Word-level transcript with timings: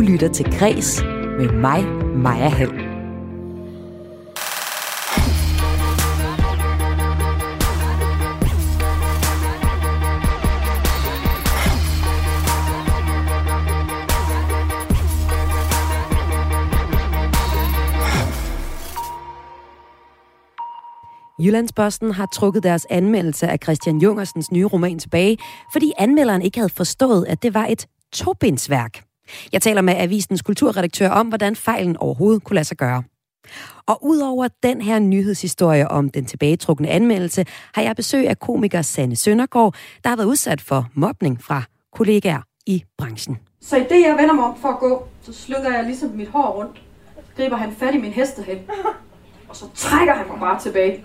lytter 0.00 0.28
til 0.28 0.58
Græs 0.58 1.02
med 1.38 1.52
mig, 1.52 1.84
Maja 2.16 2.48
Hall. 2.48 2.90
Jyllandsposten 21.40 22.10
har 22.10 22.26
trukket 22.34 22.62
deres 22.62 22.86
anmeldelse 22.90 23.48
af 23.48 23.58
Christian 23.62 23.98
Jungersens 23.98 24.52
nye 24.52 24.66
roman 24.66 24.98
tilbage, 24.98 25.38
fordi 25.72 25.92
anmelderen 25.98 26.42
ikke 26.42 26.58
havde 26.58 26.72
forstået, 26.76 27.26
at 27.28 27.42
det 27.42 27.54
var 27.54 27.66
et 27.66 27.86
tobindsværk. 28.12 29.09
Jeg 29.52 29.62
taler 29.62 29.82
med 29.82 29.94
avisens 29.96 30.42
kulturredaktør 30.42 31.10
om, 31.10 31.28
hvordan 31.28 31.56
fejlen 31.56 31.96
overhovedet 31.96 32.44
kunne 32.44 32.54
lade 32.54 32.64
sig 32.64 32.76
gøre. 32.76 33.02
Og 33.86 34.04
udover 34.04 34.48
den 34.62 34.80
her 34.80 34.98
nyhedshistorie 34.98 35.88
om 35.88 36.10
den 36.10 36.24
tilbagetrukne 36.24 36.88
anmeldelse, 36.88 37.44
har 37.74 37.82
jeg 37.82 37.96
besøg 37.96 38.28
af 38.28 38.38
komiker 38.38 38.82
Sanne 38.82 39.16
Søndergaard, 39.16 39.74
der 40.04 40.08
har 40.08 40.16
været 40.16 40.26
udsat 40.26 40.60
for 40.60 40.88
mobning 40.94 41.42
fra 41.42 41.62
kollegaer 41.92 42.40
i 42.66 42.84
branchen. 42.98 43.38
Så 43.60 43.76
i 43.76 43.80
det, 43.80 44.00
jeg 44.06 44.16
vender 44.18 44.34
mig 44.34 44.44
om 44.44 44.56
for 44.56 44.68
at 44.68 44.78
gå, 44.78 45.08
så 45.22 45.32
slukker 45.32 45.74
jeg 45.74 45.84
ligesom 45.84 46.10
mit 46.10 46.28
hår 46.28 46.50
rundt. 46.50 46.82
Griber 47.36 47.56
han 47.56 47.72
fat 47.72 47.94
i 47.94 47.98
min 47.98 48.12
hestehæl. 48.12 48.60
Og 49.48 49.56
så 49.56 49.64
trækker 49.74 50.14
han 50.14 50.26
mig 50.28 50.40
bare 50.40 50.60
tilbage. 50.60 51.04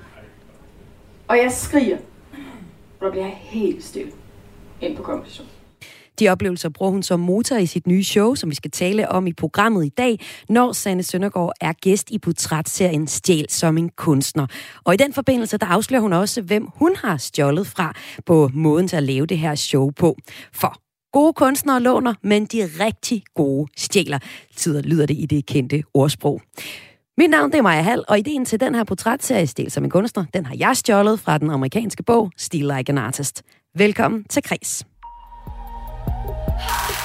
Og 1.27 1.37
jeg 1.37 1.51
skriger. 1.51 1.97
Og 2.99 3.05
der 3.05 3.11
bliver 3.11 3.25
jeg 3.25 3.37
helt 3.41 3.83
stille 3.83 4.11
ind 4.81 4.97
på 4.97 5.03
komposition. 5.03 5.47
De 6.19 6.29
oplevelser 6.29 6.69
bruger 6.69 6.91
hun 6.91 7.03
som 7.03 7.19
motor 7.19 7.55
i 7.55 7.65
sit 7.65 7.87
nye 7.87 8.03
show, 8.03 8.35
som 8.35 8.49
vi 8.49 8.55
skal 8.55 8.71
tale 8.71 9.09
om 9.09 9.27
i 9.27 9.33
programmet 9.33 9.85
i 9.85 9.89
dag, 9.89 10.19
når 10.49 10.71
Sanne 10.71 11.03
Søndergaard 11.03 11.53
er 11.61 11.73
gæst 11.73 12.11
i 12.11 12.19
portrætserien 12.19 13.07
Stjæl 13.07 13.45
som 13.49 13.77
en 13.77 13.89
kunstner. 13.89 14.47
Og 14.83 14.93
i 14.93 14.97
den 14.97 15.13
forbindelse, 15.13 15.57
der 15.57 15.65
afslører 15.65 16.01
hun 16.01 16.13
også, 16.13 16.41
hvem 16.41 16.67
hun 16.75 16.95
har 16.95 17.17
stjålet 17.17 17.67
fra 17.67 17.93
på 18.25 18.49
måden 18.53 18.87
til 18.87 18.95
at 18.95 19.03
lave 19.03 19.25
det 19.25 19.37
her 19.37 19.55
show 19.55 19.91
på. 19.91 20.17
For 20.53 20.81
Gode 21.11 21.33
kunstnere 21.33 21.79
låner, 21.79 22.13
men 22.23 22.45
de 22.45 22.69
rigtig 22.79 23.23
gode 23.35 23.71
stjæler, 23.77 24.19
lyder 24.83 25.05
det 25.05 25.17
i 25.17 25.25
det 25.25 25.45
kendte 25.45 25.83
ordsprog. 25.93 26.41
Mit 27.17 27.29
navn 27.29 27.51
det 27.51 27.57
er 27.57 27.61
Maja 27.61 27.81
Hall, 27.81 28.03
og 28.07 28.19
ideen 28.19 28.45
til 28.45 28.59
den 28.59 28.75
her 28.75 28.83
portrætserie 28.83 29.47
Stil 29.47 29.71
som 29.71 29.83
en 29.83 29.89
kunstner, 29.89 30.25
den 30.33 30.45
har 30.45 30.55
jeg 30.59 30.77
stjålet 30.77 31.19
fra 31.19 31.37
den 31.37 31.49
amerikanske 31.49 32.03
bog 32.03 32.31
Steal 32.37 32.77
Like 32.77 32.91
an 32.91 32.97
Artist. 32.97 33.43
Velkommen 33.75 34.23
til 34.23 34.43
Kris. 34.43 34.85
Ha! 36.57 37.01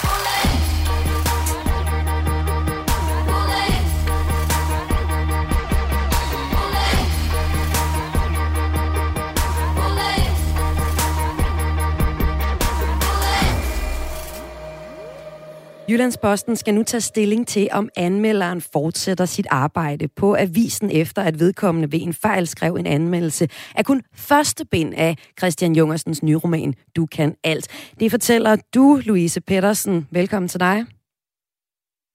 Jyllandsposten 15.91 16.57
skal 16.57 16.75
nu 16.75 16.83
tage 16.83 17.01
stilling 17.01 17.47
til, 17.47 17.69
om 17.73 17.89
anmelderen 17.97 18.61
fortsætter 18.61 19.25
sit 19.25 19.47
arbejde 19.51 20.09
på 20.09 20.37
avisen 20.37 20.91
efter, 20.91 21.23
at 21.23 21.41
vedkommende 21.41 21.93
ved 21.93 22.01
en 22.03 22.15
fejl 22.15 22.47
skrev 22.47 22.75
en 22.75 22.87
anmeldelse 22.87 23.49
af 23.77 23.85
kun 23.85 24.03
første 24.15 24.65
bind 24.65 24.95
af 24.97 25.17
Christian 25.39 25.77
Jungersens 25.77 26.23
nye 26.23 26.37
roman 26.37 26.75
Du 26.97 27.07
kan 27.07 27.35
alt. 27.45 27.69
Det 28.01 28.11
fortæller 28.11 28.57
du, 28.75 29.01
Louise 29.05 29.41
Pedersen. 29.41 30.07
Velkommen 30.11 30.49
til 30.49 30.61
dig. 30.61 31.00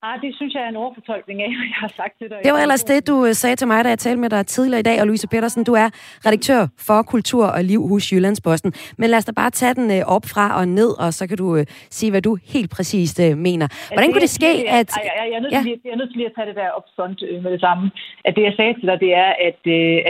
Ah, 0.05 0.21
det 0.23 0.31
synes 0.35 0.53
jeg 0.53 0.63
er 0.63 0.69
en 0.69 0.75
overfortolkning 0.83 1.37
af, 1.45 1.49
hvad 1.57 1.67
jeg 1.73 1.79
har 1.85 1.93
sagt 1.99 2.13
til 2.19 2.27
dig. 2.29 2.39
Det 2.45 2.53
var 2.53 2.61
ellers 2.65 2.83
det, 2.83 3.07
du 3.07 3.15
øh, 3.27 3.33
sagde 3.41 3.55
til 3.55 3.67
mig, 3.67 3.79
da 3.83 3.89
jeg 3.89 3.99
talte 3.99 4.21
med 4.21 4.29
dig 4.29 4.47
tidligere 4.55 4.79
i 4.79 4.87
dag. 4.89 4.97
Og 5.01 5.05
Louise 5.07 5.27
Pedersen, 5.27 5.63
du 5.63 5.73
er 5.73 5.89
redaktør 6.27 6.61
for 6.87 7.01
Kultur 7.13 7.45
og 7.57 7.63
Liv 7.71 7.81
hos 7.91 8.03
Jyllandsposten. 8.11 8.73
Men 8.99 9.09
lad 9.09 9.17
os 9.17 9.25
da 9.25 9.31
bare 9.41 9.51
tage 9.61 9.73
den 9.79 9.87
øh, 9.97 10.15
op 10.15 10.25
fra 10.33 10.45
og 10.59 10.65
ned, 10.79 10.91
og 11.03 11.09
så 11.17 11.23
kan 11.29 11.37
du 11.37 11.47
uh, 11.57 11.63
sige, 11.97 12.11
hvad 12.11 12.21
du 12.21 12.37
helt 12.53 12.69
præcist 12.75 13.17
mener. 13.47 13.67
Hvordan 13.67 14.07
det, 14.07 14.13
kunne 14.13 14.25
det 14.27 14.35
ske, 14.39 14.53
det, 14.57 14.77
at... 14.79 14.89
Jeg, 14.97 15.11
jeg, 15.19 15.25
jeg, 15.31 15.37
er 15.37 15.43
nødt 15.43 15.53
ja. 15.53 15.61
lige, 15.67 15.77
jeg 15.85 15.91
er 15.95 15.99
nødt 16.01 16.09
til 16.11 16.17
lige 16.17 16.29
at 16.31 16.35
tage 16.37 16.47
det 16.49 16.55
der 16.61 16.69
op 16.77 16.87
front 16.95 17.19
med 17.43 17.51
det 17.55 17.61
samme. 17.67 17.83
At 18.27 18.35
det, 18.35 18.43
jeg 18.49 18.53
sagde 18.59 18.73
til 18.73 18.87
dig, 18.89 18.97
det 19.05 19.11
er, 19.25 19.31
at, 19.47 19.61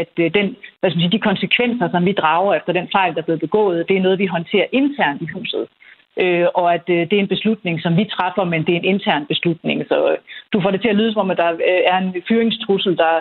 at 0.01 0.11
den, 0.37 0.45
hvad 0.79 0.87
skal 0.89 0.97
man 0.97 1.05
sige, 1.05 1.17
de 1.17 1.27
konsekvenser, 1.29 1.87
som 1.93 2.05
vi 2.09 2.13
drager 2.21 2.53
efter 2.59 2.73
den 2.79 2.87
fejl, 2.95 3.11
der 3.13 3.21
er 3.21 3.29
blevet 3.29 3.45
begået, 3.47 3.87
det 3.89 3.95
er 3.97 4.05
noget, 4.05 4.19
vi 4.23 4.33
håndterer 4.35 4.67
internt 4.79 5.21
i 5.21 5.27
huset 5.35 5.65
øh, 6.23 6.47
og 6.59 6.73
at 6.73 6.85
øh, 6.95 7.01
det 7.09 7.13
er 7.13 7.23
en 7.23 7.35
beslutning, 7.35 7.81
som 7.81 7.97
vi 7.97 8.05
træffer, 8.05 8.43
men 8.43 8.65
det 8.65 8.73
er 8.73 8.79
en 8.79 8.91
intern 8.93 9.25
beslutning. 9.25 9.77
Så 9.87 9.97
øh, 10.11 10.17
du 10.53 10.61
får 10.61 10.71
det 10.71 10.81
til 10.81 10.89
at 10.89 10.95
lyde 10.95 11.13
som 11.13 11.21
om, 11.21 11.31
at 11.31 11.37
der 11.37 11.51
øh, 11.51 11.81
er 11.91 11.97
en 11.97 12.23
fyringstrussel, 12.27 12.97
der, 12.97 13.13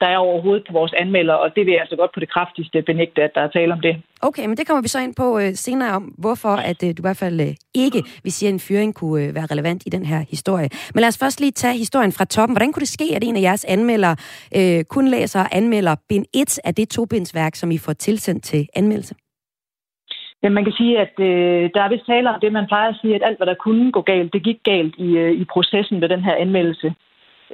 der 0.00 0.06
er 0.06 0.16
overhovedet 0.16 0.64
på 0.66 0.72
vores 0.72 0.92
anmelder, 0.92 1.34
og 1.34 1.48
det 1.56 1.66
vil 1.66 1.72
jeg 1.72 1.80
altså 1.80 1.96
godt 1.96 2.14
på 2.14 2.20
det 2.20 2.32
kraftigste 2.32 2.82
benægte, 2.82 3.22
at 3.22 3.30
der 3.34 3.40
er 3.40 3.48
tale 3.48 3.72
om 3.72 3.80
det. 3.80 3.94
Okay, 4.22 4.46
men 4.46 4.56
det 4.56 4.66
kommer 4.66 4.82
vi 4.82 4.88
så 4.88 5.00
ind 5.00 5.14
på 5.14 5.38
øh, 5.38 5.54
senere 5.54 5.92
om, 5.92 6.02
hvorfor 6.02 6.48
at 6.48 6.82
øh, 6.82 6.88
du 6.88 7.00
i 7.00 7.06
hvert 7.06 7.16
fald 7.16 7.40
øh, 7.40 7.54
ikke 7.74 8.02
vil 8.22 8.32
sige, 8.32 8.48
at 8.48 8.52
en 8.52 8.60
fyring 8.60 8.94
kunne 8.94 9.24
øh, 9.24 9.34
være 9.34 9.46
relevant 9.46 9.82
i 9.86 9.90
den 9.90 10.04
her 10.06 10.24
historie. 10.30 10.68
Men 10.94 11.00
lad 11.00 11.08
os 11.08 11.18
først 11.18 11.40
lige 11.40 11.52
tage 11.52 11.78
historien 11.78 12.12
fra 12.12 12.24
toppen. 12.24 12.54
Hvordan 12.56 12.72
kunne 12.72 12.80
det 12.80 12.88
ske, 12.88 13.04
at 13.16 13.24
en 13.24 13.36
af 13.36 13.40
jeres 13.40 13.64
anmelder 13.64 14.14
øh, 14.56 14.84
kun 14.84 15.08
læser 15.08 15.40
og 15.40 15.48
anmelder 15.52 15.94
bind 16.08 16.24
1 16.34 16.58
af 16.64 16.74
det 16.74 16.88
tobindsværk, 16.88 17.54
som 17.54 17.70
I 17.70 17.78
får 17.78 17.92
tilsendt 17.92 18.44
til 18.44 18.66
anmeldelse? 18.76 19.14
Men 20.44 20.52
man 20.52 20.64
kan 20.64 20.78
sige, 20.80 20.94
at 21.04 21.14
øh, 21.28 21.70
der 21.74 21.80
er 21.82 21.88
vist 21.88 22.06
tale 22.06 22.30
om 22.30 22.40
det, 22.40 22.52
man 22.52 22.66
plejer 22.66 22.88
at 22.90 23.00
sige, 23.00 23.14
at 23.14 23.22
alt, 23.24 23.38
hvad 23.38 23.46
der 23.46 23.62
kunne 23.64 23.92
gå 23.92 24.00
galt, 24.00 24.32
det 24.32 24.42
gik 24.42 24.60
galt 24.64 24.94
i, 24.98 25.10
øh, 25.22 25.32
i 25.40 25.44
processen 25.44 26.00
ved 26.00 26.08
den 26.08 26.24
her 26.24 26.34
anmeldelse. 26.34 26.94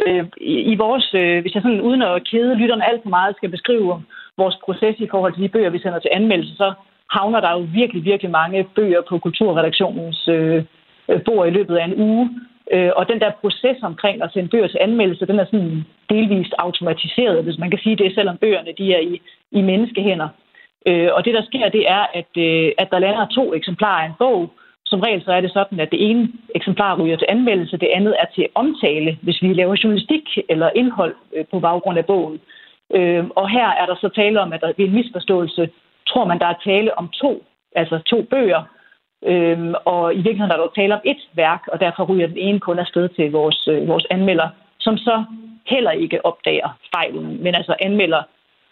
Øh, 0.06 0.24
i, 0.40 0.54
I 0.72 0.74
vores, 0.74 1.14
øh, 1.14 1.40
hvis 1.42 1.54
jeg 1.54 1.62
sådan 1.62 1.80
uden 1.80 2.02
at 2.02 2.24
kede 2.30 2.54
lytterne 2.54 2.88
alt 2.90 3.02
for 3.02 3.10
meget 3.10 3.36
skal 3.36 3.48
beskrive 3.48 4.02
vores 4.36 4.56
proces 4.64 4.96
i 4.98 5.08
forhold 5.10 5.32
til 5.32 5.42
de 5.42 5.48
bøger, 5.48 5.70
vi 5.70 5.78
sender 5.78 5.98
til 5.98 6.10
anmeldelse, 6.12 6.56
så 6.56 6.72
havner 7.10 7.40
der 7.40 7.52
jo 7.52 7.66
virkelig, 7.80 8.04
virkelig 8.04 8.30
mange 8.30 8.66
bøger 8.76 9.02
på 9.08 9.18
kulturredaktionens 9.18 10.28
øh, 10.28 10.64
øh, 11.08 11.20
bord 11.24 11.46
i 11.48 11.50
løbet 11.50 11.76
af 11.76 11.84
en 11.84 12.00
uge. 12.00 12.30
Øh, 12.72 12.90
og 12.96 13.08
den 13.08 13.20
der 13.20 13.30
proces 13.40 13.78
omkring 13.82 14.22
at 14.22 14.32
sende 14.32 14.48
bøger 14.48 14.68
til 14.68 14.78
anmeldelse, 14.80 15.26
den 15.26 15.38
er 15.40 15.44
sådan 15.44 15.84
delvist 16.10 16.54
automatiseret, 16.58 17.44
hvis 17.44 17.58
man 17.58 17.70
kan 17.70 17.80
sige 17.82 17.96
det, 17.96 18.14
selvom 18.14 18.36
bøgerne 18.36 18.72
de 18.78 18.94
er 18.94 19.00
i, 19.00 19.20
i 19.50 19.62
menneskehænder. 19.62 20.28
Øh, 20.86 21.08
og 21.12 21.24
det, 21.24 21.34
der 21.34 21.42
sker, 21.42 21.68
det 21.68 21.90
er, 21.90 22.06
at, 22.20 22.32
øh, 22.36 22.72
at 22.78 22.88
der 22.90 22.98
lander 22.98 23.26
to 23.26 23.54
eksemplarer 23.54 24.02
af 24.02 24.06
en 24.06 24.18
bog. 24.18 24.50
Som 24.86 25.00
regel 25.00 25.24
så 25.24 25.32
er 25.32 25.40
det 25.40 25.52
sådan, 25.52 25.80
at 25.80 25.90
det 25.90 26.10
ene 26.10 26.28
eksemplar 26.54 27.00
ryger 27.00 27.16
til 27.16 27.26
anmeldelse, 27.28 27.76
det 27.76 27.90
andet 27.94 28.14
er 28.18 28.26
til 28.34 28.46
omtale, 28.54 29.18
hvis 29.22 29.42
vi 29.42 29.52
laver 29.52 29.80
journalistik 29.84 30.38
eller 30.48 30.70
indhold 30.74 31.14
øh, 31.36 31.44
på 31.50 31.60
baggrund 31.60 31.98
af 31.98 32.06
bogen. 32.06 32.40
Øh, 32.94 33.24
og 33.36 33.50
her 33.50 33.68
er 33.68 33.86
der 33.86 33.94
så 33.94 34.08
tale 34.08 34.40
om, 34.40 34.52
at 34.52 34.60
der 34.60 34.72
ved 34.76 34.86
en 34.86 34.94
misforståelse 34.94 35.70
tror 36.08 36.24
man, 36.24 36.38
der 36.38 36.46
er 36.46 36.62
tale 36.64 36.98
om 36.98 37.08
to, 37.08 37.44
altså 37.76 37.98
to 37.98 38.22
bøger, 38.22 38.62
Øhm, 39.24 39.74
og 39.84 40.14
i 40.14 40.16
virkeligheden 40.16 40.52
er 40.52 40.56
der 40.56 40.68
tale 40.76 40.94
om 40.94 41.00
et 41.04 41.22
værk, 41.34 41.62
og 41.72 41.80
derfor 41.80 42.04
ryger 42.04 42.26
den 42.26 42.38
ene 42.38 42.60
kun 42.60 42.78
afsted 42.78 43.08
til 43.08 43.32
vores, 43.32 43.68
øh, 43.68 43.88
vores 43.88 44.06
anmelder, 44.10 44.48
som 44.80 44.96
så 44.96 45.24
heller 45.66 45.90
ikke 45.90 46.26
opdager 46.26 46.78
fejlen, 46.94 47.42
men 47.42 47.54
altså 47.54 47.74
anmelder 47.80 48.22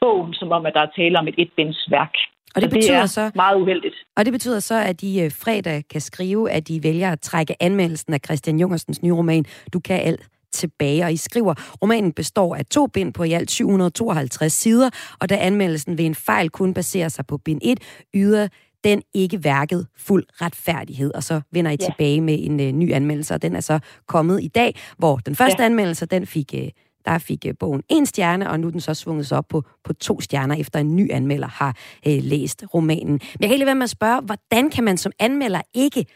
bogen, 0.00 0.34
som 0.34 0.52
om, 0.52 0.66
at 0.66 0.74
der 0.74 0.80
er 0.80 0.90
tale 0.96 1.18
om 1.18 1.28
et 1.28 1.34
etbindsværk. 1.38 2.14
Og 2.54 2.62
det, 2.62 2.70
betyder 2.70 2.94
det 2.94 3.02
er 3.02 3.06
så, 3.06 3.30
meget 3.34 3.56
uheldigt. 3.60 3.94
Og 4.16 4.24
det 4.24 4.32
betyder 4.32 4.60
så, 4.60 4.74
at 4.74 5.00
de 5.00 5.20
øh, 5.20 5.30
fredag 5.30 5.82
kan 5.90 6.00
skrive, 6.00 6.50
at 6.50 6.68
de 6.68 6.82
vælger 6.82 7.12
at 7.12 7.20
trække 7.20 7.62
anmeldelsen 7.62 8.14
af 8.14 8.20
Christian 8.24 8.60
Jungersens 8.60 9.02
nye 9.02 9.12
roman, 9.12 9.44
Du 9.72 9.80
kan 9.80 10.00
alt 10.00 10.28
tilbage, 10.52 11.04
og 11.04 11.12
I 11.12 11.16
skriver, 11.16 11.54
romanen 11.82 12.12
består 12.12 12.56
af 12.56 12.66
to 12.66 12.86
bind 12.86 13.12
på 13.14 13.22
i 13.22 13.32
alt 13.32 13.50
752 13.50 14.52
sider, 14.52 14.90
og 15.20 15.28
da 15.28 15.36
anmeldelsen 15.36 15.98
ved 15.98 16.04
en 16.04 16.14
fejl 16.14 16.50
kun 16.50 16.74
baserer 16.74 17.08
sig 17.08 17.26
på 17.26 17.38
bind 17.38 17.60
1, 17.64 17.78
yder 18.14 18.48
den 18.84 19.02
ikke 19.14 19.44
værket 19.44 19.86
fuld 19.98 20.24
retfærdighed, 20.42 21.14
og 21.14 21.22
så 21.22 21.40
vender 21.52 21.70
I 21.70 21.76
ja. 21.80 21.86
tilbage 21.86 22.20
med 22.20 22.38
en 22.40 22.60
uh, 22.60 22.66
ny 22.66 22.92
anmeldelse, 22.92 23.34
og 23.34 23.42
den 23.42 23.56
er 23.56 23.60
så 23.60 23.78
kommet 24.06 24.42
i 24.42 24.48
dag, 24.48 24.74
hvor 24.98 25.16
den 25.16 25.36
første 25.36 25.62
ja. 25.62 25.66
anmeldelse, 25.66 26.06
den 26.06 26.26
fik 26.26 26.54
uh, 26.54 26.68
der 27.08 27.18
fik 27.18 27.46
øh, 27.48 27.54
bogen 27.60 27.82
en 27.88 28.06
stjerne, 28.06 28.50
og 28.50 28.60
nu 28.60 28.66
er 28.66 28.70
den 28.70 28.80
så 28.80 28.94
svunget 28.94 29.32
op 29.32 29.44
på, 29.48 29.62
på 29.84 29.92
to 29.92 30.20
stjerner, 30.20 30.56
efter 30.60 30.78
en 30.78 30.96
ny 30.96 31.12
anmelder 31.12 31.48
har 31.60 31.72
øh, 32.08 32.18
læst 32.32 32.64
romanen. 32.74 33.12
Men 33.12 33.40
jeg 33.40 33.48
kan 33.48 33.56
ikke 33.58 33.66
være 33.66 33.82
med 33.82 33.90
at 33.90 33.96
spørge, 33.98 34.20
hvordan 34.28 34.70
kan 34.70 34.84
man 34.84 34.96
som 34.96 35.12
anmelder 35.18 35.62
ikke 35.74 36.06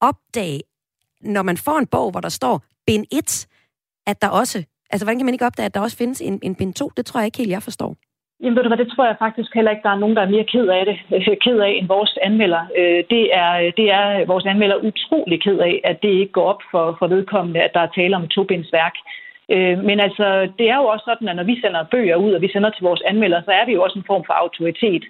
opdage, 0.00 0.60
når 1.20 1.42
man 1.42 1.56
får 1.56 1.78
en 1.78 1.86
bog, 1.86 2.10
hvor 2.10 2.20
der 2.20 2.28
står 2.28 2.62
bind 2.86 3.04
1, 3.12 3.46
at 4.06 4.22
der 4.22 4.28
også, 4.28 4.58
altså 4.90 5.04
hvordan 5.04 5.18
kan 5.18 5.26
man 5.26 5.34
ikke 5.34 5.46
opdage, 5.46 5.66
at 5.66 5.74
der 5.74 5.80
også 5.80 5.96
findes 5.96 6.20
en, 6.20 6.38
en 6.42 6.54
bind 6.54 6.74
2? 6.74 6.90
Det 6.96 7.06
tror 7.06 7.20
jeg 7.20 7.26
ikke 7.26 7.38
helt, 7.38 7.50
jeg 7.50 7.62
forstår. 7.62 7.96
Jamen 8.40 8.56
ved 8.56 8.62
du 8.62 8.68
hvad, 8.68 8.82
det 8.84 8.92
tror 8.92 9.06
jeg 9.06 9.16
faktisk 9.18 9.50
heller 9.54 9.70
ikke, 9.70 9.82
der 9.82 9.94
er 9.94 10.02
nogen, 10.02 10.16
der 10.16 10.22
er 10.22 10.34
mere 10.34 10.50
ked 10.52 10.66
af 10.78 10.84
det, 10.86 10.98
øh, 11.14 11.36
ked 11.44 11.58
af 11.58 11.72
end 11.78 11.86
vores 11.88 12.18
anmelder. 12.22 12.62
Øh, 12.78 13.00
det 13.10 13.24
er, 13.42 13.52
det 13.78 13.86
er 13.98 14.26
vores 14.26 14.46
anmelder 14.46 14.76
utrolig 14.88 15.42
ked 15.42 15.58
af, 15.58 15.80
at 15.84 15.96
det 16.02 16.12
ikke 16.20 16.32
går 16.32 16.46
op 16.52 16.62
for, 16.70 16.96
for 16.98 17.06
vedkommende, 17.06 17.60
at 17.60 17.70
der 17.74 17.80
er 17.80 17.94
tale 17.98 18.16
om 18.16 18.24
et 18.24 18.30
tobindsværk. 18.30 18.94
Øh, 19.54 19.78
men 19.88 20.00
altså, 20.00 20.48
det 20.58 20.70
er 20.70 20.76
jo 20.76 20.84
også 20.84 21.04
sådan, 21.08 21.28
at 21.28 21.36
når 21.36 21.42
vi 21.42 21.60
sender 21.60 21.90
bøger 21.90 22.16
ud, 22.16 22.32
og 22.32 22.42
vi 22.42 22.52
sender 22.52 22.70
til 22.70 22.82
vores 22.82 23.02
anmeldere, 23.10 23.42
så 23.44 23.50
er 23.50 23.66
vi 23.66 23.72
jo 23.72 23.82
også 23.82 23.98
en 23.98 24.10
form 24.10 24.24
for 24.26 24.32
autoritet. 24.32 25.04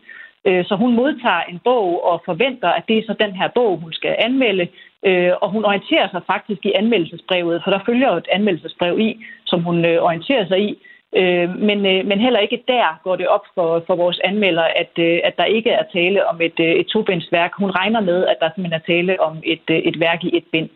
Øh, 0.45 0.65
så 0.65 0.75
hun 0.77 0.95
modtager 0.95 1.43
en 1.43 1.59
bog 1.65 2.05
og 2.05 2.23
forventer, 2.25 2.69
at 2.69 2.85
det 2.89 2.99
er 2.99 3.03
så 3.07 3.15
den 3.21 3.33
her 3.33 3.49
bog, 3.49 3.79
hun 3.79 3.93
skal 3.93 4.17
anmelde. 4.19 4.69
Øh, 5.07 5.33
og 5.43 5.51
hun 5.51 5.65
orienterer 5.65 6.09
sig 6.11 6.23
faktisk 6.27 6.67
i 6.67 6.73
anmeldelsesbrevet, 6.73 7.61
for 7.65 7.71
der 7.71 7.81
følger 7.87 8.09
jo 8.13 8.17
et 8.17 8.29
anmeldelsesbrev 8.33 9.01
i, 9.01 9.25
som 9.47 9.63
hun 9.63 9.85
øh, 9.85 10.03
orienterer 10.03 10.47
sig 10.47 10.61
i. 10.61 10.79
Øh, 11.17 11.49
men, 11.69 11.87
øh, 11.87 12.07
men 12.07 12.21
heller 12.21 12.41
ikke 12.41 12.63
der 12.69 13.01
går 13.05 13.17
det 13.17 13.29
op 13.29 13.47
for, 13.55 13.85
for 13.87 13.97
vores 13.97 14.19
anmelder, 14.25 14.67
at, 14.83 14.93
øh, 14.99 15.21
at 15.25 15.37
der 15.37 15.45
ikke 15.45 15.71
er 15.71 15.83
tale 15.93 16.27
om 16.27 16.41
et, 16.41 16.61
et 16.61 16.87
tobindsværk. 16.87 17.53
Hun 17.59 17.71
regner 17.71 18.01
med, 18.01 18.27
at 18.27 18.37
der 18.41 18.51
simpelthen 18.55 18.81
er 18.81 18.93
tale 18.95 19.21
om 19.21 19.37
et, 19.45 19.67
et 19.69 20.01
værk 20.01 20.25
i 20.25 20.37
et 20.37 20.45
bind. 20.53 20.71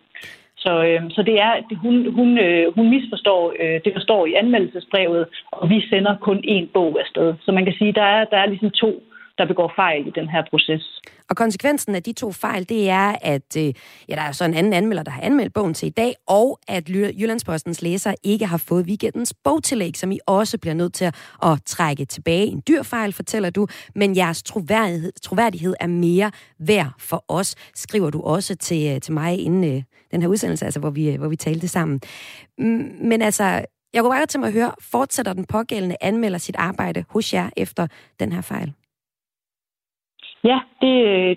Så, 0.64 0.73
øh, 0.88 1.00
så 1.11 1.23
det 1.23 1.37
er, 1.47 1.53
hun, 1.85 1.94
hun, 2.19 2.38
øh, 2.38 2.75
hun 2.76 2.87
misforstår 2.94 3.53
øh, 3.61 3.81
det, 3.85 3.94
der 3.94 4.00
står 4.00 4.26
i 4.26 4.35
anmeldelsesbrevet, 4.35 5.26
og 5.53 5.70
vi 5.70 5.79
sender 5.91 6.14
kun 6.17 6.38
én 6.56 6.67
bog 6.75 7.00
afsted. 7.00 7.35
Så 7.44 7.53
man 7.53 7.64
kan 7.64 7.75
sige, 7.79 7.93
der 7.93 8.09
er, 8.17 8.25
der 8.25 8.37
er 8.37 8.47
ligesom 8.47 8.70
to 8.70 9.03
der 9.42 9.48
begår 9.48 9.72
fejl 9.76 10.06
i 10.06 10.12
den 10.14 10.28
her 10.28 10.42
proces. 10.50 11.00
Og 11.30 11.36
konsekvensen 11.36 11.94
af 11.94 12.02
de 12.02 12.12
to 12.12 12.32
fejl, 12.32 12.68
det 12.68 12.90
er, 12.90 13.14
at 13.22 13.56
øh, 13.58 13.72
ja, 14.08 14.14
der 14.14 14.22
er 14.22 14.32
så 14.32 14.44
en 14.44 14.54
anden 14.54 14.72
anmelder, 14.72 15.02
der 15.02 15.10
har 15.10 15.22
anmeldt 15.22 15.52
bogen 15.54 15.74
til 15.74 15.86
i 15.86 15.90
dag, 15.90 16.14
og 16.28 16.58
at 16.68 16.88
Jyllandspostens 16.88 17.82
læser 17.82 18.14
ikke 18.22 18.46
har 18.46 18.56
fået 18.68 18.86
weekendens 18.86 19.34
bogtillæg, 19.44 19.96
som 19.96 20.12
I 20.12 20.18
også 20.26 20.58
bliver 20.58 20.74
nødt 20.74 20.94
til 20.94 21.04
at 21.42 21.58
trække 21.66 22.04
tilbage. 22.04 22.46
En 22.46 22.62
dyr 22.68 22.82
fejl, 22.82 23.12
fortæller 23.12 23.50
du, 23.50 23.66
men 23.94 24.16
jeres 24.16 24.42
troværdighed, 24.42 25.12
troværdighed 25.22 25.74
er 25.80 25.86
mere 25.86 26.30
værd 26.58 26.92
for 26.98 27.24
os, 27.28 27.54
skriver 27.74 28.10
du 28.10 28.22
også 28.22 28.56
til, 28.56 28.94
øh, 28.94 29.00
til 29.00 29.12
mig 29.12 29.38
inden 29.38 29.64
øh, 29.76 29.82
den 30.10 30.22
her 30.22 30.28
udsendelse, 30.28 30.64
altså 30.64 30.80
hvor 30.80 30.90
vi, 30.90 31.10
øh, 31.10 31.18
hvor 31.18 31.28
vi 31.28 31.36
talte 31.36 31.68
sammen. 31.68 32.00
Men 33.08 33.22
altså, 33.22 33.44
jeg 33.94 34.02
kunne 34.02 34.10
bare 34.10 34.26
til 34.26 34.40
mig 34.40 34.46
at 34.46 34.52
høre, 34.52 34.72
fortsætter 34.80 35.32
den 35.32 35.44
pågældende 35.44 35.96
anmelder 36.00 36.38
sit 36.38 36.56
arbejde 36.56 37.04
hos 37.08 37.34
jer 37.34 37.50
efter 37.56 37.86
den 38.20 38.32
her 38.32 38.40
fejl? 38.40 38.72
Ja, 40.44 40.58
det, 40.80 40.94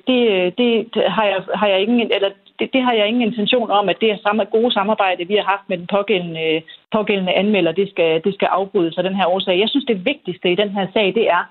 det, 0.08 0.18
det 0.58 1.04
har, 1.12 1.26
jeg, 1.26 1.42
har 1.56 1.68
jeg 1.68 1.82
ingen, 1.82 2.12
eller 2.12 2.30
det, 2.60 2.74
det 2.74 2.82
har 2.82 2.94
jeg 2.94 3.08
ingen 3.08 3.22
intention 3.22 3.72
om, 3.72 3.90
at 3.90 4.02
det 4.02 4.12
er 4.12 4.18
samme 4.18 4.44
gode 4.44 4.72
samarbejde, 4.72 5.28
vi 5.28 5.36
har 5.36 5.44
haft 5.44 5.70
med 5.70 5.78
den 5.78 5.88
pågældende, 5.88 6.62
pågældende 6.92 7.34
anmelder, 7.34 7.72
det 7.72 7.90
skal, 7.90 8.24
det 8.24 8.34
skal 8.34 8.46
afbrydes 8.52 8.98
af 8.98 9.04
den 9.04 9.16
her 9.16 9.28
årsag. 9.28 9.60
Jeg 9.60 9.70
synes, 9.70 9.86
det 9.86 10.06
vigtigste 10.06 10.52
i 10.52 10.56
den 10.56 10.70
her 10.70 10.88
sag, 10.94 11.06
det 11.16 11.30
er, 11.30 11.44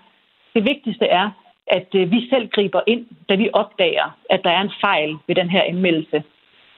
det 0.54 0.64
vigtigste 0.64 1.06
er, 1.06 1.30
at 1.66 1.88
øh, 1.94 2.10
vi 2.10 2.28
selv 2.30 2.48
griber 2.48 2.80
ind, 2.86 3.06
da 3.28 3.34
vi 3.34 3.48
opdager, 3.52 4.16
at 4.30 4.40
der 4.44 4.50
er 4.50 4.60
en 4.60 4.72
fejl 4.80 5.16
ved 5.26 5.34
den 5.34 5.50
her 5.50 5.62
anmeldelse. 5.62 6.22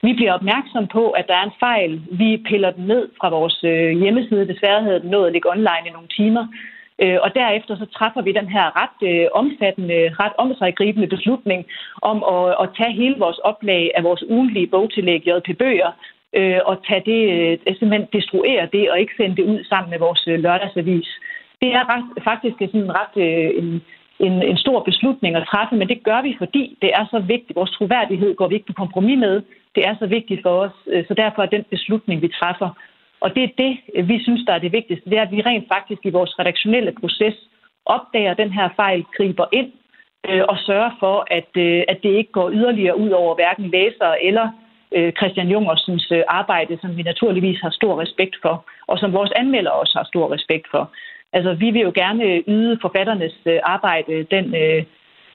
Vi 0.01 0.13
bliver 0.13 0.33
opmærksom 0.33 0.87
på, 0.87 1.09
at 1.09 1.27
der 1.27 1.33
er 1.33 1.43
en 1.43 1.59
fejl. 1.59 2.01
Vi 2.11 2.43
piller 2.49 2.71
den 2.71 2.85
ned 2.87 3.09
fra 3.19 3.29
vores 3.29 3.63
øh, 3.63 3.91
hjemmeside. 4.01 4.47
Desværre 4.47 4.83
havde 4.83 4.99
den 4.99 5.09
nået 5.09 5.27
at 5.27 5.33
ligge 5.33 5.49
online 5.49 5.87
i 5.87 5.91
nogle 5.91 6.07
timer. 6.07 6.47
Øh, 7.03 7.17
og 7.21 7.29
derefter 7.35 7.75
så 7.77 7.85
træffer 7.85 8.21
vi 8.21 8.31
den 8.31 8.47
her 8.55 8.65
ret 8.81 8.99
øh, 9.09 9.27
omfattende, 9.33 9.99
ret 10.21 10.35
omsaggribende 10.37 11.07
beslutning 11.07 11.65
om 12.01 12.17
at, 12.35 12.55
at 12.61 12.69
tage 12.77 12.93
hele 13.01 13.15
vores 13.17 13.37
oplag 13.37 13.91
af 13.95 14.03
vores 14.03 14.23
ugenlige 14.29 14.67
bogtillæg 14.67 15.27
JP 15.27 15.57
Bøger 15.57 15.91
øh, 16.33 16.59
og 16.65 16.75
tage 16.87 17.03
det, 17.11 17.21
øh, 17.35 17.75
simpelthen 17.79 18.07
destruere 18.13 18.67
det 18.73 18.91
og 18.91 18.99
ikke 18.99 19.17
sende 19.17 19.35
det 19.35 19.45
ud 19.51 19.63
sammen 19.63 19.89
med 19.89 19.99
vores 19.99 20.23
øh, 20.27 20.39
lørdagsavis. 20.39 21.09
Det 21.61 21.69
er 21.77 21.83
ret, 21.93 22.23
faktisk 22.23 22.55
sådan 22.59 22.95
ret 23.01 23.15
øh, 23.25 23.49
en, 23.61 23.81
en, 24.19 24.33
en 24.51 24.57
stor 24.57 24.83
beslutning 24.83 25.35
at 25.35 25.47
træffe, 25.51 25.75
men 25.75 25.87
det 25.87 26.03
gør 26.03 26.21
vi, 26.21 26.35
fordi 26.37 26.77
det 26.81 26.89
er 26.93 27.05
så 27.11 27.19
vigtigt. 27.19 27.55
Vores 27.55 27.71
troværdighed 27.71 28.35
går 28.35 28.47
vi 28.47 28.55
ikke 28.55 28.67
på 28.67 28.73
kompromis 28.83 29.19
med. 29.19 29.41
Det 29.75 29.87
er 29.87 29.95
så 29.99 30.07
vigtigt 30.07 30.41
for 30.41 30.53
os, 30.65 30.75
så 31.07 31.13
derfor 31.17 31.41
er 31.41 31.45
den 31.55 31.65
beslutning, 31.69 32.21
vi 32.21 32.27
træffer, 32.27 32.69
og 33.19 33.35
det 33.35 33.43
er 33.43 33.51
det, 33.57 34.07
vi 34.07 34.23
synes, 34.23 34.41
der 34.47 34.53
er 34.53 34.59
det 34.59 34.71
vigtigste. 34.71 35.09
Det 35.09 35.17
er, 35.17 35.21
at 35.21 35.31
vi 35.31 35.41
rent 35.41 35.67
faktisk 35.73 36.01
i 36.05 36.09
vores 36.09 36.39
redaktionelle 36.39 36.93
proces 37.01 37.35
opdager 37.85 38.33
den 38.33 38.51
her 38.51 38.69
fejl, 38.75 39.05
griber 39.17 39.45
ind 39.51 39.71
øh, 40.29 40.43
og 40.49 40.57
sørger 40.57 40.91
for, 40.99 41.27
at, 41.31 41.51
øh, 41.57 41.83
at 41.87 41.99
det 42.03 42.09
ikke 42.19 42.31
går 42.31 42.51
yderligere 42.51 42.97
ud 42.97 43.09
over 43.09 43.35
hverken 43.35 43.69
læsere 43.69 44.23
eller 44.23 44.47
øh, 44.95 45.11
Christian 45.17 45.47
Jungersens 45.47 46.11
øh, 46.11 46.23
arbejde, 46.27 46.77
som 46.81 46.97
vi 46.97 47.03
naturligvis 47.03 47.59
har 47.61 47.69
stor 47.69 48.01
respekt 48.01 48.35
for, 48.41 48.65
og 48.87 48.99
som 48.99 49.13
vores 49.13 49.31
anmelder 49.35 49.71
også 49.71 49.93
har 49.97 50.05
stor 50.05 50.33
respekt 50.33 50.67
for. 50.71 50.91
Altså, 51.33 51.53
vi 51.53 51.71
vil 51.71 51.81
jo 51.81 51.91
gerne 51.95 52.43
yde 52.47 52.77
forfatternes 52.81 53.35
øh, 53.45 53.59
arbejde 53.63 54.23
den 54.23 54.45
øh, 54.55 54.83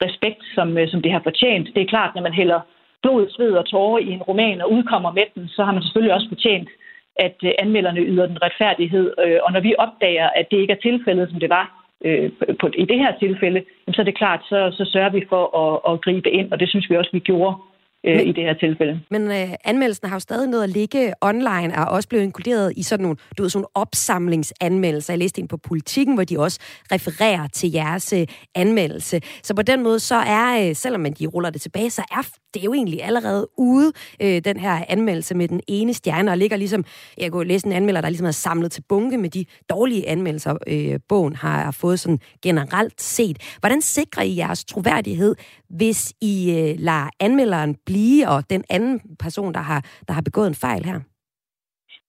respekt, 0.05 0.43
som, 0.55 0.77
øh, 0.77 0.87
som 0.89 1.01
det 1.01 1.11
har 1.11 1.21
fortjent. 1.23 1.67
Det 1.75 1.81
er 1.81 1.93
klart, 1.93 2.15
når 2.15 2.21
man 2.21 2.33
hælder 2.33 2.59
blod, 3.01 3.29
sved 3.29 3.51
og 3.51 3.65
tårer 3.65 3.99
i 3.99 4.09
en 4.11 4.21
roman 4.21 4.61
og 4.61 4.71
udkommer 4.71 5.11
med 5.11 5.23
den, 5.35 5.47
så 5.47 5.63
har 5.63 5.73
man 5.73 5.83
selvfølgelig 5.83 6.13
også 6.13 6.29
fortjent 6.29 6.69
at 7.15 7.35
øh, 7.43 7.51
anmelderne 7.59 8.01
yder 8.01 8.25
den 8.25 8.41
retfærdighed. 8.41 9.13
Øh, 9.25 9.39
og 9.43 9.51
når 9.51 9.59
vi 9.59 9.75
opdager, 9.77 10.29
at 10.29 10.45
det 10.51 10.57
ikke 10.57 10.73
er 10.73 10.85
tilfældet, 10.87 11.29
som 11.29 11.39
det 11.39 11.49
var 11.49 11.65
øh, 12.05 12.31
på, 12.59 12.69
i 12.77 12.85
det 12.85 12.99
her 12.99 13.11
tilfælde, 13.19 13.63
så 13.93 14.01
er 14.01 14.05
det 14.05 14.17
klart, 14.17 14.41
så, 14.49 14.71
så 14.77 14.89
sørger 14.93 15.09
vi 15.09 15.25
for 15.29 15.43
at, 15.63 15.93
at 15.93 16.01
gribe 16.01 16.31
ind, 16.31 16.51
og 16.51 16.59
det 16.59 16.69
synes 16.69 16.89
vi 16.89 16.97
også, 16.97 17.09
vi 17.13 17.19
gjorde 17.19 17.55
øh, 18.03 18.15
men, 18.15 18.27
i 18.27 18.31
det 18.31 18.43
her 18.43 18.53
tilfælde. 18.53 18.99
Men 19.09 19.31
øh, 19.31 19.49
anmeldelsen 19.65 20.07
har 20.07 20.15
jo 20.15 20.19
stadig 20.19 20.49
noget 20.49 20.63
at 20.63 20.69
ligge 20.69 21.13
online, 21.21 21.73
og 21.75 21.81
er 21.81 21.85
også 21.85 22.09
blevet 22.09 22.23
inkluderet 22.23 22.73
i 22.75 22.83
sådan 22.83 23.03
nogle, 23.03 23.17
du 23.37 23.43
ved, 23.43 23.49
sådan 23.49 23.59
nogle 23.59 23.75
opsamlingsanmeldelser. 23.75 25.13
Jeg 25.13 25.19
læste 25.19 25.41
ind 25.41 25.49
på 25.49 25.57
politikken, 25.57 26.13
hvor 26.13 26.23
de 26.23 26.39
også 26.39 26.59
refererer 26.91 27.47
til 27.47 27.71
jeres 27.71 28.13
øh, 28.13 28.27
anmeldelse. 28.55 29.21
Så 29.43 29.53
på 29.53 29.61
den 29.61 29.83
måde, 29.83 29.99
så 29.99 30.15
er, 30.15 30.69
øh, 30.69 30.75
selvom 30.75 31.01
man 31.01 31.13
de 31.13 31.27
ruller 31.27 31.49
det 31.49 31.61
tilbage, 31.61 31.89
så 31.89 32.01
er 32.11 32.27
det 32.53 32.63
jo 32.63 32.73
egentlig 32.73 33.03
allerede 33.03 33.47
ude, 33.57 33.91
øh, 34.21 34.41
den 34.45 34.59
her 34.59 34.85
anmeldelse 34.89 35.35
med 35.35 35.47
den 35.47 35.61
ene 35.67 35.93
stjerne, 35.93 36.31
og 36.31 36.37
ligger 36.37 36.57
ligesom, 36.57 36.85
jeg 37.17 37.31
kunne 37.31 37.47
læse 37.47 37.67
en 37.67 37.73
anmelder, 37.73 38.01
der 38.01 38.09
ligesom 38.09 38.27
er 38.27 38.31
samlet 38.31 38.71
til 38.71 38.83
bunke 38.89 39.17
med 39.17 39.29
de 39.29 39.45
dårlige 39.69 40.09
anmeldelser, 40.09 40.57
øh, 40.67 40.99
bogen 41.09 41.35
har, 41.35 41.63
har 41.63 41.71
fået 41.71 41.99
sådan 41.99 42.19
generelt 42.43 43.01
set. 43.01 43.37
Hvordan 43.59 43.81
sikrer 43.81 44.23
I 44.23 44.37
jeres 44.37 44.65
troværdighed, 44.65 45.35
hvis 45.69 46.13
I 46.21 46.51
øh, 46.51 46.75
lader 46.79 47.09
anmelderen 47.19 47.75
blive, 47.85 47.92
og 48.27 48.49
den 48.49 48.63
anden 48.69 49.01
person, 49.19 49.53
der 49.53 49.59
har, 49.59 49.81
der 50.07 50.13
har 50.13 50.21
begået 50.21 50.47
en 50.47 50.55
fejl 50.55 50.85
her? 50.85 50.99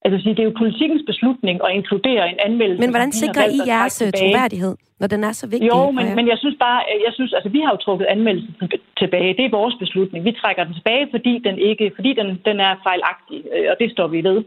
Altså, 0.04 0.28
det 0.28 0.38
er 0.38 0.48
jo 0.50 0.54
politikens 0.62 1.04
beslutning 1.06 1.56
at 1.66 1.70
inkludere 1.78 2.25
en 2.32 2.38
anmeldelse. 2.48 2.81
Men 2.84 2.90
hvordan 2.90 3.12
sikrer 3.12 3.46
I 3.56 3.58
jeres 3.72 4.02
øh, 4.02 4.12
troværdighed, 4.20 4.75
når 5.00 5.06
den 5.14 5.25
er 5.25 5.32
så 5.32 5.46
vigtig? 5.46 5.69
Jo, 5.72 5.90
men, 5.90 6.06
men 6.19 6.26
jeg 6.32 6.38
synes 6.38 6.56
bare, 6.66 6.81
jeg 7.06 7.12
synes, 7.14 7.32
altså, 7.32 7.48
vi 7.56 7.60
har 7.64 7.70
jo 7.75 7.76
trukket 7.76 8.06
anmeldelsen 8.06 8.54
tilbage. 8.98 9.36
Det 9.38 9.44
er 9.44 9.56
vores 9.60 9.75
beslutning. 9.78 10.25
Vi 10.25 10.32
trækker 10.32 10.64
den 10.64 10.75
tilbage, 10.75 11.06
fordi 11.10 11.32
den 11.46 11.58
ikke, 11.58 11.92
fordi 11.94 12.10
den, 12.20 12.28
den 12.48 12.56
er 12.60 12.72
fejlagtig, 12.88 13.38
øh, 13.54 13.66
og 13.72 13.76
det 13.81 13.90
står 13.90 14.08
vi 14.14 14.20
ved. 14.28 14.38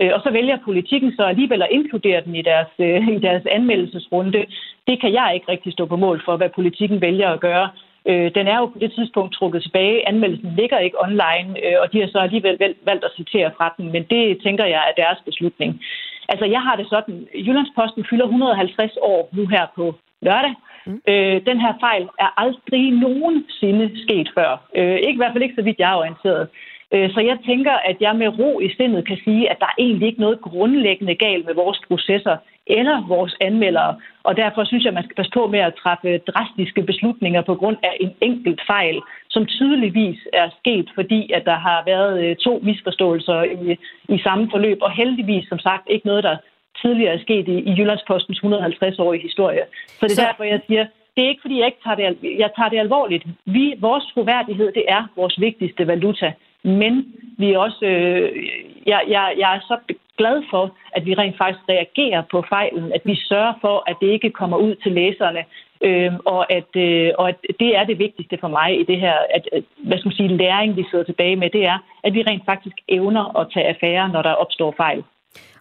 Øh, 0.00 0.10
og 0.14 0.20
så 0.24 0.30
vælger 0.38 0.64
politikken 0.64 1.10
så 1.16 1.22
alligevel 1.22 1.62
at 1.62 1.72
inkludere 1.78 2.20
den 2.26 2.34
i 2.40 2.42
deres, 2.50 2.70
i 3.16 3.18
deres 3.26 3.44
anmeldelsesrunde. 3.56 4.44
Det 4.88 5.00
kan 5.00 5.12
jeg 5.12 5.30
ikke 5.34 5.48
rigtig 5.48 5.72
stå 5.72 5.86
på 5.86 5.96
mål 5.96 6.22
for, 6.24 6.36
hvad 6.36 6.50
politikken 6.54 7.00
vælger 7.00 7.28
at 7.30 7.40
gøre. 7.40 7.68
Øh, 8.08 8.28
den 8.34 8.46
er 8.52 8.58
jo 8.58 8.66
på 8.66 8.78
det 8.78 8.92
tidspunkt 8.92 9.34
trukket 9.34 9.62
tilbage. 9.62 10.08
Anmeldelsen 10.08 10.52
ligger 10.60 10.78
ikke 10.78 11.02
online, 11.06 11.48
øh, 11.64 11.76
og 11.82 11.92
de 11.92 12.00
har 12.00 12.08
så 12.08 12.18
alligevel 12.18 12.74
valgt 12.84 13.04
at 13.04 13.16
citere 13.16 13.50
fra 13.56 13.74
den, 13.76 13.92
men 13.92 14.02
det 14.10 14.42
tænker 14.44 14.64
jeg 14.64 14.82
er 14.88 15.02
deres 15.02 15.18
beslutning. 15.24 15.80
Altså, 16.28 16.44
jeg 16.44 16.62
har 16.62 16.76
det 16.76 16.86
sådan. 16.88 17.26
Jyllandsposten 17.46 18.06
fylder 18.10 18.24
150 18.24 18.92
år 19.02 19.28
nu 19.32 19.46
her 19.46 19.66
på 19.76 19.94
lørdag. 20.22 20.54
Mm. 20.86 21.00
Øh, 21.08 21.46
den 21.46 21.60
her 21.60 21.74
fejl 21.80 22.04
er 22.24 22.40
aldrig 22.44 22.90
nogensinde 22.90 23.86
sket 24.04 24.28
før. 24.34 24.50
Øh, 24.76 24.96
ikke 24.96 25.18
i 25.18 25.22
hvert 25.22 25.32
fald 25.32 25.42
ikke 25.42 25.58
så 25.58 25.62
vidt 25.62 25.78
jeg 25.78 25.92
er 25.92 25.96
orienteret. 26.02 26.48
Øh, 26.94 27.10
så 27.14 27.20
jeg 27.20 27.38
tænker, 27.46 27.72
at 27.72 27.96
jeg 28.00 28.16
med 28.16 28.28
ro 28.38 28.60
i 28.60 28.70
sindet 28.76 29.06
kan 29.06 29.18
sige, 29.24 29.50
at 29.50 29.58
der 29.60 29.66
er 29.66 29.78
egentlig 29.78 30.06
ikke 30.08 30.20
noget 30.20 30.40
grundlæggende 30.40 31.14
galt 31.14 31.46
med 31.46 31.54
vores 31.54 31.80
processer 31.88 32.36
eller 32.66 33.06
vores 33.08 33.36
anmeldere. 33.40 33.96
Og 34.22 34.36
derfor 34.36 34.64
synes 34.64 34.84
jeg, 34.84 34.90
at 34.90 34.94
man 34.94 35.04
skal 35.04 35.16
passe 35.16 35.32
på 35.34 35.46
med 35.46 35.58
at 35.58 35.74
træffe 35.82 36.18
drastiske 36.18 36.82
beslutninger 36.82 37.42
på 37.42 37.54
grund 37.54 37.76
af 37.82 37.96
en 38.00 38.12
enkelt 38.20 38.60
fejl, 38.66 39.00
som 39.30 39.46
tydeligvis 39.46 40.18
er 40.32 40.48
sket, 40.60 40.90
fordi 40.94 41.32
at 41.32 41.44
der 41.44 41.58
har 41.66 41.82
været 41.86 42.24
øh, 42.24 42.36
to 42.36 42.60
misforståelser 42.62 43.42
i, 43.42 43.76
i 44.08 44.18
samme 44.18 44.48
forløb, 44.50 44.78
og 44.82 44.92
heldigvis 44.92 45.48
som 45.48 45.58
sagt 45.58 45.84
ikke 45.90 46.06
noget, 46.06 46.24
der 46.24 46.36
tidligere 46.82 47.14
er 47.14 47.22
sket 47.26 47.48
i, 47.48 47.56
i 47.68 47.70
Jyllandspostens 47.78 48.38
150-årige 48.44 49.22
historie. 49.22 49.64
Så 49.86 50.06
det 50.06 50.12
er 50.12 50.14
Så... 50.14 50.26
derfor, 50.28 50.44
jeg 50.44 50.60
siger, 50.66 50.86
det 51.16 51.24
er 51.24 51.28
ikke, 51.28 51.44
fordi 51.44 51.58
jeg 51.58 51.66
ikke 51.66 51.84
tager 51.84 51.96
det, 51.96 52.38
jeg 52.38 52.50
tager 52.56 52.68
det 52.68 52.78
alvorligt. 52.78 53.24
Vi, 53.46 53.74
vores 53.80 54.04
troværdighed, 54.14 54.72
det 54.72 54.84
er 54.88 55.02
vores 55.16 55.40
vigtigste 55.40 55.86
valuta. 55.86 56.32
Men 56.62 57.14
vi 57.38 57.52
er 57.52 57.58
også, 57.58 57.86
øh, 57.86 58.46
jeg, 58.86 59.00
jeg, 59.08 59.34
jeg 59.38 59.56
er 59.56 59.60
så 59.60 59.76
glad 60.18 60.42
for, 60.50 60.64
at 60.96 61.02
vi 61.06 61.14
rent 61.14 61.36
faktisk 61.42 61.64
reagerer 61.68 62.22
på 62.30 62.44
fejlen, 62.48 62.92
at 62.92 63.02
vi 63.04 63.14
sørger 63.30 63.54
for, 63.60 63.76
at 63.90 63.96
det 64.00 64.08
ikke 64.16 64.30
kommer 64.30 64.56
ud 64.56 64.74
til 64.82 64.92
læserne, 64.92 65.42
øh, 65.86 66.12
og, 66.34 66.42
at, 66.58 66.70
øh, 66.86 67.10
og 67.18 67.28
at 67.28 67.38
det 67.60 67.70
er 67.78 67.84
det 67.84 67.98
vigtigste 67.98 68.36
for 68.40 68.48
mig 68.48 68.80
i 68.80 68.84
det 68.90 68.98
her, 69.00 69.16
at, 69.36 69.42
hvad 69.86 69.98
skal 69.98 70.08
man 70.08 70.16
sige, 70.16 70.36
læring, 70.36 70.76
vi 70.76 70.84
sidder 70.90 71.04
tilbage 71.04 71.36
med, 71.36 71.50
det 71.50 71.64
er, 71.72 71.78
at 72.04 72.14
vi 72.14 72.22
rent 72.22 72.44
faktisk 72.44 72.76
evner 72.88 73.24
at 73.40 73.46
tage 73.54 73.66
affære, 73.72 74.08
når 74.08 74.22
der 74.22 74.32
opstår 74.42 74.74
fejl. 74.76 75.04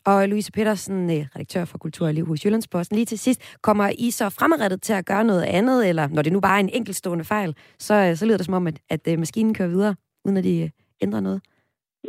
Og 0.06 0.28
Louise 0.30 0.52
Petersen, 0.52 1.10
øh, 1.12 1.26
redaktør 1.36 1.66
for 1.66 1.78
Kultur 1.78 2.08
og 2.08 2.14
Liv 2.14 2.26
hos 2.26 2.46
Jyllandsposten, 2.46 2.96
lige 2.96 3.06
til 3.06 3.20
sidst, 3.20 3.58
kommer 3.62 3.90
I 3.98 4.12
så 4.12 4.30
fremadrettet 4.30 4.82
til 4.82 4.94
at 4.94 5.06
gøre 5.06 5.24
noget 5.24 5.44
andet, 5.44 5.90
eller 5.90 6.08
når 6.08 6.22
det 6.22 6.34
nu 6.34 6.40
bare 6.40 6.56
er 6.56 6.60
en 6.60 6.70
enkeltstående 6.74 7.24
fejl, 7.24 7.56
så, 7.80 7.94
øh, 7.94 8.16
så 8.16 8.26
lyder 8.26 8.38
det 8.38 8.46
som 8.46 8.54
om, 8.54 8.68
at, 8.68 8.80
at 8.90 9.08
øh, 9.08 9.20
maskinen 9.20 9.54
kører 9.54 9.70
videre, 9.70 9.96
uden 10.26 10.38
at 10.38 10.44
de 10.44 10.72
ændrer 11.02 11.20
noget? 11.20 11.42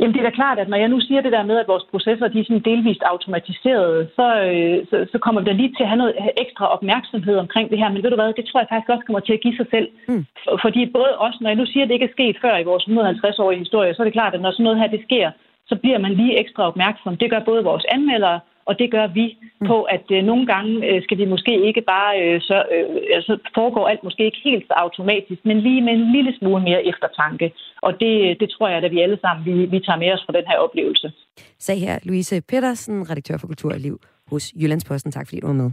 Jamen 0.01 0.15
det 0.15 0.21
er 0.21 0.29
da 0.29 0.41
klart, 0.41 0.59
at 0.59 0.69
når 0.69 0.77
jeg 0.77 0.89
nu 0.89 1.01
siger 1.01 1.21
det 1.21 1.33
der 1.33 1.45
med, 1.51 1.57
at 1.59 1.69
vores 1.69 1.87
processer 1.91 2.29
de 2.29 2.41
er 2.41 2.45
sådan 2.45 2.69
delvist 2.71 3.03
automatiserede, 3.13 4.09
så, 4.17 4.27
øh, 4.51 4.87
så, 4.91 4.97
så 5.13 5.19
kommer 5.19 5.41
vi 5.41 5.47
da 5.47 5.53
lige 5.53 5.75
til 5.77 5.83
at 5.83 5.89
have 5.93 6.03
noget 6.03 6.15
ekstra 6.45 6.67
opmærksomhed 6.77 7.37
omkring 7.37 7.71
det 7.71 7.79
her. 7.79 7.89
Men 7.89 8.03
ved 8.03 8.11
du 8.11 8.17
hvad, 8.17 8.33
det 8.33 8.47
tror 8.47 8.61
jeg 8.61 8.71
faktisk 8.71 8.91
også 8.91 9.07
kommer 9.07 9.21
til 9.21 9.37
at 9.37 9.45
give 9.45 9.57
sig 9.57 9.67
selv. 9.75 9.89
Mm. 10.09 10.25
For, 10.45 10.59
fordi 10.65 10.83
både 10.99 11.13
os, 11.27 11.37
når 11.41 11.49
jeg 11.51 11.61
nu 11.61 11.67
siger, 11.67 11.83
at 11.83 11.89
det 11.89 11.95
ikke 11.95 12.11
er 12.11 12.17
sket 12.19 12.37
før 12.45 12.57
i 12.59 12.69
vores 12.71 12.85
150-årige 12.85 13.65
historie, 13.65 13.95
så 13.95 14.03
er 14.03 14.07
det 14.07 14.19
klart, 14.19 14.35
at 14.35 14.41
når 14.41 14.51
sådan 14.51 14.65
noget 14.65 14.81
her 14.81 14.95
det 14.95 15.03
sker, 15.09 15.31
så 15.71 15.75
bliver 15.83 15.99
man 15.99 16.13
lige 16.15 16.39
ekstra 16.43 16.63
opmærksom. 16.71 17.17
Det 17.17 17.31
gør 17.31 17.49
både 17.51 17.65
vores 17.65 17.85
anmeldere, 17.97 18.41
og 18.68 18.78
det 18.78 18.90
gør 18.90 19.06
vi 19.06 19.26
mm. 19.61 19.66
på, 19.66 19.83
at 19.83 20.06
øh, 20.11 20.25
nogle 20.25 20.47
gange 20.47 20.73
øh, 20.88 21.02
skal 21.02 21.18
vi 21.18 21.25
måske 21.25 21.66
ikke 21.68 21.83
bare, 21.92 22.11
øh, 22.23 22.40
så, 22.40 22.56
øh, 22.75 22.87
altså 23.14 23.38
foregår 23.54 23.88
alt 23.88 24.04
måske 24.04 24.25
ikke 24.25 24.40
helt 24.44 24.64
så 24.66 24.75
automatisk, 24.85 25.40
men 25.44 25.61
lige 25.61 25.83
med 25.83 25.92
en 25.92 26.12
lille 26.12 26.33
smule 26.38 26.62
mere 26.62 26.87
eftertanke. 26.87 27.52
Og 27.83 27.92
det, 28.00 28.40
det 28.40 28.49
tror 28.50 28.68
jeg, 28.68 28.85
at 28.85 28.90
vi 28.90 29.00
alle 29.00 29.18
sammen 29.21 29.44
vi, 29.47 29.52
vi 29.75 29.80
tager 29.80 29.99
med 29.99 30.12
os 30.12 30.25
fra 30.26 30.33
den 30.38 30.44
her 30.50 30.59
oplevelse. 30.59 31.12
Sag 31.59 31.80
her 31.80 31.99
Louise 32.02 32.42
Petersen, 32.49 33.11
redaktør 33.11 33.37
for 33.38 33.47
Kultur 33.47 33.73
og 33.73 33.80
Liv 33.80 34.00
hos 34.30 34.52
Jyllandsposten. 34.61 35.12
Tak 35.12 35.26
fordi 35.28 35.40
du 35.40 35.47
var 35.47 35.54
med. 35.62 35.71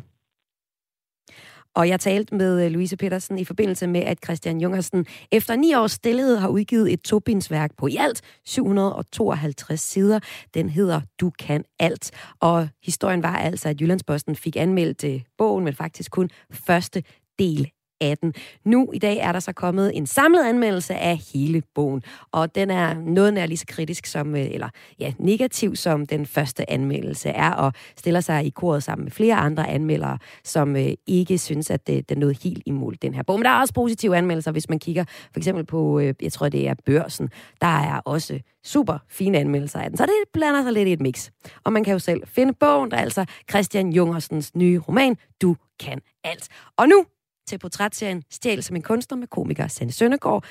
Og 1.75 1.87
jeg 1.87 1.99
talte 1.99 2.35
med 2.35 2.65
øh, 2.65 2.71
Louise 2.71 2.97
Petersen 2.97 3.39
i 3.39 3.45
forbindelse 3.45 3.87
med, 3.87 4.01
at 4.01 4.17
Christian 4.23 4.61
Jungersen 4.61 5.05
efter 5.31 5.55
ni 5.55 5.73
års 5.73 5.91
stillhed 5.91 6.37
har 6.37 6.47
udgivet 6.47 6.93
et 6.93 7.01
tobindsværk 7.01 7.71
på 7.77 7.87
i 7.87 7.95
alt 7.99 8.21
752 8.45 9.81
sider. 9.81 10.19
Den 10.53 10.69
hedder 10.69 11.01
Du 11.19 11.31
kan 11.39 11.63
alt. 11.79 12.11
Og 12.39 12.69
historien 12.83 13.23
var 13.23 13.37
altså, 13.37 13.69
at 13.69 13.81
Jyllandsposten 13.81 14.35
fik 14.35 14.55
anmeldt 14.55 15.03
øh, 15.03 15.21
bogen, 15.37 15.65
men 15.65 15.73
faktisk 15.73 16.11
kun 16.11 16.29
første 16.51 17.03
del 17.39 17.71
18. 18.01 18.33
Nu 18.65 18.91
i 18.93 18.99
dag 18.99 19.17
er 19.17 19.31
der 19.31 19.39
så 19.39 19.53
kommet 19.53 19.97
en 19.97 20.07
samlet 20.07 20.43
anmeldelse 20.43 20.95
af 20.95 21.17
hele 21.33 21.63
bogen, 21.75 22.03
og 22.31 22.55
den 22.55 22.69
er 22.69 22.93
noget 22.93 23.33
nær 23.33 23.45
lige 23.45 23.57
så 23.57 23.65
kritisk 23.67 24.05
som, 24.05 24.35
øh, 24.35 24.51
eller 24.51 24.69
ja, 24.99 25.13
negativ 25.19 25.75
som 25.75 26.05
den 26.05 26.25
første 26.25 26.71
anmeldelse 26.71 27.29
er, 27.29 27.51
og 27.51 27.73
stiller 27.97 28.19
sig 28.19 28.45
i 28.45 28.49
koret 28.49 28.83
sammen 28.83 29.03
med 29.03 29.11
flere 29.11 29.35
andre 29.35 29.69
anmeldere, 29.69 30.17
som 30.43 30.75
øh, 30.75 30.89
ikke 31.07 31.37
synes, 31.37 31.69
at 31.69 31.87
det, 31.87 32.09
den 32.09 32.17
nåede 32.17 32.35
helt 32.43 32.63
imod 32.65 32.93
den 33.01 33.13
her 33.13 33.23
bog. 33.23 33.39
Men 33.39 33.45
der 33.45 33.51
er 33.51 33.59
også 33.59 33.73
positive 33.73 34.17
anmeldelser, 34.17 34.51
hvis 34.51 34.69
man 34.69 34.79
kigger 34.79 35.03
for 35.07 35.37
eksempel 35.37 35.65
på, 35.65 35.99
øh, 35.99 36.13
jeg 36.21 36.33
tror 36.33 36.49
det 36.49 36.67
er 36.67 36.73
Børsen, 36.85 37.29
der 37.61 37.67
er 37.67 37.99
også 38.05 38.39
super 38.63 38.97
fine 39.09 39.37
anmeldelser 39.37 39.79
af 39.79 39.89
den. 39.89 39.97
Så 39.97 40.05
det 40.05 40.13
blander 40.33 40.63
sig 40.63 40.73
lidt 40.73 40.87
i 40.87 40.93
et 40.93 41.01
mix. 41.01 41.29
Og 41.63 41.73
man 41.73 41.83
kan 41.83 41.93
jo 41.93 41.99
selv 41.99 42.21
finde 42.27 42.53
bogen, 42.53 42.91
der 42.91 42.97
er 42.97 43.01
altså 43.01 43.25
Christian 43.49 43.93
Jungersens 43.93 44.55
nye 44.55 44.79
roman, 44.87 45.17
Du 45.41 45.55
kan 45.79 46.01
alt. 46.23 46.47
Og 46.77 46.87
nu 46.87 47.05
til 47.47 47.59
portrætserien 47.59 48.23
Stjæl 48.31 48.63
som 48.63 48.75
en 48.75 48.81
kunstner 48.81 49.17
med 49.17 49.27
komiker 49.27 49.67
Sanne 49.67 49.91
Søndergaard, 49.91 50.43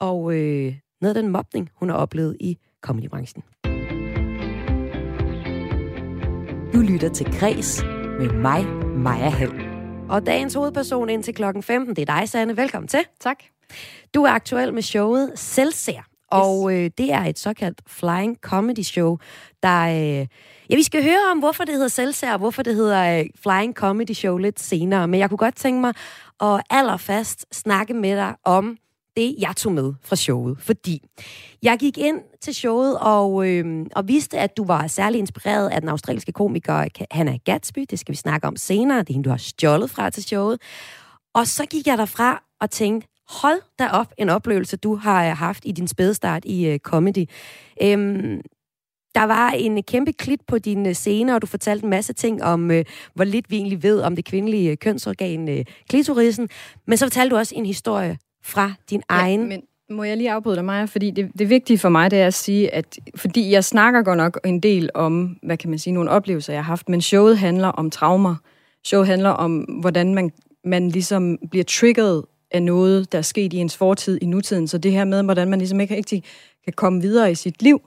og 0.00 0.34
øh, 0.34 0.74
noget 1.00 1.16
af 1.16 1.22
den 1.22 1.32
mobning, 1.32 1.70
hun 1.74 1.88
har 1.88 1.96
oplevet 1.96 2.36
i 2.40 2.58
comedybranchen. 2.82 3.42
Du 6.72 6.80
lytter 6.80 7.10
til 7.14 7.26
Græs 7.38 7.82
med 8.18 8.32
mig, 8.32 8.66
Maja 8.96 9.28
Hall. 9.28 9.68
Og 10.08 10.26
dagens 10.26 10.54
hovedperson 10.54 11.10
indtil 11.10 11.34
klokken 11.34 11.62
15, 11.62 11.96
det 11.96 12.08
er 12.08 12.18
dig, 12.18 12.28
Sanne. 12.28 12.56
Velkommen 12.56 12.88
til. 12.88 13.00
Tak. 13.20 13.38
Du 14.14 14.22
er 14.22 14.30
aktuel 14.30 14.74
med 14.74 14.82
showet 14.82 15.32
Selvser, 15.34 16.02
og 16.30 16.72
øh, 16.74 16.90
det 16.98 17.12
er 17.12 17.24
et 17.24 17.38
såkaldt 17.38 17.80
flying 17.86 18.36
comedy 18.40 18.82
show, 18.82 19.18
der... 19.62 19.80
Øh, 19.82 20.26
ja, 20.70 20.76
vi 20.76 20.82
skal 20.82 21.02
høre 21.02 21.30
om, 21.32 21.38
hvorfor 21.38 21.64
det 21.64 21.74
hedder 21.74 21.88
Selvser, 21.88 22.32
og 22.32 22.38
hvorfor 22.38 22.62
det 22.62 22.74
hedder 22.74 23.18
øh, 23.18 23.26
Flying 23.42 23.74
Comedy 23.74 24.12
Show 24.12 24.36
lidt 24.36 24.60
senere. 24.60 25.08
Men 25.08 25.20
jeg 25.20 25.28
kunne 25.28 25.38
godt 25.38 25.56
tænke 25.56 25.80
mig 25.80 25.94
og 26.40 26.62
allerførst 26.70 27.46
snakke 27.52 27.94
med 27.94 28.16
dig 28.16 28.34
om 28.44 28.76
det, 29.16 29.34
jeg 29.38 29.56
tog 29.56 29.72
med 29.72 29.92
fra 30.02 30.16
showet. 30.16 30.56
Fordi 30.60 31.02
jeg 31.62 31.78
gik 31.78 31.98
ind 31.98 32.20
til 32.40 32.54
showet 32.54 32.98
og, 32.98 33.48
øh, 33.48 33.86
og 33.96 34.08
vidste, 34.08 34.38
at 34.38 34.56
du 34.56 34.64
var 34.64 34.86
særlig 34.86 35.18
inspireret 35.18 35.68
af 35.68 35.80
den 35.80 35.88
australske 35.88 36.32
komiker 36.32 36.88
Hannah 37.10 37.38
Gatsby. 37.44 37.86
Det 37.90 37.98
skal 37.98 38.12
vi 38.12 38.16
snakke 38.16 38.46
om 38.46 38.56
senere. 38.56 38.98
Det 38.98 39.10
er 39.10 39.12
hende, 39.12 39.24
du 39.24 39.30
har 39.30 39.36
stjålet 39.36 39.90
fra 39.90 40.10
til 40.10 40.22
showet. 40.22 40.60
Og 41.34 41.46
så 41.46 41.66
gik 41.66 41.86
jeg 41.86 41.98
derfra 41.98 42.42
og 42.60 42.70
tænkte, 42.70 43.08
hold 43.28 43.60
da 43.78 43.88
op 43.88 44.12
en 44.18 44.28
oplevelse, 44.28 44.76
du 44.76 44.96
har 44.96 45.30
øh, 45.30 45.36
haft 45.36 45.62
i 45.66 45.72
din 45.72 45.88
spædestart 45.88 46.44
i 46.44 46.66
øh, 46.66 46.78
comedy. 46.78 47.28
Øhm, 47.82 48.40
der 49.14 49.24
var 49.24 49.50
en 49.50 49.82
kæmpe 49.82 50.12
klit 50.12 50.40
på 50.46 50.58
dine 50.58 50.94
scener, 50.94 51.34
og 51.34 51.42
du 51.42 51.46
fortalte 51.46 51.84
en 51.84 51.90
masse 51.90 52.12
ting 52.12 52.44
om, 52.44 52.70
øh, 52.70 52.84
hvor 53.14 53.24
lidt 53.24 53.50
vi 53.50 53.56
egentlig 53.56 53.82
ved 53.82 54.00
om 54.00 54.16
det 54.16 54.24
kvindelige 54.24 54.76
kønsorgan, 54.76 55.48
øh, 55.48 55.64
klitorisen. 55.88 56.48
Men 56.86 56.98
så 56.98 57.04
fortalte 57.04 57.34
du 57.34 57.38
også 57.38 57.54
en 57.54 57.66
historie 57.66 58.18
fra 58.44 58.72
din 58.90 59.02
ja, 59.10 59.16
egen... 59.16 59.48
Men 59.48 59.62
må 59.90 60.04
jeg 60.04 60.16
lige 60.16 60.32
afbryde 60.32 60.56
dig, 60.56 60.64
Maja? 60.64 60.84
Fordi 60.84 61.10
det, 61.10 61.30
det 61.38 61.48
vigtige 61.48 61.78
for 61.78 61.88
mig, 61.88 62.10
det 62.10 62.20
er 62.20 62.26
at 62.26 62.34
sige, 62.34 62.74
at 62.74 62.98
fordi 63.16 63.50
jeg 63.50 63.64
snakker 63.64 64.02
godt 64.02 64.16
nok 64.16 64.40
en 64.44 64.60
del 64.60 64.90
om, 64.94 65.38
hvad 65.42 65.56
kan 65.56 65.70
man 65.70 65.78
sige, 65.78 65.94
nogle 65.94 66.10
oplevelser, 66.10 66.52
jeg 66.52 66.64
har 66.64 66.72
haft, 66.72 66.88
men 66.88 67.00
showet 67.00 67.38
handler 67.38 67.68
om 67.68 67.90
traumer. 67.90 68.36
Showet 68.84 69.06
handler 69.06 69.30
om, 69.30 69.58
hvordan 69.58 70.14
man, 70.14 70.30
man 70.64 70.88
ligesom 70.88 71.38
bliver 71.50 71.64
triggeret 71.64 72.24
af 72.50 72.62
noget, 72.62 73.12
der 73.12 73.18
er 73.18 73.22
sket 73.22 73.52
i 73.52 73.56
ens 73.56 73.76
fortid, 73.76 74.18
i 74.22 74.26
nutiden. 74.26 74.68
Så 74.68 74.78
det 74.78 74.92
her 74.92 75.04
med, 75.04 75.22
hvordan 75.22 75.48
man 75.48 75.58
ligesom 75.58 75.80
ikke 75.80 75.96
rigtig 75.96 76.24
kan 76.64 76.72
komme 76.72 77.00
videre 77.00 77.30
i 77.30 77.34
sit 77.34 77.62
liv. 77.62 77.80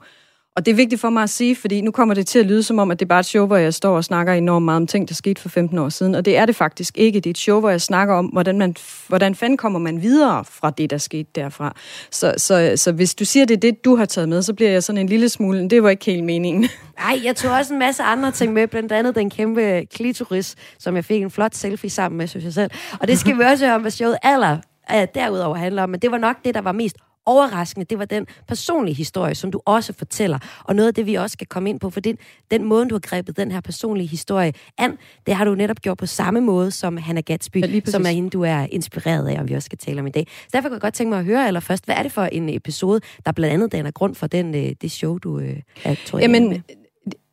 Og 0.56 0.66
det 0.66 0.72
er 0.72 0.76
vigtigt 0.76 1.02
for 1.02 1.10
mig 1.10 1.24
at 1.24 1.30
sige, 1.30 1.56
fordi 1.56 1.82
nu 1.82 1.92
kommer 1.92 2.14
det 2.14 2.28
til 2.28 2.40
at 2.40 2.46
lyde 2.46 2.64
som 2.64 2.80
om, 2.80 2.92
at 2.92 3.00
det 3.00 3.06
er 3.06 3.08
bare 3.08 3.20
et 3.20 3.26
show, 3.26 3.46
hvor 3.46 3.58
jeg 3.58 3.74
står 3.74 3.96
og 3.96 4.04
snakker 4.04 4.34
enormt 4.34 4.66
meget 4.66 4.76
om 4.76 4.88
ting, 4.88 5.10
der 5.10 5.14
skete 5.14 5.42
for 5.42 5.50
15 5.50 5.78
år 5.78 5.90
siden. 5.90 6.16
Og 6.16 6.26
det 6.26 6.38
er 6.38 6.46
det 6.46 6.56
faktisk 6.56 6.98
ikke. 6.98 7.20
Det 7.20 7.26
er 7.26 7.30
et 7.30 7.38
show, 7.38 7.60
hvor 7.60 7.70
jeg 7.70 7.82
snakker 7.82 8.16
om, 8.16 8.26
hvordan, 8.26 8.58
man, 8.58 8.76
hvordan 9.08 9.36
fanden 9.36 9.58
kommer 9.58 9.80
man 9.80 10.02
videre 10.02 10.46
fra 10.46 10.70
det, 10.70 10.90
der 10.90 10.98
skete 10.98 11.30
derfra. 11.36 11.76
Så, 12.12 12.34
så, 12.38 12.74
så 12.76 12.92
hvis 12.92 13.16
du 13.16 13.26
siger, 13.26 13.46
det 13.46 13.56
er 13.56 13.60
det, 13.60 13.86
du 13.86 13.96
har 13.96 14.06
taget 14.06 14.30
med, 14.30 14.42
så 14.42 14.54
bliver 14.54 14.72
jeg 14.72 14.84
sådan 14.84 15.02
en 15.02 15.08
lille 15.08 15.30
smule, 15.30 15.70
det 15.70 15.84
var 15.84 15.90
ikke 15.90 16.06
helt 16.06 16.24
meningen. 16.24 16.62
Nej, 17.00 17.20
jeg 17.24 17.36
tog 17.36 17.52
også 17.52 17.74
en 17.74 17.80
masse 17.80 18.04
andre 18.04 18.32
ting 18.32 18.54
med, 18.54 18.68
blandt 18.68 18.92
andet 18.92 19.16
den 19.16 19.30
kæmpe 19.30 19.86
klitoris, 19.94 20.56
som 20.80 20.96
jeg 20.96 21.06
fik 21.06 21.22
en 21.22 21.32
flot 21.32 21.56
selfie 21.56 21.90
sammen 21.90 22.18
med, 22.18 22.28
synes 22.28 22.46
jeg 22.46 22.54
selv. 22.54 22.72
Og 23.00 23.08
det 23.08 23.20
skal 23.20 23.38
vi 23.38 23.44
også 23.44 23.66
høre 23.66 23.76
om, 23.76 23.82
hvad 23.82 23.92
showet 23.92 24.18
aller 24.24 24.58
øh, 24.96 25.08
derudover 25.16 25.56
handler 25.56 25.84
om. 25.84 25.90
Men 25.90 26.00
det 26.00 26.12
var 26.12 26.18
nok 26.18 26.36
det, 26.46 26.56
der 26.56 26.62
var 26.62 26.72
mest 26.72 26.98
overraskende, 27.26 27.86
det 27.86 28.00
var 28.00 28.06
den 28.06 28.28
personlige 28.48 28.96
historie, 28.96 29.36
som 29.36 29.52
du 29.52 29.62
også 29.66 29.94
fortæller. 29.94 30.40
Og 30.64 30.76
noget 30.76 30.88
af 30.88 30.94
det, 30.94 31.06
vi 31.06 31.16
også 31.16 31.34
skal 31.34 31.48
komme 31.48 31.70
ind 31.70 31.80
på, 31.80 31.90
for 31.90 32.00
den, 32.00 32.18
den 32.52 32.64
måde, 32.64 32.90
du 32.90 32.96
har 32.96 33.00
grebet 33.00 33.38
den 33.38 33.52
her 33.52 33.62
personlige 33.62 34.08
historie 34.08 34.54
an, 34.78 34.98
det 35.26 35.36
har 35.36 35.46
du 35.46 35.56
netop 35.56 35.82
gjort 35.82 35.98
på 35.98 36.06
samme 36.06 36.42
måde 36.42 36.72
som 36.72 36.98
Hannah 36.98 37.24
Gatsby, 37.24 37.58
ja, 37.58 37.82
som 37.86 38.06
er 38.06 38.10
hende, 38.10 38.30
du 38.30 38.44
er 38.44 38.68
inspireret 38.72 39.28
af, 39.28 39.40
og 39.40 39.50
vi 39.50 39.54
også 39.54 39.66
skal 39.66 39.78
tale 39.78 40.00
om 40.00 40.08
i 40.08 40.10
dag. 40.10 40.28
Så 40.30 40.50
derfor 40.54 40.70
kan 40.70 40.74
jeg 40.74 40.82
godt 40.82 40.94
tænke 40.94 41.10
mig 41.10 41.20
at 41.20 41.26
høre 41.26 41.48
allerførst, 41.48 41.86
hvad 41.86 41.96
er 41.96 42.04
det 42.04 42.12
for 42.12 42.24
en 42.24 42.50
episode, 42.50 43.02
der 43.26 43.32
blandt 43.32 43.54
andet 43.54 43.72
danner 43.72 43.92
grund 43.92 44.16
for 44.16 44.28
den, 44.28 44.56
øh, 44.56 44.72
det 44.82 44.92
show, 44.92 45.18
du 45.18 45.40
øh, 45.40 45.56
er 45.84 45.96
tror 46.06 46.20
Jamen, 46.20 46.50
med? 46.50 46.60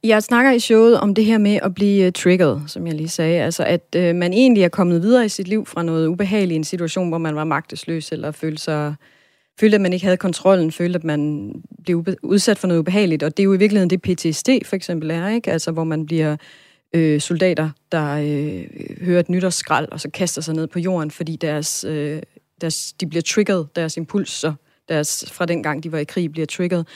Jeg 0.04 0.22
snakker 0.22 0.50
i 0.52 0.58
showet 0.58 1.00
om 1.00 1.14
det 1.14 1.24
her 1.24 1.38
med 1.38 1.58
at 1.62 1.74
blive 1.74 2.06
uh, 2.06 2.12
triggered, 2.12 2.60
som 2.66 2.86
jeg 2.86 2.94
lige 2.94 3.08
sagde. 3.08 3.42
Altså, 3.42 3.64
at 3.64 3.96
uh, 3.96 4.02
man 4.02 4.32
egentlig 4.32 4.62
er 4.62 4.68
kommet 4.68 5.02
videre 5.02 5.24
i 5.24 5.28
sit 5.28 5.48
liv 5.48 5.66
fra 5.66 5.82
noget 5.82 6.06
ubehageligt, 6.06 6.56
en 6.56 6.64
situation, 6.64 7.08
hvor 7.08 7.18
man 7.18 7.36
var 7.36 7.44
magtesløs, 7.44 8.12
eller 8.12 8.30
følte 8.30 8.62
sig 8.62 8.94
følte, 9.60 9.74
at 9.74 9.80
man 9.80 9.92
ikke 9.92 10.04
havde 10.04 10.16
kontrollen, 10.16 10.72
følte, 10.72 10.96
at 10.96 11.04
man 11.04 11.52
blev 11.84 12.04
udsat 12.22 12.58
for 12.58 12.68
noget 12.68 12.80
ubehageligt. 12.80 13.22
Og 13.22 13.36
det 13.36 13.42
er 13.42 13.44
jo 13.44 13.54
i 13.54 13.58
virkeligheden 13.58 13.90
det 13.90 14.02
PTSD 14.02 14.48
for 14.64 14.76
eksempel 14.76 15.10
er, 15.10 15.28
ikke? 15.28 15.52
Altså, 15.52 15.70
hvor 15.70 15.84
man 15.84 16.06
bliver 16.06 16.36
øh, 16.94 17.20
soldater, 17.20 17.70
der 17.92 18.12
øh, 18.12 18.64
hører 19.00 19.20
et 19.20 19.28
nytårsskrald, 19.28 19.88
og 19.92 20.00
så 20.00 20.10
kaster 20.10 20.42
sig 20.42 20.54
ned 20.54 20.66
på 20.66 20.78
jorden, 20.78 21.10
fordi 21.10 21.36
deres, 21.36 21.84
øh, 21.84 22.22
deres, 22.60 22.92
de 22.92 23.06
bliver 23.06 23.22
trigget, 23.22 23.68
deres 23.76 23.96
impulser 23.96 24.54
deres, 24.88 25.24
fra 25.32 25.46
den 25.46 25.62
gang, 25.62 25.82
de 25.82 25.92
var 25.92 25.98
i 25.98 26.04
krig, 26.04 26.32
bliver 26.32 26.46
trigget. 26.46 26.86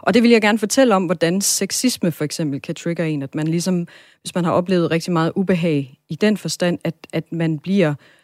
Og 0.00 0.14
det 0.14 0.22
vil 0.22 0.30
jeg 0.30 0.40
gerne 0.40 0.58
fortælle 0.58 0.94
om, 0.94 1.04
hvordan 1.04 1.40
sexisme 1.40 2.12
for 2.12 2.24
eksempel 2.24 2.60
kan 2.60 2.74
trigge 2.74 3.08
en, 3.08 3.22
at 3.22 3.34
man 3.34 3.48
ligesom, 3.48 3.86
hvis 4.22 4.34
man 4.34 4.44
har 4.44 4.52
oplevet 4.52 4.90
rigtig 4.90 5.12
meget 5.12 5.32
ubehag 5.36 5.98
i 6.08 6.14
den 6.14 6.36
forstand, 6.36 6.78
at, 6.84 6.94
at 7.12 7.32
man 7.32 7.58
bliver 7.58 7.90
øh, 7.90 8.17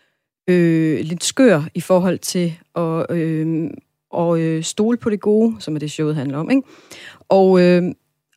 øh, 0.48 1.00
lidt 1.00 1.24
skør 1.24 1.62
i 1.74 1.80
forhold 1.80 2.18
til 2.18 2.54
at, 2.76 3.06
øh, 3.10 3.70
og 4.10 4.40
øh, 4.40 4.62
stole 4.62 4.96
på 4.96 5.10
det 5.10 5.20
gode, 5.20 5.56
som 5.58 5.74
er 5.74 5.78
det 5.78 5.90
showet 5.90 6.14
handler 6.14 6.38
om. 6.38 6.50
Ikke? 6.50 6.62
Og, 7.28 7.60
øh, 7.60 7.82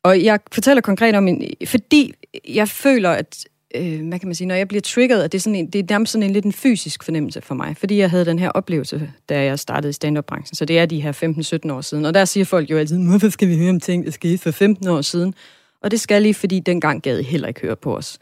og 0.02 0.24
jeg 0.24 0.40
fortæller 0.52 0.80
konkret 0.80 1.14
om 1.14 1.28
en... 1.28 1.50
Fordi 1.66 2.14
jeg 2.48 2.68
føler, 2.68 3.10
at 3.10 3.44
øh, 3.74 4.08
hvad 4.08 4.18
kan 4.18 4.28
man 4.28 4.34
sige, 4.34 4.48
når 4.48 4.54
jeg 4.54 4.68
bliver 4.68 4.80
trigget, 4.80 5.22
at 5.22 5.32
det 5.32 5.38
er, 5.38 5.42
sådan 5.42 5.54
en, 5.54 5.70
det 5.70 5.78
er 5.78 5.84
nærmest 5.90 6.12
sådan 6.12 6.22
en 6.22 6.32
lidt 6.32 6.44
en 6.44 6.52
fysisk 6.52 7.04
fornemmelse 7.04 7.40
for 7.40 7.54
mig, 7.54 7.76
fordi 7.76 7.98
jeg 7.98 8.10
havde 8.10 8.24
den 8.24 8.38
her 8.38 8.50
oplevelse, 8.50 9.10
da 9.28 9.44
jeg 9.44 9.58
startede 9.58 9.90
i 9.90 9.92
stand-up-branchen, 9.92 10.54
så 10.54 10.64
det 10.64 10.78
er 10.78 10.86
de 10.86 11.00
her 11.00 11.62
15-17 11.66 11.72
år 11.72 11.80
siden, 11.80 12.04
og 12.04 12.14
der 12.14 12.24
siger 12.24 12.44
folk 12.44 12.70
jo 12.70 12.78
altid, 12.78 13.08
hvorfor 13.08 13.28
skal 13.28 13.48
vi 13.48 13.58
høre 13.58 13.70
om 13.70 13.80
ting, 13.80 14.04
der 14.04 14.10
skete 14.10 14.38
for 14.38 14.50
15 14.50 14.88
år 14.88 15.00
siden? 15.00 15.34
Og 15.82 15.90
det 15.90 16.00
skal 16.00 16.22
lige, 16.22 16.34
fordi 16.34 16.60
dengang 16.60 17.02
gad 17.02 17.18
I 17.18 17.22
heller 17.22 17.48
ikke 17.48 17.60
høre 17.60 17.76
på 17.76 17.96
os. 17.96 18.18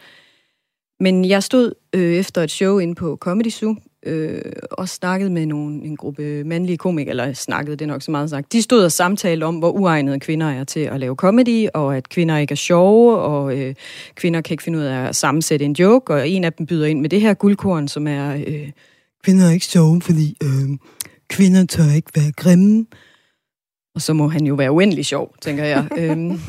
Men 1.01 1.25
jeg 1.25 1.43
stod 1.43 1.73
øh, 1.93 2.15
efter 2.15 2.43
et 2.43 2.51
show 2.51 2.79
inde 2.79 2.95
på 2.95 3.17
Comedy 3.21 3.51
Zoo, 3.51 3.77
øh, 4.07 4.43
og 4.71 4.89
snakkede 4.89 5.31
med 5.31 5.47
nogle, 5.47 5.85
en 5.85 5.97
gruppe 5.97 6.45
mandlige 6.45 6.77
komikere, 6.77 7.11
eller 7.11 7.33
snakkede 7.33 7.77
det 7.77 7.89
nok 7.89 8.03
så 8.03 8.11
meget 8.11 8.31
sagt. 8.31 8.53
De 8.53 8.63
stod 8.63 8.85
og 8.85 8.93
samtalte 8.93 9.45
om, 9.45 9.57
hvor 9.57 9.71
uegnede 9.71 10.21
kvinder 10.21 10.47
er 10.47 10.65
til 10.65 10.81
at 10.81 11.01
lave 11.01 11.15
comedy, 11.15 11.69
og 11.75 11.97
at 11.97 12.09
kvinder 12.09 12.37
ikke 12.37 12.53
er 12.53 12.57
sjove, 12.57 13.19
og 13.19 13.59
øh, 13.59 13.75
kvinder 14.15 14.41
kan 14.41 14.55
ikke 14.55 14.63
finde 14.63 14.79
ud 14.79 14.85
af 14.85 15.09
at 15.09 15.17
sammensætte 15.17 15.65
en 15.65 15.73
joke, 15.73 16.15
og 16.15 16.29
en 16.29 16.45
af 16.45 16.53
dem 16.53 16.67
byder 16.67 16.87
ind 16.87 17.01
med 17.01 17.09
det 17.09 17.21
her 17.21 17.35
guldkorn, 17.35 17.89
som 17.89 18.07
er, 18.07 18.35
øh, 18.47 18.71
kvinder 19.25 19.47
er 19.47 19.51
ikke 19.51 19.67
sjove, 19.67 20.01
fordi 20.01 20.37
øh, 20.43 20.79
kvinder 21.29 21.67
tør 21.67 21.95
ikke 21.97 22.11
være 22.15 22.33
grimme. 22.37 22.87
Og 23.95 24.03
så 24.03 24.13
må 24.13 24.29
han 24.29 24.47
jo 24.47 24.55
være 24.55 24.73
uendelig 24.73 25.07
sjov, 25.07 25.35
tænker 25.43 25.65
jeg. 25.65 25.89
øhm, 25.99 26.41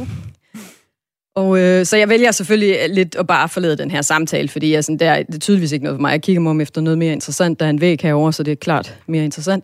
og 1.37 1.59
øh, 1.59 1.85
så 1.85 1.97
jeg 1.97 2.09
vælger 2.09 2.31
selvfølgelig 2.31 2.77
øh, 2.83 2.95
lidt 2.95 3.15
at 3.15 3.27
bare 3.27 3.49
forlade 3.49 3.77
den 3.77 3.91
her 3.91 4.01
samtale, 4.01 4.47
fordi 4.47 4.73
jeg 4.73 4.83
sådan, 4.83 4.99
der, 4.99 5.23
det 5.23 5.35
er 5.35 5.39
tydeligvis 5.39 5.71
ikke 5.71 5.83
noget 5.83 5.97
for 5.97 6.01
mig. 6.01 6.11
Jeg 6.11 6.21
kigger 6.21 6.41
mig 6.41 6.49
om 6.49 6.61
efter 6.61 6.81
noget 6.81 6.97
mere 6.97 7.13
interessant. 7.13 7.59
Der 7.59 7.65
er 7.65 7.69
en 7.69 7.81
væg 7.81 7.99
herovre, 8.01 8.33
så 8.33 8.43
det 8.43 8.51
er 8.51 8.55
klart 8.55 8.99
mere 9.07 9.23
interessant. 9.23 9.63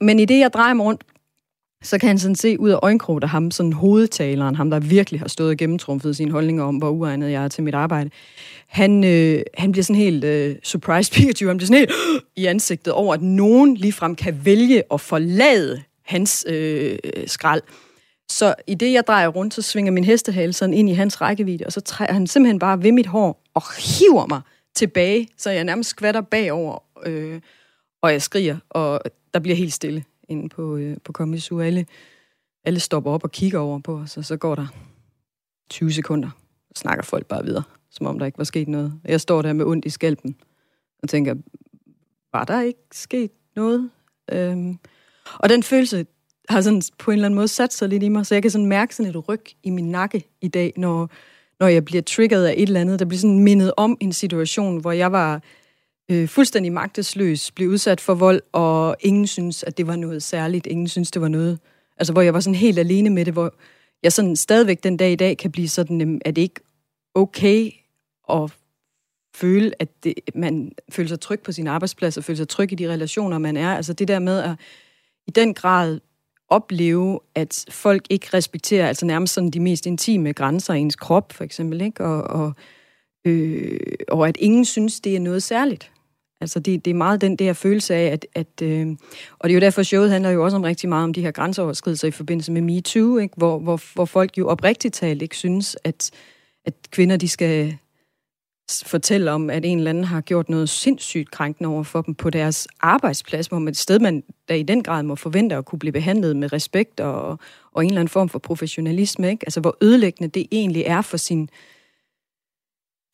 Men 0.00 0.18
i 0.18 0.24
det, 0.24 0.38
jeg 0.38 0.50
drejer 0.52 0.74
mig 0.74 0.86
rundt, 0.86 1.02
så 1.82 1.98
kan 1.98 2.08
han 2.08 2.18
sådan 2.18 2.34
se 2.34 2.60
ud 2.60 2.70
af 2.70 2.78
øjenkroget 2.82 3.22
af 3.22 3.28
ham, 3.28 3.50
sådan 3.50 3.72
hovedtaleren, 3.72 4.54
ham 4.54 4.70
der 4.70 4.80
virkelig 4.80 5.20
har 5.20 5.28
stået 5.28 5.50
og 5.50 5.56
gennemtrumfet 5.56 6.16
sine 6.16 6.30
holdninger 6.30 6.64
om, 6.64 6.76
hvor 6.76 6.90
uegnet 6.90 7.30
jeg 7.30 7.44
er 7.44 7.48
til 7.48 7.64
mit 7.64 7.74
arbejde. 7.74 8.10
Han, 8.66 9.04
øh, 9.04 9.42
han 9.58 9.72
bliver 9.72 9.84
sådan 9.84 10.02
helt 10.02 10.24
øh, 10.24 10.56
surprised 10.62 11.12
Pikachu, 11.14 11.46
han 11.46 11.56
bliver 11.56 11.66
sådan 11.66 11.78
helt 11.78 11.92
øh, 12.14 12.20
i 12.42 12.46
ansigtet 12.46 12.92
over, 12.92 13.14
at 13.14 13.22
nogen 13.22 13.74
ligefrem 13.74 14.14
kan 14.14 14.40
vælge 14.44 14.82
at 14.92 15.00
forlade 15.00 15.82
hans 16.04 16.46
øh, 16.48 16.98
skrald. 17.26 17.62
Så 18.30 18.54
i 18.66 18.74
det, 18.74 18.92
jeg 18.92 19.06
drejer 19.06 19.28
rundt, 19.28 19.54
så 19.54 19.62
svinger 19.62 19.92
min 19.92 20.04
hestehale 20.04 20.52
sådan 20.52 20.74
ind 20.74 20.90
i 20.90 20.92
hans 20.92 21.20
rækkevidde, 21.20 21.66
og 21.66 21.72
så 21.72 21.80
træder 21.80 22.12
han 22.12 22.26
simpelthen 22.26 22.58
bare 22.58 22.82
ved 22.82 22.92
mit 22.92 23.06
hår 23.06 23.42
og 23.54 23.62
hiver 23.78 24.26
mig 24.26 24.40
tilbage, 24.74 25.28
så 25.36 25.50
jeg 25.50 25.64
nærmest 25.64 25.90
skvatter 25.90 26.20
bagover, 26.20 26.78
øh, 27.06 27.40
og 28.02 28.12
jeg 28.12 28.22
skriger, 28.22 28.56
og 28.70 29.00
der 29.34 29.40
bliver 29.40 29.56
helt 29.56 29.72
stille 29.72 30.04
inde 30.28 30.48
på, 30.48 30.76
øh, 30.76 30.96
på 31.04 31.12
Comedy 31.12 31.38
Zoo. 31.38 31.60
Alle, 31.60 31.86
alle 32.64 32.80
stopper 32.80 33.10
op 33.10 33.24
og 33.24 33.30
kigger 33.30 33.58
over 33.58 33.78
på 33.78 33.98
os, 33.98 34.16
og 34.16 34.24
så 34.24 34.36
går 34.36 34.54
der 34.54 34.66
20 35.70 35.92
sekunder, 35.92 36.30
og 36.70 36.76
snakker 36.76 37.04
folk 37.04 37.26
bare 37.26 37.44
videre, 37.44 37.62
som 37.90 38.06
om 38.06 38.18
der 38.18 38.26
ikke 38.26 38.38
var 38.38 38.44
sket 38.44 38.68
noget. 38.68 39.00
Jeg 39.04 39.20
står 39.20 39.42
der 39.42 39.52
med 39.52 39.64
ondt 39.64 39.84
i 39.84 39.90
skalpen, 39.90 40.36
og 41.02 41.08
tænker, 41.08 41.34
var 42.32 42.44
der 42.44 42.60
ikke 42.60 42.80
sket 42.92 43.30
noget? 43.56 43.90
Øhm, 44.32 44.78
og 45.38 45.48
den 45.48 45.62
følelse 45.62 46.06
har 46.48 46.60
sådan 46.60 46.82
på 46.98 47.10
en 47.10 47.14
eller 47.14 47.26
anden 47.26 47.36
måde 47.36 47.48
sat 47.48 47.72
sig 47.72 47.88
lidt 47.88 48.02
i 48.02 48.08
mig, 48.08 48.26
så 48.26 48.34
jeg 48.34 48.42
kan 48.42 48.50
sådan 48.50 48.66
mærke 48.66 48.94
sådan 48.94 49.10
et 49.10 49.28
ryg 49.28 49.44
i 49.62 49.70
min 49.70 49.90
nakke 49.90 50.24
i 50.40 50.48
dag, 50.48 50.72
når, 50.76 51.10
når 51.60 51.66
jeg 51.66 51.84
bliver 51.84 52.02
triggeret 52.02 52.46
af 52.46 52.54
et 52.56 52.62
eller 52.62 52.80
andet, 52.80 52.98
der 52.98 53.04
bliver 53.04 53.18
sådan 53.18 53.38
mindet 53.38 53.72
om 53.76 53.96
en 54.00 54.12
situation, 54.12 54.80
hvor 54.80 54.92
jeg 54.92 55.12
var 55.12 55.42
øh, 56.10 56.28
fuldstændig 56.28 56.72
magtesløs, 56.72 57.50
blev 57.50 57.68
udsat 57.68 58.00
for 58.00 58.14
vold, 58.14 58.42
og 58.52 58.96
ingen 59.00 59.26
synes, 59.26 59.62
at 59.62 59.78
det 59.78 59.86
var 59.86 59.96
noget 59.96 60.22
særligt. 60.22 60.66
Ingen 60.66 60.88
synes, 60.88 61.10
det 61.10 61.22
var 61.22 61.28
noget... 61.28 61.58
Altså, 61.96 62.12
hvor 62.12 62.22
jeg 62.22 62.34
var 62.34 62.40
sådan 62.40 62.54
helt 62.54 62.78
alene 62.78 63.10
med 63.10 63.24
det, 63.24 63.32
hvor 63.32 63.54
jeg 64.02 64.12
sådan 64.12 64.36
stadigvæk 64.36 64.82
den 64.82 64.96
dag 64.96 65.12
i 65.12 65.16
dag 65.16 65.36
kan 65.36 65.52
blive 65.52 65.68
sådan, 65.68 66.22
at 66.24 66.36
det 66.36 66.42
ikke 66.42 66.60
okay 67.14 67.70
at 68.30 68.52
føle, 69.34 69.72
at 69.78 70.04
det, 70.04 70.14
man 70.34 70.72
føler 70.90 71.08
sig 71.08 71.20
tryg 71.20 71.40
på 71.40 71.52
sin 71.52 71.66
arbejdsplads, 71.66 72.16
og 72.16 72.24
føler 72.24 72.36
sig 72.36 72.48
tryg 72.48 72.72
i 72.72 72.74
de 72.74 72.92
relationer, 72.92 73.38
man 73.38 73.56
er. 73.56 73.76
Altså 73.76 73.92
det 73.92 74.08
der 74.08 74.18
med 74.18 74.38
at 74.38 74.50
i 75.26 75.30
den 75.30 75.54
grad 75.54 76.00
opleve, 76.48 77.20
at 77.34 77.64
folk 77.70 78.06
ikke 78.10 78.28
respekterer 78.34 78.88
altså 78.88 79.06
nærmest 79.06 79.34
sådan 79.34 79.50
de 79.50 79.60
mest 79.60 79.86
intime 79.86 80.32
grænser 80.32 80.74
i 80.74 80.80
ens 80.80 80.96
krop, 80.96 81.32
for 81.32 81.44
eksempel, 81.44 81.80
ikke? 81.80 82.04
Og, 82.04 82.22
og, 82.22 82.52
øh, 83.24 83.80
og 84.08 84.28
at 84.28 84.36
ingen 84.36 84.64
synes, 84.64 85.00
det 85.00 85.16
er 85.16 85.20
noget 85.20 85.42
særligt. 85.42 85.92
Altså 86.40 86.60
det, 86.60 86.84
det 86.84 86.90
er 86.90 86.94
meget 86.94 87.20
den 87.20 87.36
der 87.36 87.52
følelse 87.52 87.94
af, 87.94 88.06
at, 88.06 88.26
at 88.34 88.62
øh, 88.62 88.86
og 89.38 89.48
det 89.48 89.50
er 89.50 89.54
jo 89.54 89.60
derfor, 89.60 89.82
showet 89.82 90.10
handler 90.10 90.30
jo 90.30 90.44
også 90.44 90.56
om 90.56 90.62
rigtig 90.62 90.88
meget 90.88 91.04
om 91.04 91.12
de 91.12 91.22
her 91.22 91.30
grænseoverskridelser 91.30 92.08
i 92.08 92.10
forbindelse 92.10 92.52
med 92.52 92.62
MeToo, 92.62 93.18
ikke? 93.18 93.34
Hvor, 93.36 93.58
hvor, 93.58 93.80
hvor 93.94 94.04
folk 94.04 94.38
jo 94.38 94.48
oprigtigt 94.48 94.94
talt 94.94 95.22
ikke 95.22 95.36
synes, 95.36 95.76
at, 95.84 96.10
at 96.64 96.74
kvinder 96.90 97.16
de 97.16 97.28
skal 97.28 97.76
fortælle 98.86 99.30
om, 99.30 99.50
at 99.50 99.64
en 99.64 99.78
eller 99.78 99.90
anden 99.90 100.04
har 100.04 100.20
gjort 100.20 100.48
noget 100.48 100.68
sindssygt 100.68 101.30
krænkende 101.30 101.68
over 101.68 101.82
for 101.82 102.02
dem 102.02 102.14
på 102.14 102.30
deres 102.30 102.68
arbejdsplads, 102.80 103.46
hvor 103.46 103.58
man 103.58 103.70
et 103.70 103.76
sted, 103.76 103.98
man 103.98 104.22
der 104.48 104.54
i 104.54 104.62
den 104.62 104.82
grad 104.82 105.02
må 105.02 105.14
forvente 105.14 105.56
at 105.56 105.64
kunne 105.64 105.78
blive 105.78 105.92
behandlet 105.92 106.36
med 106.36 106.52
respekt 106.52 107.00
og, 107.00 107.38
og 107.72 107.84
en 107.84 107.90
eller 107.90 108.00
anden 108.00 108.12
form 108.12 108.28
for 108.28 108.38
professionalisme. 108.38 109.30
Ikke? 109.30 109.46
Altså 109.46 109.60
hvor 109.60 109.76
ødelæggende 109.80 110.28
det 110.28 110.46
egentlig 110.50 110.82
er 110.82 111.02
for 111.02 111.16
sin, 111.16 111.50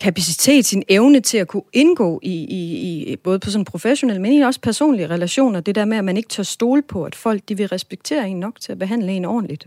kapacitet, 0.01 0.65
sin 0.65 0.83
evne 0.89 1.21
til 1.21 1.39
at 1.39 1.49
kunne 1.49 1.63
indgå 1.73 2.21
i, 2.23 2.35
i, 2.35 3.13
i 3.13 3.17
både 3.17 3.39
på 3.39 3.51
sådan 3.51 3.65
professionelle, 3.65 4.23
men 4.23 4.43
også 4.43 4.61
personlige 4.61 5.07
relationer. 5.07 5.61
Det 5.61 5.75
der 5.75 5.85
med, 5.85 5.97
at 5.97 6.05
man 6.05 6.17
ikke 6.17 6.29
tør 6.29 6.43
stole 6.43 6.83
på, 6.83 7.05
at 7.05 7.15
folk 7.15 7.49
de 7.49 7.57
vil 7.57 7.69
respektere 7.69 8.29
en 8.29 8.41
nok 8.41 8.61
til 8.61 8.73
at 8.73 8.79
behandle 8.79 9.13
en 9.13 9.25
ordentligt. 9.25 9.67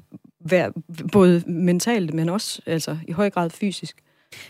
Både 1.12 1.44
mentalt, 1.48 2.14
men 2.14 2.30
også 2.30 2.62
altså, 2.66 2.98
i 3.08 3.12
høj 3.12 3.30
grad 3.30 3.50
fysisk. 3.50 3.98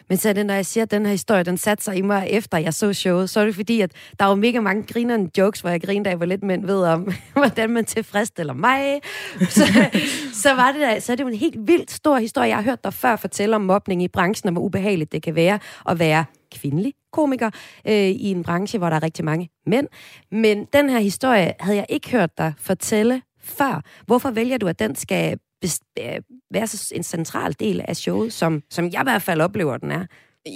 Men 0.10 0.18
så 0.18 0.34
den, 0.34 0.46
når 0.46 0.54
jeg 0.54 0.66
siger, 0.66 0.84
at 0.84 0.92
den 0.92 1.06
her 1.06 1.12
historie, 1.12 1.44
den 1.44 1.58
satte 1.58 1.84
sig 1.84 1.98
i 1.98 2.02
mig 2.02 2.28
efter 2.30 2.58
jeg 2.58 2.74
så 2.74 2.94
showet, 2.94 3.30
så 3.30 3.40
er 3.40 3.46
det 3.46 3.56
fordi, 3.56 3.82
at 3.82 3.92
der 4.20 4.26
var 4.26 4.36
mega 4.36 4.60
mange 4.60 4.84
grinerende 4.84 5.32
jokes, 5.38 5.62
hvor 5.62 5.70
jeg 5.70 5.82
grinede 5.82 6.10
af, 6.10 6.18
hvor 6.18 6.26
lidt 6.26 6.44
mænd 6.44 6.66
ved 6.66 6.84
om, 6.84 7.12
hvordan 7.34 7.70
man 7.70 7.86
tilfredsstiller 7.86 8.54
mig. 8.54 9.02
Så, 9.50 9.66
så, 10.44 10.54
var 10.54 10.72
det 10.72 10.82
der, 10.82 11.00
så 11.00 11.12
er 11.12 11.16
det 11.16 11.24
jo 11.24 11.28
en 11.28 11.36
helt 11.36 11.68
vildt 11.68 11.92
stor 11.92 12.18
historie. 12.18 12.48
Jeg 12.48 12.58
har 12.58 12.64
hørt 12.64 12.84
dig 12.84 12.94
før 12.94 13.16
fortælle 13.16 13.56
om 13.56 13.62
mobning 13.62 14.04
i 14.04 14.08
branchen, 14.08 14.48
og 14.48 14.54
hvor 14.54 14.62
ubehageligt 14.62 15.12
det 15.12 15.24
kan 15.24 15.36
være 15.36 15.60
at 15.90 16.00
være 16.00 16.26
kvindelig 16.52 16.94
komiker 17.12 17.50
øh, 17.88 17.94
i 17.94 18.32
en 18.32 18.44
branche, 18.44 18.80
hvor 18.80 18.90
der 18.90 18.96
er 18.96 19.04
rigtig 19.04 19.26
mange 19.26 19.50
mænd. 19.66 19.88
Men 20.32 20.66
den 20.74 20.90
her 20.90 21.00
historie 21.00 21.54
havde 21.60 21.78
jeg 21.78 21.86
ikke 21.90 22.12
hørt 22.12 22.38
dig 22.38 22.54
fortælle 22.58 23.22
før. 23.42 23.82
Hvorfor 24.06 24.32
vælger 24.32 24.58
du, 24.58 24.68
at 24.68 24.80
den 24.80 24.96
skal 24.96 25.40
Øh, 25.64 26.22
være 26.52 26.68
så 26.68 26.96
en 26.96 27.04
central 27.04 27.56
del 27.60 27.82
af 27.88 27.96
showet, 27.96 28.34
som, 28.34 28.64
som 28.70 28.86
jeg 28.86 29.02
i 29.02 29.04
hvert 29.04 29.22
fald 29.22 29.42
oplever, 29.42 29.78
den 29.78 29.92
er? 29.92 30.06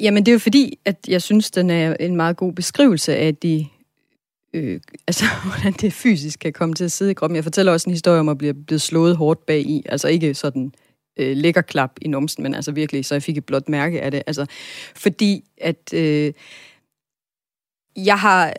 Jamen, 0.01 0.25
det 0.25 0.31
er 0.31 0.33
jo 0.33 0.39
fordi, 0.39 0.79
at 0.85 0.97
jeg 1.07 1.21
synes, 1.21 1.51
den 1.51 1.69
er 1.69 1.95
en 1.99 2.15
meget 2.15 2.37
god 2.37 2.53
beskrivelse 2.53 3.15
af 3.15 3.35
de 3.35 3.67
øh, 4.53 4.81
altså, 5.07 5.25
hvordan 5.45 5.73
det 5.73 5.93
fysisk 5.93 6.39
kan 6.39 6.53
komme 6.53 6.75
til 6.75 6.83
at 6.83 6.91
sidde 6.91 7.11
i 7.11 7.13
kroppen. 7.13 7.35
Jeg 7.35 7.43
fortæller 7.43 7.71
også 7.71 7.89
en 7.89 7.93
historie 7.93 8.19
om 8.19 8.29
at 8.29 8.37
blive 8.37 8.53
blevet 8.53 8.81
slået 8.81 9.15
hårdt 9.15 9.45
bag 9.45 9.59
i. 9.59 9.83
Altså 9.89 10.07
ikke 10.07 10.33
sådan 10.33 10.73
øh, 11.19 11.37
lækker 11.37 11.61
klap 11.61 11.91
i 12.01 12.07
numsen, 12.07 12.43
men 12.43 12.55
altså 12.55 12.71
virkelig, 12.71 13.05
så 13.05 13.15
jeg 13.15 13.23
fik 13.23 13.37
et 13.37 13.45
blot 13.45 13.69
mærke 13.69 14.01
af 14.01 14.11
det. 14.11 14.23
Altså, 14.27 14.45
fordi 14.95 15.43
at 15.57 15.93
øh, 15.93 16.33
jeg 17.95 18.19
har... 18.19 18.47
Øh, 18.47 18.53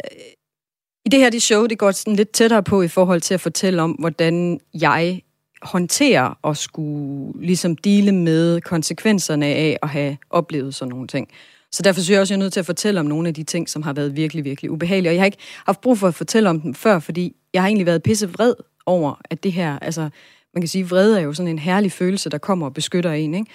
I 1.07 1.09
det 1.09 1.21
her 1.21 1.31
det 1.31 1.43
show, 1.43 1.67
det 1.67 1.79
går 1.79 1.91
sådan 1.91 2.17
lidt 2.17 2.31
tættere 2.31 2.63
på 2.63 2.83
i 2.83 2.89
forhold 2.89 3.21
til 3.21 3.35
at 3.35 3.41
fortælle 3.41 3.83
om, 3.83 3.91
hvordan 3.91 4.61
jeg 4.75 5.23
håndtere 5.63 6.35
og 6.43 6.57
skulle 6.57 7.47
ligesom 7.47 7.77
dele 7.77 8.13
med 8.13 8.61
konsekvenserne 8.61 9.47
af 9.47 9.79
at 9.83 9.89
have 9.89 10.17
oplevet 10.31 10.75
sådan 10.75 10.91
nogle 10.91 11.07
ting. 11.07 11.29
Så 11.73 11.83
derfor 11.83 12.01
synes 12.01 12.11
jeg 12.11 12.21
også, 12.21 12.35
at 12.35 12.37
jeg 12.37 12.43
er 12.43 12.45
nødt 12.45 12.53
til 12.53 12.61
at 12.61 12.67
fortælle 12.67 13.01
om 13.01 13.07
nogle 13.07 13.29
af 13.29 13.35
de 13.35 13.43
ting, 13.43 13.69
som 13.69 13.83
har 13.83 13.93
været 13.93 14.17
virkelig, 14.17 14.45
virkelig 14.45 14.71
ubehagelige. 14.71 15.11
Og 15.11 15.15
jeg 15.15 15.21
har 15.21 15.27
ikke 15.27 15.39
haft 15.67 15.81
brug 15.81 15.99
for 15.99 16.09
at 16.09 16.15
fortælle 16.15 16.51
om 16.51 16.61
dem 16.61 16.75
før, 16.75 16.99
fordi 16.99 17.37
jeg 17.55 17.63
har 17.63 17.69
egentlig 17.69 17.87
været 17.87 18.03
pisse 18.03 18.31
vred 18.31 18.55
over, 18.87 19.15
at 19.31 19.43
det 19.43 19.53
her, 19.53 19.79
altså 19.79 20.09
man 20.55 20.63
kan 20.63 20.69
sige, 20.69 20.89
vrede 20.89 21.19
er 21.19 21.23
jo 21.23 21.33
sådan 21.33 21.49
en 21.49 21.59
herlig 21.59 21.93
følelse, 21.93 22.31
der 22.31 22.39
kommer 22.39 22.67
og 22.67 22.75
beskytter 22.75 23.13
en, 23.13 23.35
ikke? 23.35 23.51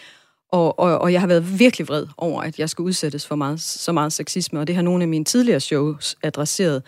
Og, 0.51 0.79
og, 0.79 0.97
og 0.97 1.13
jeg 1.13 1.21
har 1.21 1.27
været 1.27 1.59
virkelig 1.59 1.87
vred 1.87 2.05
over, 2.17 2.41
at 2.41 2.59
jeg 2.59 2.69
skulle 2.69 2.87
udsættes 2.87 3.27
for 3.27 3.35
meget, 3.35 3.61
så 3.61 3.91
meget 3.91 4.13
sexisme, 4.13 4.59
og 4.59 4.67
det 4.67 4.75
har 4.75 4.83
nogle 4.83 5.03
af 5.03 5.07
mine 5.07 5.25
tidligere 5.25 5.59
shows 5.59 6.15
adresseret. 6.23 6.83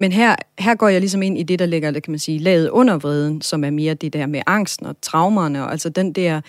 Men 0.00 0.12
her, 0.12 0.36
her 0.58 0.74
går 0.74 0.88
jeg 0.88 1.00
ligesom 1.00 1.22
ind 1.22 1.38
i 1.38 1.42
det, 1.42 1.58
der 1.58 1.66
ligger, 1.66 1.92
kan 1.92 2.10
man 2.10 2.18
sige, 2.18 2.38
laget 2.38 2.68
under 2.68 2.98
vreden, 2.98 3.42
som 3.42 3.64
er 3.64 3.70
mere 3.70 3.94
det 3.94 4.12
der 4.12 4.26
med 4.26 4.42
angsten 4.46 4.86
og 4.86 4.96
traumerne, 5.02 5.64
og 5.64 5.70
altså 5.70 5.88
den 5.88 6.12
der, 6.12 6.40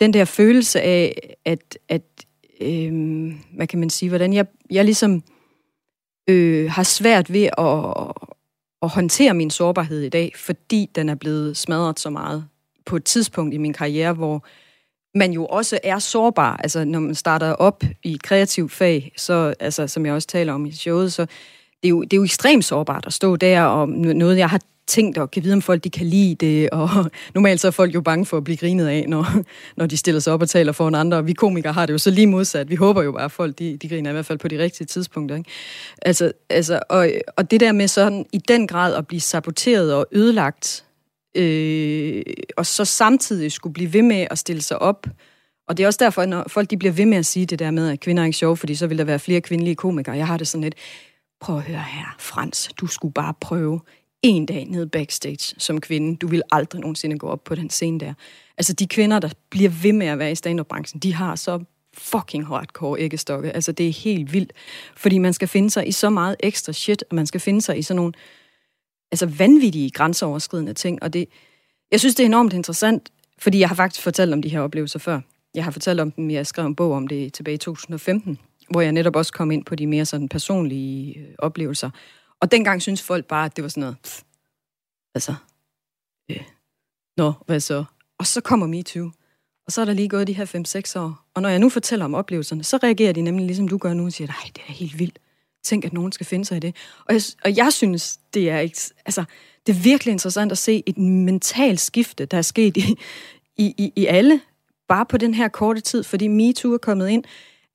den 0.00 0.14
der 0.14 0.24
følelse 0.24 0.80
af, 0.80 1.34
at, 1.44 1.78
at 1.88 2.02
øhm, 2.60 3.38
hvad 3.56 3.66
kan 3.66 3.78
man 3.78 3.90
sige, 3.90 4.08
hvordan 4.08 4.32
jeg, 4.32 4.46
jeg 4.70 4.84
ligesom 4.84 5.22
øh, 6.28 6.70
har 6.70 6.82
svært 6.82 7.32
ved 7.32 7.48
at, 7.58 8.12
at 8.82 8.88
håndtere 8.88 9.34
min 9.34 9.50
sårbarhed 9.50 10.00
i 10.00 10.08
dag, 10.08 10.32
fordi 10.36 10.90
den 10.94 11.08
er 11.08 11.14
blevet 11.14 11.56
smadret 11.56 12.00
så 12.00 12.10
meget 12.10 12.44
på 12.86 12.96
et 12.96 13.04
tidspunkt 13.04 13.54
i 13.54 13.58
min 13.58 13.72
karriere, 13.72 14.12
hvor 14.12 14.44
man 15.18 15.32
jo 15.32 15.46
også 15.46 15.78
er 15.82 15.98
sårbar. 15.98 16.56
Altså, 16.56 16.84
når 16.84 17.00
man 17.00 17.14
starter 17.14 17.52
op 17.52 17.82
i 18.02 18.12
et 18.12 18.22
kreativt 18.22 18.72
fag, 18.72 19.12
så, 19.16 19.54
altså, 19.60 19.86
som 19.86 20.06
jeg 20.06 20.14
også 20.14 20.28
taler 20.28 20.52
om 20.52 20.66
i 20.66 20.72
showet, 20.72 21.12
så 21.12 21.26
det 21.84 21.88
er, 21.88 21.90
jo, 21.90 22.02
det 22.02 22.12
er 22.12 22.16
jo 22.16 22.24
ekstremt 22.24 22.64
sårbart 22.64 23.06
at 23.06 23.12
stå 23.12 23.36
der, 23.36 23.62
og 23.62 23.88
noget, 23.88 24.38
jeg 24.38 24.50
har 24.50 24.60
tænkt 24.86 25.18
og 25.18 25.30
kan 25.30 25.44
vide, 25.44 25.54
om 25.54 25.62
folk 25.62 25.84
de 25.84 25.90
kan 25.90 26.06
lide 26.06 26.34
det, 26.34 26.70
og 26.70 26.88
normalt 27.34 27.60
så 27.60 27.66
er 27.66 27.70
folk 27.70 27.94
jo 27.94 28.00
bange 28.00 28.26
for 28.26 28.36
at 28.36 28.44
blive 28.44 28.56
grinet 28.56 28.86
af, 28.86 29.04
når, 29.08 29.26
når 29.78 29.86
de 29.86 29.96
stiller 29.96 30.20
sig 30.20 30.32
op 30.32 30.42
og 30.42 30.48
taler 30.48 30.72
foran 30.72 30.94
andre, 30.94 31.16
og 31.18 31.26
vi 31.26 31.32
komikere 31.32 31.72
har 31.72 31.86
det 31.86 31.92
jo 31.92 31.98
så 31.98 32.10
lige 32.10 32.26
modsat. 32.26 32.70
Vi 32.70 32.74
håber 32.74 33.02
jo 33.02 33.12
bare, 33.12 33.24
at 33.24 33.32
folk 33.32 33.58
de, 33.58 33.76
de 33.76 33.88
griner 33.88 34.10
i 34.10 34.12
hvert 34.12 34.26
fald 34.26 34.38
på 34.38 34.48
de 34.48 34.58
rigtige 34.58 34.86
tidspunkter. 34.86 35.36
Ikke? 35.36 35.50
Altså, 36.02 36.32
altså, 36.50 36.80
og, 36.88 37.08
og 37.36 37.50
det 37.50 37.60
der 37.60 37.72
med 37.72 37.88
sådan 37.88 38.26
i 38.32 38.38
den 38.38 38.66
grad 38.66 38.94
at 38.94 39.06
blive 39.06 39.20
saboteret 39.20 39.94
og 39.94 40.06
ødelagt, 40.12 40.84
øh, 41.36 42.22
og 42.56 42.66
så 42.66 42.84
samtidig 42.84 43.52
skulle 43.52 43.74
blive 43.74 43.92
ved 43.92 44.02
med 44.02 44.26
at 44.30 44.38
stille 44.38 44.62
sig 44.62 44.82
op, 44.82 45.06
og 45.68 45.76
det 45.76 45.82
er 45.82 45.86
også 45.86 45.98
derfor, 46.02 46.26
når 46.26 46.44
folk 46.48 46.70
de 46.70 46.76
bliver 46.76 46.92
ved 46.92 47.06
med 47.06 47.18
at 47.18 47.26
sige 47.26 47.46
det 47.46 47.58
der 47.58 47.70
med, 47.70 47.88
at 47.88 48.00
kvinder 48.00 48.22
er 48.22 48.26
ikke 48.26 48.38
sjove, 48.38 48.56
fordi 48.56 48.74
så 48.74 48.86
vil 48.86 48.98
der 48.98 49.04
være 49.04 49.18
flere 49.18 49.40
kvindelige 49.40 49.74
komikere. 49.74 50.16
Jeg 50.16 50.26
har 50.26 50.36
det 50.36 50.48
sådan 50.48 50.62
lidt, 50.62 50.74
prøv 51.40 51.56
at 51.56 51.62
høre 51.62 51.84
her, 51.92 52.16
Frans, 52.18 52.70
du 52.76 52.86
skulle 52.86 53.14
bare 53.14 53.34
prøve 53.40 53.80
en 54.22 54.46
dag 54.46 54.64
ned 54.64 54.86
backstage 54.86 55.54
som 55.58 55.80
kvinde. 55.80 56.16
Du 56.16 56.26
vil 56.26 56.42
aldrig 56.52 56.80
nogensinde 56.80 57.18
gå 57.18 57.26
op 57.26 57.44
på 57.44 57.54
den 57.54 57.70
scene 57.70 58.00
der. 58.00 58.14
Altså 58.58 58.72
de 58.72 58.86
kvinder, 58.86 59.18
der 59.18 59.28
bliver 59.50 59.70
ved 59.70 59.92
med 59.92 60.06
at 60.06 60.18
være 60.18 60.32
i 60.32 60.34
stand-up-branchen, 60.34 61.00
de 61.00 61.14
har 61.14 61.36
så 61.36 61.64
fucking 61.94 62.46
hardcore 62.46 63.00
æggestokke. 63.00 63.52
Altså 63.52 63.72
det 63.72 63.88
er 63.88 63.92
helt 63.92 64.32
vildt. 64.32 64.52
Fordi 64.96 65.18
man 65.18 65.32
skal 65.32 65.48
finde 65.48 65.70
sig 65.70 65.88
i 65.88 65.92
så 65.92 66.10
meget 66.10 66.36
ekstra 66.40 66.72
shit, 66.72 67.04
og 67.10 67.14
man 67.14 67.26
skal 67.26 67.40
finde 67.40 67.62
sig 67.62 67.78
i 67.78 67.82
sådan 67.82 67.96
nogle 67.96 68.12
altså 69.12 69.26
vanvittige 69.26 69.90
grænseoverskridende 69.90 70.74
ting. 70.74 71.02
Og 71.02 71.12
det, 71.12 71.28
Jeg 71.90 72.00
synes, 72.00 72.14
det 72.14 72.22
er 72.22 72.26
enormt 72.26 72.52
interessant, 72.52 73.12
fordi 73.38 73.58
jeg 73.58 73.68
har 73.68 73.76
faktisk 73.76 74.02
fortalt 74.02 74.32
om 74.32 74.42
de 74.42 74.48
her 74.48 74.60
oplevelser 74.60 74.98
før. 74.98 75.20
Jeg 75.54 75.64
har 75.64 75.70
fortalt 75.70 76.00
om 76.00 76.10
dem, 76.10 76.30
jeg 76.30 76.46
skrev 76.46 76.66
en 76.66 76.74
bog 76.74 76.92
om 76.92 77.08
det 77.08 77.32
tilbage 77.32 77.54
i 77.54 77.58
2015, 77.58 78.38
hvor 78.70 78.80
jeg 78.80 78.92
netop 78.92 79.16
også 79.16 79.32
kom 79.32 79.50
ind 79.50 79.64
på 79.64 79.74
de 79.74 79.86
mere 79.86 80.04
sådan 80.04 80.28
personlige 80.28 81.18
øh, 81.18 81.34
oplevelser. 81.38 81.90
Og 82.40 82.52
dengang 82.52 82.82
synes 82.82 83.02
folk 83.02 83.26
bare, 83.26 83.44
at 83.44 83.56
det 83.56 83.62
var 83.62 83.68
sådan 83.68 83.80
noget, 83.80 83.96
pff, 84.02 84.22
altså, 85.14 85.34
øh, 86.30 86.42
nå, 87.16 87.32
hvad 87.46 87.60
så? 87.60 87.84
Og 88.18 88.26
så 88.26 88.40
kommer 88.40 88.66
MeToo. 88.66 89.10
Og 89.66 89.72
så 89.72 89.80
er 89.80 89.84
der 89.84 89.92
lige 89.92 90.08
gået 90.08 90.26
de 90.26 90.32
her 90.32 90.94
5-6 90.96 91.00
år. 91.00 91.26
Og 91.34 91.42
når 91.42 91.48
jeg 91.48 91.58
nu 91.58 91.68
fortæller 91.68 92.04
om 92.04 92.14
oplevelserne, 92.14 92.64
så 92.64 92.76
reagerer 92.76 93.12
de 93.12 93.22
nemlig 93.22 93.46
ligesom 93.46 93.68
du 93.68 93.78
gør 93.78 93.94
nu 93.94 94.04
og 94.04 94.12
siger, 94.12 94.28
nej, 94.28 94.50
det 94.54 94.62
er 94.68 94.72
helt 94.72 94.98
vildt. 94.98 95.18
Tænk, 95.64 95.84
at 95.84 95.92
nogen 95.92 96.12
skal 96.12 96.26
finde 96.26 96.44
sig 96.44 96.56
i 96.56 96.60
det. 96.60 96.76
Og 97.04 97.14
jeg, 97.14 97.22
og 97.44 97.56
jeg 97.56 97.72
synes, 97.72 98.20
det 98.34 98.50
er, 98.50 98.58
ikke, 98.58 98.78
altså, 99.06 99.24
det 99.66 99.76
er 99.76 99.82
virkelig 99.82 100.12
interessant 100.12 100.52
at 100.52 100.58
se 100.58 100.82
et 100.86 100.98
mentalt 100.98 101.80
skifte, 101.80 102.24
der 102.24 102.38
er 102.38 102.42
sket 102.42 102.76
i, 102.76 102.96
i, 103.56 103.74
i, 103.78 103.92
i 103.96 104.06
alle, 104.06 104.40
bare 104.88 105.06
på 105.06 105.16
den 105.16 105.34
her 105.34 105.48
korte 105.48 105.80
tid, 105.80 106.04
fordi 106.04 106.28
MeToo 106.28 106.72
er 106.72 106.78
kommet 106.78 107.08
ind 107.08 107.24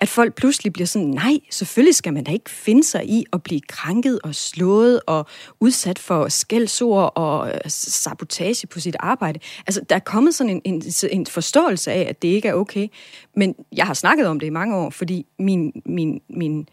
at 0.01 0.09
folk 0.09 0.35
pludselig 0.35 0.73
bliver 0.73 0.87
sådan, 0.87 1.07
nej, 1.07 1.39
selvfølgelig 1.49 1.95
skal 1.95 2.13
man 2.13 2.23
da 2.23 2.31
ikke 2.31 2.49
finde 2.49 2.83
sig 2.83 3.09
i 3.09 3.25
at 3.33 3.43
blive 3.43 3.61
krænket 3.67 4.19
og 4.23 4.35
slået 4.35 5.01
og 5.07 5.25
udsat 5.59 5.99
for 5.99 6.27
skældsord 6.27 7.11
og 7.15 7.49
øh, 7.49 7.59
sabotage 7.67 8.67
på 8.67 8.79
sit 8.79 8.95
arbejde. 8.99 9.39
Altså, 9.67 9.81
der 9.89 9.95
er 9.95 9.99
kommet 9.99 10.35
sådan 10.35 10.49
en, 10.49 10.61
en, 10.65 10.83
en 11.11 11.25
forståelse 11.25 11.91
af, 11.91 12.05
at 12.09 12.21
det 12.21 12.27
ikke 12.27 12.47
er 12.47 12.53
okay. 12.53 12.87
Men 13.35 13.55
jeg 13.75 13.85
har 13.85 13.93
snakket 13.93 14.27
om 14.27 14.39
det 14.39 14.47
i 14.47 14.49
mange 14.49 14.75
år, 14.75 14.89
fordi 14.89 15.25
min, 15.39 15.81
min, 15.85 16.21
min, 16.29 16.67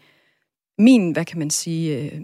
min 0.79 1.11
hvad 1.11 1.25
kan 1.25 1.39
man 1.39 1.49
sige, 1.49 2.01
øh, 2.01 2.21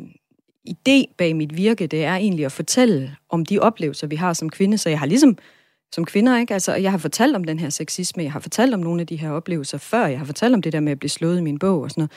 idé 0.69 1.13
bag 1.17 1.35
mit 1.35 1.57
virke, 1.57 1.87
det 1.87 2.03
er 2.03 2.15
egentlig 2.15 2.45
at 2.45 2.51
fortælle 2.51 3.15
om 3.29 3.45
de 3.45 3.59
oplevelser, 3.59 4.07
vi 4.07 4.15
har 4.15 4.33
som 4.33 4.49
kvinde. 4.49 4.77
Så 4.77 4.89
jeg 4.89 4.99
har 4.99 5.05
ligesom 5.05 5.37
som 5.93 6.06
kvinder, 6.06 6.39
ikke? 6.39 6.53
Altså, 6.53 6.75
jeg 6.75 6.91
har 6.91 6.97
fortalt 6.97 7.36
om 7.36 7.43
den 7.43 7.60
her 7.60 7.69
sexisme, 7.69 8.23
jeg 8.23 8.32
har 8.32 8.39
fortalt 8.39 8.73
om 8.73 8.79
nogle 8.79 9.01
af 9.01 9.08
de 9.08 9.15
her 9.15 9.32
oplevelser 9.32 9.77
før, 9.77 10.06
jeg 10.06 10.17
har 10.17 10.25
fortalt 10.25 10.53
om 10.53 10.62
det 10.62 10.73
der 10.73 10.79
med 10.79 10.91
at 10.91 10.99
blive 10.99 11.10
slået 11.10 11.38
i 11.38 11.41
min 11.41 11.60
bog 11.60 11.82
og 11.82 11.89
sådan 11.89 12.01
noget. 12.01 12.12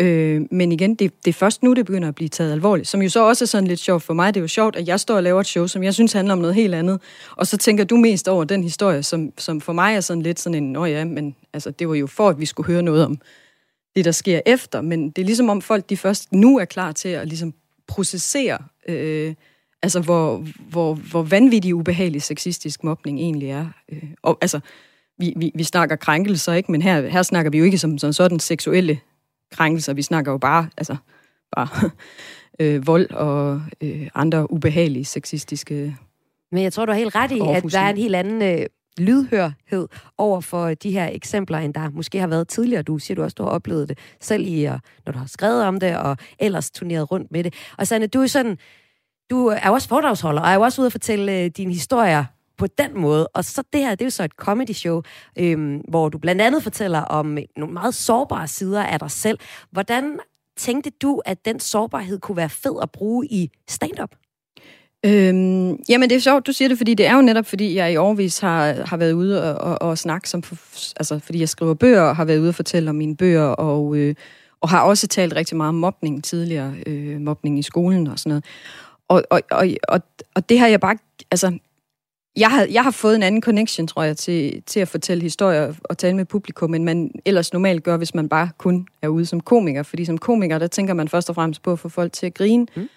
Øh, 0.00 0.42
men 0.50 0.72
igen, 0.72 0.94
det, 0.94 1.24
det 1.24 1.30
er 1.30 1.34
først 1.34 1.62
nu, 1.62 1.74
det 1.74 1.86
begynder 1.86 2.08
at 2.08 2.14
blive 2.14 2.28
taget 2.28 2.52
alvorligt. 2.52 2.88
Som 2.88 3.02
jo 3.02 3.08
så 3.08 3.24
også 3.24 3.44
er 3.44 3.46
sådan 3.46 3.66
lidt 3.66 3.80
sjovt 3.80 4.02
for 4.02 4.14
mig. 4.14 4.34
Det 4.34 4.40
er 4.40 4.42
jo 4.42 4.48
sjovt, 4.48 4.76
at 4.76 4.88
jeg 4.88 5.00
står 5.00 5.16
og 5.16 5.22
laver 5.22 5.40
et 5.40 5.46
show, 5.46 5.66
som 5.66 5.82
jeg 5.82 5.94
synes 5.94 6.12
handler 6.12 6.32
om 6.32 6.38
noget 6.38 6.54
helt 6.54 6.74
andet. 6.74 7.00
Og 7.36 7.46
så 7.46 7.56
tænker 7.56 7.84
du 7.84 7.96
mest 7.96 8.28
over 8.28 8.44
den 8.44 8.62
historie, 8.62 9.02
som, 9.02 9.32
som 9.38 9.60
for 9.60 9.72
mig 9.72 9.96
er 9.96 10.00
sådan 10.00 10.22
lidt 10.22 10.40
sådan 10.40 10.62
en, 10.64 10.72
nå 10.72 10.84
ja, 10.84 11.04
men 11.04 11.36
altså, 11.52 11.70
det 11.70 11.88
var 11.88 11.94
jo 11.94 12.06
for, 12.06 12.28
at 12.28 12.40
vi 12.40 12.46
skulle 12.46 12.66
høre 12.66 12.82
noget 12.82 13.04
om 13.04 13.18
det, 13.96 14.04
der 14.04 14.12
sker 14.12 14.40
efter. 14.46 14.80
Men 14.80 15.10
det 15.10 15.22
er 15.22 15.26
ligesom 15.26 15.48
om 15.48 15.62
folk, 15.62 15.90
de 15.90 15.96
først 15.96 16.32
nu 16.32 16.58
er 16.58 16.64
klar 16.64 16.92
til 16.92 17.08
at 17.08 17.28
ligesom 17.28 17.54
processere 17.86 18.58
øh, 18.88 19.34
Altså, 19.82 20.00
hvor, 20.00 20.44
hvor, 20.70 20.94
hvor 20.94 21.22
vanvittig 21.22 21.74
ubehagelig 21.74 22.22
sexistisk 22.22 22.84
mobning 22.84 23.18
egentlig 23.18 23.50
er. 23.50 23.66
Øh, 23.92 24.02
og, 24.22 24.38
altså, 24.40 24.60
vi, 25.18 25.32
vi, 25.36 25.52
vi 25.54 25.64
snakker 25.64 25.96
krænkelser, 25.96 26.52
ikke? 26.52 26.72
Men 26.72 26.82
her, 26.82 27.08
her 27.08 27.22
snakker 27.22 27.50
vi 27.50 27.58
jo 27.58 27.64
ikke 27.64 27.78
som, 27.78 27.98
som 27.98 28.12
sådan 28.12 28.40
seksuelle 28.40 29.00
krænkelser. 29.52 29.92
Vi 29.92 30.02
snakker 30.02 30.32
jo 30.32 30.38
bare, 30.38 30.68
altså, 30.76 30.96
bare 31.56 31.90
øh, 32.60 32.86
vold 32.86 33.10
og 33.10 33.62
øh, 33.80 34.08
andre 34.14 34.52
ubehagelige 34.52 35.04
sexistiske 35.04 35.96
Men 36.52 36.62
jeg 36.62 36.72
tror, 36.72 36.86
du 36.86 36.92
har 36.92 36.98
helt 36.98 37.14
ret 37.14 37.30
i, 37.32 37.40
at 37.40 37.72
der 37.72 37.80
er 37.80 37.90
en 37.90 37.96
helt 37.96 38.16
anden 38.16 38.42
øh, 38.42 38.66
lydhørhed 38.98 39.88
over 40.18 40.40
for 40.40 40.74
de 40.74 40.90
her 40.90 41.08
eksempler, 41.12 41.58
end 41.58 41.74
der 41.74 41.90
måske 41.90 42.20
har 42.20 42.26
været 42.26 42.48
tidligere. 42.48 42.82
Du 42.82 42.98
siger 42.98 43.14
du 43.14 43.22
også, 43.22 43.34
du 43.34 43.42
har 43.42 43.50
oplevet 43.50 43.88
det 43.88 43.98
selv 44.20 44.46
i, 44.46 44.64
når 45.06 45.12
du 45.12 45.18
har 45.18 45.26
skrevet 45.26 45.64
om 45.64 45.80
det, 45.80 45.96
og 45.96 46.16
ellers 46.38 46.70
turneret 46.70 47.10
rundt 47.10 47.32
med 47.32 47.44
det. 47.44 47.54
Og 47.78 47.86
Sanne, 47.86 48.06
du 48.06 48.20
er 48.20 48.26
sådan 48.26 48.58
du 49.30 49.46
er 49.46 49.66
jo 49.66 49.72
også 49.72 49.88
foredragsholder, 49.88 50.42
og 50.42 50.48
er 50.48 50.54
jo 50.54 50.60
også 50.60 50.80
ude 50.80 50.86
at 50.86 50.92
fortælle 50.92 51.32
øh, 51.32 51.50
dine 51.56 51.72
historier 51.72 52.24
på 52.58 52.66
den 52.66 53.00
måde. 53.00 53.28
Og 53.28 53.44
så 53.44 53.62
det 53.72 53.80
her, 53.80 53.90
det 53.90 54.00
er 54.00 54.06
jo 54.06 54.10
så 54.10 54.24
et 54.24 54.32
comedy 54.32 54.72
show, 54.72 55.02
øhm, 55.38 55.76
hvor 55.88 56.08
du 56.08 56.18
blandt 56.18 56.42
andet 56.42 56.62
fortæller 56.62 57.00
om 57.00 57.38
øh, 57.38 57.44
nogle 57.56 57.74
meget 57.74 57.94
sårbare 57.94 58.48
sider 58.48 58.82
af 58.82 58.98
dig 58.98 59.10
selv. 59.10 59.38
Hvordan 59.70 60.18
tænkte 60.56 60.90
du, 60.90 61.22
at 61.24 61.44
den 61.44 61.60
sårbarhed 61.60 62.18
kunne 62.18 62.36
være 62.36 62.48
fed 62.48 62.74
at 62.82 62.90
bruge 62.90 63.26
i 63.26 63.50
stand-up? 63.68 64.10
Øhm, 65.06 65.76
jamen, 65.88 66.10
det 66.10 66.16
er 66.16 66.20
sjovt, 66.20 66.46
du 66.46 66.52
siger 66.52 66.68
det, 66.68 66.78
fordi 66.78 66.94
det 66.94 67.06
er 67.06 67.14
jo 67.14 67.22
netop, 67.22 67.46
fordi 67.46 67.74
jeg 67.74 67.92
i 67.92 67.96
årvis 67.96 68.38
har, 68.38 68.72
har 68.72 68.96
været 68.96 69.12
ude 69.12 69.54
og, 69.54 69.72
og, 69.72 69.88
og 69.88 69.98
snakke, 69.98 70.28
som, 70.28 70.42
altså, 70.96 71.18
fordi 71.18 71.40
jeg 71.40 71.48
skriver 71.48 71.74
bøger, 71.74 72.02
og 72.02 72.16
har 72.16 72.24
været 72.24 72.38
ude 72.38 72.48
og 72.48 72.54
fortælle 72.54 72.90
om 72.90 72.96
mine 72.96 73.16
bøger, 73.16 73.44
og, 73.44 73.96
øh, 73.96 74.14
og 74.60 74.68
har 74.68 74.82
også 74.82 75.06
talt 75.06 75.36
rigtig 75.36 75.56
meget 75.56 75.68
om 75.68 75.74
mobning 75.74 76.24
tidligere, 76.24 76.74
øh, 76.86 77.20
mobning 77.20 77.58
i 77.58 77.62
skolen 77.62 78.06
og 78.06 78.18
sådan 78.18 78.30
noget. 78.30 78.44
Og, 79.08 79.22
og, 79.30 79.40
og, 79.50 79.68
og, 79.88 80.00
og 80.34 80.48
det 80.48 80.58
har 80.58 80.66
jeg 80.66 80.80
bare... 80.80 80.98
Altså, 81.30 81.58
jeg 82.36 82.50
har, 82.50 82.66
jeg 82.70 82.82
har 82.82 82.90
fået 82.90 83.16
en 83.16 83.22
anden 83.22 83.42
connection, 83.42 83.86
tror 83.86 84.02
jeg, 84.02 84.16
til, 84.16 84.62
til 84.62 84.80
at 84.80 84.88
fortælle 84.88 85.22
historier 85.22 85.74
og 85.84 85.98
tale 85.98 86.16
med 86.16 86.24
publikum, 86.24 86.74
end 86.74 86.84
man 86.84 87.10
ellers 87.24 87.52
normalt 87.52 87.84
gør, 87.84 87.96
hvis 87.96 88.14
man 88.14 88.28
bare 88.28 88.50
kun 88.58 88.86
er 89.02 89.08
ude 89.08 89.26
som 89.26 89.40
komiker. 89.40 89.82
Fordi 89.82 90.04
som 90.04 90.18
komiker, 90.18 90.58
der 90.58 90.66
tænker 90.66 90.94
man 90.94 91.08
først 91.08 91.28
og 91.28 91.34
fremmest 91.34 91.62
på 91.62 91.72
at 91.72 91.78
få 91.78 91.88
folk 91.88 92.12
til 92.12 92.26
at 92.26 92.34
grine. 92.34 92.66
Mm. 92.76 92.88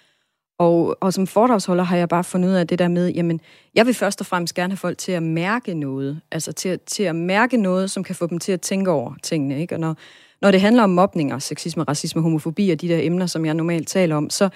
Og, 0.58 0.96
og 1.00 1.12
som 1.12 1.26
foredragsholder 1.26 1.84
har 1.84 1.96
jeg 1.96 2.08
bare 2.08 2.24
fundet 2.24 2.48
ud 2.48 2.54
af 2.54 2.66
det 2.66 2.78
der 2.78 2.88
med, 2.88 3.08
jamen, 3.08 3.40
jeg 3.74 3.86
vil 3.86 3.94
først 3.94 4.20
og 4.20 4.26
fremmest 4.26 4.54
gerne 4.54 4.70
have 4.70 4.76
folk 4.76 4.98
til 4.98 5.12
at 5.12 5.22
mærke 5.22 5.74
noget. 5.74 6.20
Altså 6.30 6.52
til, 6.52 6.80
til 6.86 7.02
at 7.02 7.16
mærke 7.16 7.56
noget, 7.56 7.90
som 7.90 8.04
kan 8.04 8.14
få 8.14 8.26
dem 8.26 8.38
til 8.38 8.52
at 8.52 8.60
tænke 8.60 8.90
over 8.90 9.14
tingene. 9.22 9.60
Ikke? 9.60 9.74
Og 9.74 9.80
når, 9.80 9.96
når 10.42 10.50
det 10.50 10.60
handler 10.60 10.82
om 10.82 10.90
mobning 10.90 11.42
sexisme, 11.42 11.82
racisme, 11.82 12.22
homofobi 12.22 12.70
og 12.70 12.80
de 12.80 12.88
der 12.88 12.98
emner, 13.02 13.26
som 13.26 13.46
jeg 13.46 13.54
normalt 13.54 13.88
taler 13.88 14.16
om, 14.16 14.30
så, 14.30 14.48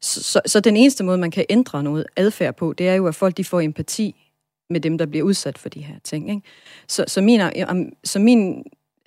så, 0.00 0.40
så 0.46 0.60
den 0.60 0.76
eneste 0.76 1.04
måde, 1.04 1.18
man 1.18 1.30
kan 1.30 1.44
ændre 1.50 1.82
noget 1.82 2.06
adfærd 2.16 2.56
på, 2.56 2.72
det 2.72 2.88
er 2.88 2.94
jo, 2.94 3.06
at 3.06 3.14
folk 3.14 3.36
de 3.36 3.44
får 3.44 3.60
empati 3.60 4.24
med 4.70 4.80
dem, 4.80 4.98
der 4.98 5.06
bliver 5.06 5.24
udsat 5.24 5.58
for 5.58 5.68
de 5.68 5.82
her 5.82 5.94
ting. 6.04 6.30
Ikke? 6.30 6.42
Så, 6.88 7.04
så, 7.06 7.20
min, 7.20 7.40
så 8.04 8.18
min, 8.18 8.64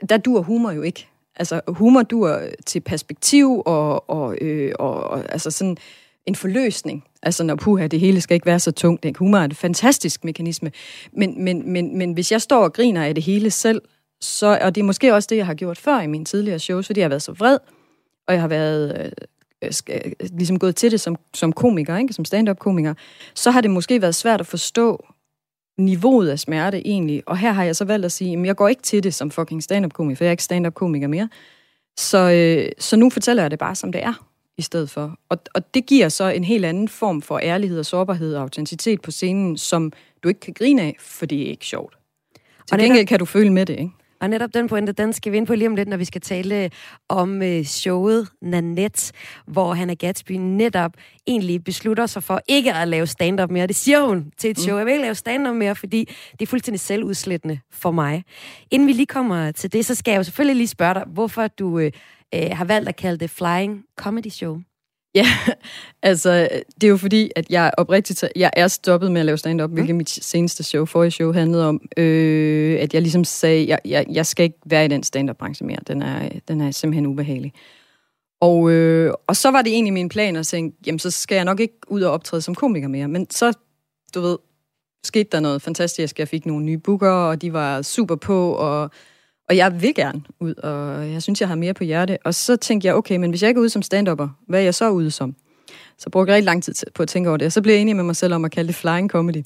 der 0.09 0.17
dur 0.17 0.41
humor 0.41 0.71
jo 0.71 0.81
ikke. 0.81 1.07
Altså 1.35 1.61
humor 1.67 2.03
dur 2.03 2.39
til 2.65 2.79
perspektiv 2.79 3.61
og, 3.65 4.09
og, 4.09 4.37
øh, 4.41 4.71
og, 4.79 4.93
og 4.93 5.31
altså 5.31 5.51
sådan 5.51 5.77
en 6.25 6.35
forløsning. 6.35 7.03
Altså 7.23 7.43
når 7.43 7.55
puha, 7.55 7.87
det 7.87 7.99
hele 7.99 8.21
skal 8.21 8.35
ikke 8.35 8.45
være 8.45 8.59
så 8.59 8.71
tungt. 8.71 9.05
Ikke? 9.05 9.19
Humor 9.19 9.37
er 9.37 9.43
en 9.43 9.51
fantastisk 9.51 10.23
mekanisme. 10.23 10.71
Men, 11.11 11.43
men, 11.43 11.71
men, 11.71 11.97
men 11.97 12.13
hvis 12.13 12.31
jeg 12.31 12.41
står 12.41 12.63
og 12.63 12.73
griner 12.73 13.03
af 13.03 13.15
det 13.15 13.23
hele 13.23 13.51
selv, 13.51 13.81
så, 14.21 14.59
og 14.61 14.75
det 14.75 14.81
er 14.81 14.85
måske 14.85 15.13
også 15.13 15.27
det, 15.29 15.37
jeg 15.37 15.45
har 15.45 15.53
gjort 15.53 15.77
før 15.77 16.01
i 16.01 16.07
mine 16.07 16.25
tidligere 16.25 16.59
shows, 16.59 16.85
fordi 16.85 16.99
jeg 16.99 17.05
har 17.05 17.09
været 17.09 17.21
så 17.21 17.31
vred, 17.31 17.57
og 18.27 18.33
jeg 18.33 18.41
har 18.41 18.47
været 18.47 19.11
øh, 19.63 19.71
skal, 19.71 20.13
ligesom 20.31 20.59
gået 20.59 20.75
til 20.75 20.91
det 20.91 21.01
som, 21.01 21.15
som 21.33 21.53
komiker, 21.53 21.97
ikke? 21.97 22.13
som 22.13 22.25
stand-up-komiker, 22.25 22.93
så 23.35 23.51
har 23.51 23.61
det 23.61 23.71
måske 23.71 24.01
været 24.01 24.15
svært 24.15 24.39
at 24.39 24.47
forstå 24.47 25.05
niveauet 25.77 26.29
af 26.29 26.39
smerte 26.39 26.87
egentlig. 26.87 27.23
Og 27.25 27.37
her 27.37 27.51
har 27.51 27.63
jeg 27.63 27.75
så 27.75 27.85
valgt 27.85 28.05
at 28.05 28.11
sige, 28.11 28.39
at 28.39 28.45
jeg 28.45 28.55
går 28.55 28.67
ikke 28.67 28.81
til 28.81 29.03
det 29.03 29.13
som 29.13 29.31
fucking 29.31 29.63
stand-up-komiker, 29.63 30.17
for 30.17 30.23
jeg 30.23 30.29
er 30.29 30.31
ikke 30.31 30.43
stand-up-komiker 30.43 31.07
mere. 31.07 31.29
Så, 31.97 32.31
øh, 32.31 32.71
så 32.79 32.95
nu 32.95 33.09
fortæller 33.09 33.43
jeg 33.43 33.51
det 33.51 33.59
bare, 33.59 33.75
som 33.75 33.91
det 33.91 34.03
er 34.03 34.27
i 34.57 34.61
stedet 34.61 34.89
for. 34.89 35.17
Og, 35.29 35.37
og 35.55 35.73
det 35.73 35.85
giver 35.85 36.09
så 36.09 36.29
en 36.29 36.43
helt 36.43 36.65
anden 36.65 36.87
form 36.87 37.21
for 37.21 37.39
ærlighed 37.43 37.79
og 37.79 37.85
sårbarhed 37.85 38.35
og 38.35 38.41
autenticitet 38.41 39.01
på 39.01 39.11
scenen, 39.11 39.57
som 39.57 39.91
du 40.23 40.27
ikke 40.27 40.39
kan 40.39 40.53
grine 40.53 40.81
af, 40.81 40.95
for 40.99 41.25
det 41.25 41.41
er 41.41 41.45
ikke 41.45 41.65
sjovt. 41.65 41.97
Til 42.67 42.73
og 42.73 42.79
gengæld 42.79 43.07
kan 43.07 43.19
du 43.19 43.25
føle 43.25 43.49
med 43.53 43.65
det, 43.65 43.79
ikke? 43.79 43.91
Og 44.21 44.29
netop 44.29 44.53
den 44.53 44.67
pointe, 44.67 44.91
den 44.91 45.13
skal 45.13 45.31
vi 45.31 45.37
ind 45.37 45.47
på 45.47 45.55
lige 45.55 45.67
om 45.67 45.75
lidt, 45.75 45.89
når 45.89 45.97
vi 45.97 46.05
skal 46.05 46.21
tale 46.21 46.69
om 47.09 47.41
øh, 47.41 47.63
showet 47.63 48.27
Nanette, 48.41 49.13
hvor 49.47 49.73
Hannah 49.73 49.95
Gatsby 49.95 50.31
netop 50.31 50.91
egentlig 51.27 51.63
beslutter 51.63 52.05
sig 52.05 52.23
for 52.23 52.41
ikke 52.47 52.73
at 52.73 52.87
lave 52.87 53.07
stand-up 53.07 53.51
mere. 53.51 53.67
Det 53.67 53.75
siger 53.75 54.07
hun 54.07 54.31
til 54.37 54.49
et 54.49 54.59
show. 54.59 54.73
Mm. 54.73 54.77
Jeg 54.77 54.85
vil 54.85 54.91
ikke 54.91 55.03
lave 55.03 55.15
stand-up 55.15 55.55
mere, 55.55 55.75
fordi 55.75 56.09
det 56.31 56.41
er 56.41 56.47
fuldstændig 56.47 56.79
selvudslættende 56.79 57.59
for 57.71 57.91
mig. 57.91 58.23
Inden 58.71 58.87
vi 58.87 58.93
lige 58.93 59.05
kommer 59.05 59.51
til 59.51 59.73
det, 59.73 59.85
så 59.85 59.95
skal 59.95 60.11
jeg 60.11 60.17
jo 60.17 60.23
selvfølgelig 60.23 60.55
lige 60.55 60.67
spørge 60.67 60.93
dig, 60.93 61.03
hvorfor 61.07 61.47
du 61.47 61.79
øh, 61.79 61.91
øh 62.35 62.49
har 62.51 62.65
valgt 62.65 62.89
at 62.89 62.95
kalde 62.95 63.17
det 63.17 63.29
Flying 63.29 63.83
Comedy 63.97 64.29
Show. 64.29 64.61
Ja, 65.15 65.25
altså, 66.01 66.49
det 66.75 66.83
er 66.83 66.87
jo 66.87 66.97
fordi, 66.97 67.31
at 67.35 67.49
jeg 67.49 67.71
oprigtigt, 67.77 68.23
jeg 68.35 68.51
er 68.53 68.67
stoppet 68.67 69.11
med 69.11 69.21
at 69.21 69.25
lave 69.25 69.37
stand-up, 69.37 69.69
mm. 69.69 69.73
hvilket 69.73 69.95
mit 69.95 70.09
seneste 70.09 70.63
show, 70.63 70.85
forrige 70.85 71.11
show, 71.11 71.33
handlede 71.33 71.67
om, 71.67 71.81
øh, 71.97 72.79
at 72.79 72.93
jeg 72.93 73.01
ligesom 73.01 73.23
sagde, 73.23 73.67
jeg, 73.67 73.79
jeg, 73.85 74.05
jeg 74.09 74.25
skal 74.25 74.43
ikke 74.43 74.59
være 74.65 74.85
i 74.85 74.87
den 74.87 75.03
stand-up-branche 75.03 75.65
mere. 75.65 75.79
Den 75.87 76.01
er, 76.01 76.29
den 76.47 76.61
er 76.61 76.71
simpelthen 76.71 77.05
ubehagelig. 77.05 77.53
Og, 78.41 78.71
øh, 78.71 79.13
og 79.27 79.35
så 79.35 79.51
var 79.51 79.61
det 79.61 79.73
egentlig 79.73 79.93
min 79.93 80.09
plan 80.09 80.35
at 80.35 80.47
tænke, 80.47 80.77
jamen 80.85 80.99
så 80.99 81.11
skal 81.11 81.35
jeg 81.35 81.45
nok 81.45 81.59
ikke 81.59 81.77
ud 81.87 82.01
og 82.01 82.11
optræde 82.11 82.41
som 82.41 82.55
komiker 82.55 82.87
mere. 82.87 83.07
Men 83.07 83.29
så, 83.29 83.53
du 84.15 84.21
ved, 84.21 84.37
skete 85.03 85.29
der 85.31 85.39
noget 85.39 85.61
fantastisk. 85.61 86.19
Jeg 86.19 86.27
fik 86.27 86.45
nogle 86.45 86.65
nye 86.65 86.77
booker, 86.77 87.11
og 87.11 87.41
de 87.41 87.53
var 87.53 87.81
super 87.81 88.15
på, 88.15 88.51
og 88.51 88.91
og 89.51 89.57
jeg 89.57 89.81
vil 89.81 89.95
gerne 89.95 90.21
ud, 90.39 90.53
og 90.53 91.11
jeg 91.11 91.23
synes, 91.23 91.41
jeg 91.41 91.47
har 91.47 91.55
mere 91.55 91.73
på 91.73 91.83
hjerte. 91.83 92.17
Og 92.25 92.35
så 92.35 92.55
tænkte 92.55 92.87
jeg, 92.87 92.95
okay, 92.95 93.17
men 93.17 93.29
hvis 93.29 93.41
jeg 93.41 93.49
ikke 93.49 93.59
er 93.59 93.61
ude 93.61 93.69
som 93.69 93.81
stand 93.81 94.07
hvad 94.47 94.59
er 94.59 94.63
jeg 94.63 94.75
så 94.75 94.89
ude 94.89 95.11
som? 95.11 95.35
Så 95.97 96.09
brugte 96.09 96.31
jeg 96.31 96.35
rigtig 96.35 96.45
lang 96.45 96.63
tid 96.63 96.73
på 96.95 97.03
at 97.03 97.09
tænke 97.09 97.29
over 97.29 97.37
det. 97.37 97.45
Og 97.45 97.51
så 97.51 97.61
blev 97.61 97.73
jeg 97.73 97.81
enig 97.81 97.95
med 97.95 98.03
mig 98.03 98.15
selv 98.15 98.33
om 98.33 98.45
at 98.45 98.51
kalde 98.51 98.67
det 98.67 98.75
flying 98.75 99.09
comedy. 99.09 99.43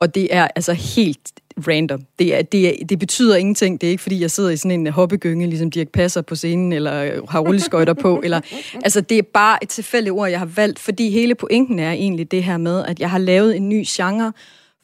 Og 0.00 0.14
det 0.14 0.34
er 0.34 0.48
altså 0.56 0.72
helt 0.72 1.20
random. 1.68 2.02
Det, 2.18 2.34
er, 2.34 2.42
det, 2.42 2.68
er, 2.68 2.86
det 2.86 2.98
betyder 2.98 3.36
ingenting. 3.36 3.80
Det 3.80 3.86
er 3.86 3.90
ikke, 3.90 4.02
fordi 4.02 4.20
jeg 4.20 4.30
sidder 4.30 4.50
i 4.50 4.56
sådan 4.56 4.80
en 4.80 4.86
hoppegynge, 4.86 5.46
ligesom 5.46 5.70
Dirk 5.70 5.88
Passer 5.88 6.22
på 6.22 6.34
scenen, 6.34 6.72
eller 6.72 7.26
har 7.30 7.40
rulleskøjter 7.40 7.94
på. 7.94 8.20
Eller, 8.24 8.40
altså, 8.74 9.00
det 9.00 9.18
er 9.18 9.22
bare 9.34 9.58
et 9.62 9.68
tilfældigt 9.68 10.12
ord, 10.12 10.30
jeg 10.30 10.38
har 10.38 10.46
valgt, 10.46 10.78
fordi 10.78 11.10
hele 11.10 11.34
pointen 11.34 11.78
er 11.78 11.92
egentlig 11.92 12.30
det 12.30 12.44
her 12.44 12.56
med, 12.56 12.84
at 12.84 13.00
jeg 13.00 13.10
har 13.10 13.18
lavet 13.18 13.56
en 13.56 13.68
ny 13.68 13.84
genre 13.86 14.32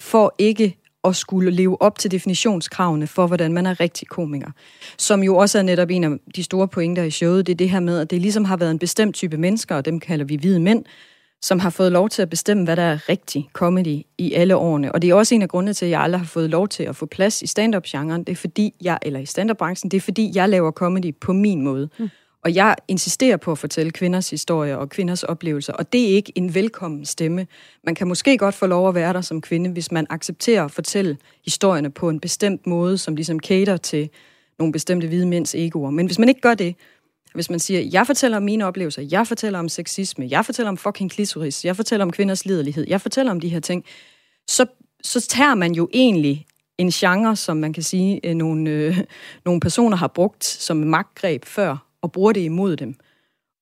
for 0.00 0.34
ikke 0.38 0.76
at 1.08 1.16
skulle 1.16 1.50
leve 1.50 1.82
op 1.82 1.98
til 1.98 2.10
definitionskravene 2.10 3.06
for, 3.06 3.26
hvordan 3.26 3.52
man 3.52 3.66
er 3.66 3.80
rigtig 3.80 4.08
komiker. 4.08 4.50
Som 4.98 5.22
jo 5.22 5.36
også 5.36 5.58
er 5.58 5.62
netop 5.62 5.90
en 5.90 6.04
af 6.04 6.10
de 6.36 6.42
store 6.42 6.68
pointer 6.68 7.02
i 7.02 7.10
showet, 7.10 7.46
det 7.46 7.52
er 7.52 7.56
det 7.56 7.70
her 7.70 7.80
med, 7.80 8.00
at 8.00 8.10
det 8.10 8.20
ligesom 8.20 8.44
har 8.44 8.56
været 8.56 8.70
en 8.70 8.78
bestemt 8.78 9.14
type 9.14 9.36
mennesker, 9.36 9.74
og 9.76 9.84
dem 9.84 10.00
kalder 10.00 10.24
vi 10.24 10.36
hvide 10.36 10.60
mænd, 10.60 10.84
som 11.42 11.58
har 11.58 11.70
fået 11.70 11.92
lov 11.92 12.08
til 12.08 12.22
at 12.22 12.30
bestemme, 12.30 12.64
hvad 12.64 12.76
der 12.76 12.82
er 12.82 13.08
rigtig 13.08 13.48
comedy 13.52 14.02
i 14.18 14.32
alle 14.32 14.56
årene. 14.56 14.92
Og 14.92 15.02
det 15.02 15.10
er 15.10 15.14
også 15.14 15.34
en 15.34 15.42
af 15.42 15.48
grundene 15.48 15.74
til, 15.74 15.84
at 15.84 15.90
jeg 15.90 16.00
aldrig 16.00 16.20
har 16.20 16.26
fået 16.26 16.50
lov 16.50 16.68
til 16.68 16.82
at 16.82 16.96
få 16.96 17.06
plads 17.06 17.42
i 17.42 17.46
stand-up-genren. 17.46 18.24
Det 18.24 18.32
er 18.32 18.36
fordi 18.36 18.74
jeg, 18.80 18.98
eller 19.02 19.20
i 19.20 19.26
stand-up-branchen, 19.26 19.90
det 19.90 19.96
er 19.96 20.00
fordi, 20.00 20.32
jeg 20.34 20.48
laver 20.48 20.70
comedy 20.70 21.14
på 21.20 21.32
min 21.32 21.62
måde. 21.62 21.88
Mm. 21.98 22.08
Og 22.44 22.54
jeg 22.54 22.76
insisterer 22.88 23.36
på 23.36 23.52
at 23.52 23.58
fortælle 23.58 23.92
kvinders 23.92 24.30
historier 24.30 24.76
og 24.76 24.88
kvinders 24.88 25.22
oplevelser, 25.22 25.72
og 25.72 25.92
det 25.92 26.10
er 26.10 26.14
ikke 26.14 26.32
en 26.34 26.54
velkommen 26.54 27.04
stemme. 27.04 27.46
Man 27.84 27.94
kan 27.94 28.08
måske 28.08 28.38
godt 28.38 28.54
få 28.54 28.66
lov 28.66 28.88
at 28.88 28.94
være 28.94 29.12
der 29.12 29.20
som 29.20 29.40
kvinde, 29.40 29.70
hvis 29.70 29.92
man 29.92 30.06
accepterer 30.10 30.64
at 30.64 30.70
fortælle 30.70 31.16
historierne 31.44 31.90
på 31.90 32.08
en 32.08 32.20
bestemt 32.20 32.66
måde, 32.66 32.98
som 32.98 33.16
ligesom 33.16 33.40
cater 33.40 33.76
til 33.76 34.10
nogle 34.58 34.72
bestemte 34.72 35.06
hvide 35.06 35.26
mænds 35.26 35.54
egoer. 35.54 35.90
Men 35.90 36.06
hvis 36.06 36.18
man 36.18 36.28
ikke 36.28 36.40
gør 36.40 36.54
det, 36.54 36.74
hvis 37.34 37.50
man 37.50 37.58
siger, 37.58 37.80
jeg 37.80 38.06
fortæller 38.06 38.36
om 38.36 38.42
mine 38.42 38.66
oplevelser, 38.66 39.02
jeg 39.10 39.26
fortæller 39.26 39.58
om 39.58 39.68
sexisme, 39.68 40.26
jeg 40.30 40.44
fortæller 40.44 40.68
om 40.68 40.76
fucking 40.76 41.10
klitoris, 41.10 41.64
jeg 41.64 41.76
fortæller 41.76 42.04
om 42.04 42.12
kvinders 42.12 42.44
liderlighed, 42.44 42.84
jeg 42.88 43.00
fortæller 43.00 43.32
om 43.32 43.40
de 43.40 43.48
her 43.48 43.60
ting, 43.60 43.84
så, 44.48 44.66
så 45.02 45.20
tager 45.20 45.54
man 45.54 45.72
jo 45.72 45.88
egentlig 45.92 46.46
en 46.78 46.90
genre, 46.90 47.36
som 47.36 47.56
man 47.56 47.72
kan 47.72 47.82
sige, 47.82 48.20
øh, 48.24 48.34
nogle, 48.34 48.70
øh, 48.70 48.98
nogle 49.44 49.60
personer 49.60 49.96
har 49.96 50.08
brugt 50.08 50.44
som 50.44 50.76
magtgreb 50.76 51.44
før, 51.44 51.87
og 52.02 52.12
bruger 52.12 52.32
det 52.32 52.40
imod 52.40 52.76
dem. 52.76 52.94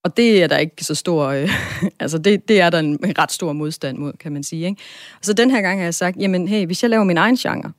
Og 0.05 0.17
det 0.17 0.43
er 0.43 0.47
der 0.47 0.59
ikke 0.59 0.85
så 0.85 0.95
stor, 0.95 1.27
øh, 1.27 1.51
altså 2.01 2.19
det, 2.19 2.49
det 2.49 2.61
er 2.61 2.71
der 2.71 2.79
en 2.79 3.19
ret 3.19 3.33
stor 3.33 3.53
modstand 3.53 3.99
mod, 3.99 4.13
kan 4.13 4.33
man 4.33 4.43
sige. 4.43 4.67
Ikke? 4.67 4.83
Så 5.23 5.33
den 5.33 5.51
her 5.51 5.61
gang 5.61 5.79
har 5.79 5.85
jeg 5.85 5.95
sagt, 5.95 6.17
jamen 6.17 6.49
hey, 6.49 6.67
hvis 6.67 6.83
jeg 6.83 6.91
laver 6.91 7.05
min 7.05 7.17
egen 7.17 7.37
genre, 7.37 7.73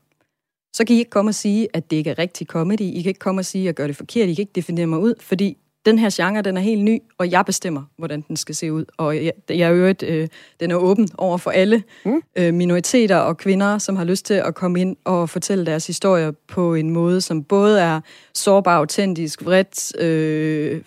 så 0.74 0.86
kan 0.86 0.96
I 0.96 1.00
ikke 1.00 1.12
komme 1.12 1.30
og 1.30 1.36
sige, 1.36 1.68
at 1.74 1.92
det 1.92 1.98
ikke 1.98 2.10
er 2.10 2.20
rigtig 2.20 2.48
comedy. 2.48 2.82
I 2.82 3.02
kan 3.02 3.10
ikke 3.10 3.20
komme 3.20 3.42
og 3.42 3.46
sige, 3.46 3.62
at 3.62 3.66
jeg 3.66 3.74
gør 3.74 3.88
det 3.88 3.96
forkert. 3.96 4.30
I 4.30 4.34
kan 4.34 4.42
ikke 4.42 4.56
definere 4.56 4.88
mig 4.88 5.00
ud, 5.00 5.14
fordi 5.20 5.58
den 5.88 6.00
her 6.00 6.10
genre, 6.14 6.42
den 6.42 6.58
er 6.58 6.62
helt 6.62 6.84
ny, 6.84 7.00
og 7.18 7.32
jeg 7.32 7.46
bestemmer, 7.46 7.84
hvordan 7.98 8.22
den 8.22 8.38
skal 8.38 8.56
se 8.56 8.74
ud. 8.74 8.86
Og 8.98 9.16
jeg, 9.16 9.34
jeg 9.50 9.74
øvrigt, 9.74 10.04
øh, 10.04 10.28
den 10.60 10.72
er 10.72 10.76
åben 10.76 11.10
over 11.18 11.38
for 11.38 11.52
alle 11.52 11.84
mm. 12.06 12.22
øh, 12.36 12.54
minoriteter 12.54 13.16
og 13.16 13.38
kvinder, 13.38 13.78
som 13.78 13.96
har 13.96 14.04
lyst 14.04 14.26
til 14.26 14.34
at 14.34 14.56
komme 14.56 14.82
ind 14.82 14.96
og 15.06 15.30
fortælle 15.30 15.66
deres 15.66 15.88
historier 15.88 16.32
på 16.48 16.76
en 16.76 16.90
måde, 16.90 17.22
som 17.22 17.44
både 17.44 17.82
er 17.82 18.02
sårbar, 18.34 18.78
autentisk, 18.78 19.46
vredt, 19.46 20.02
øh, 20.02 20.82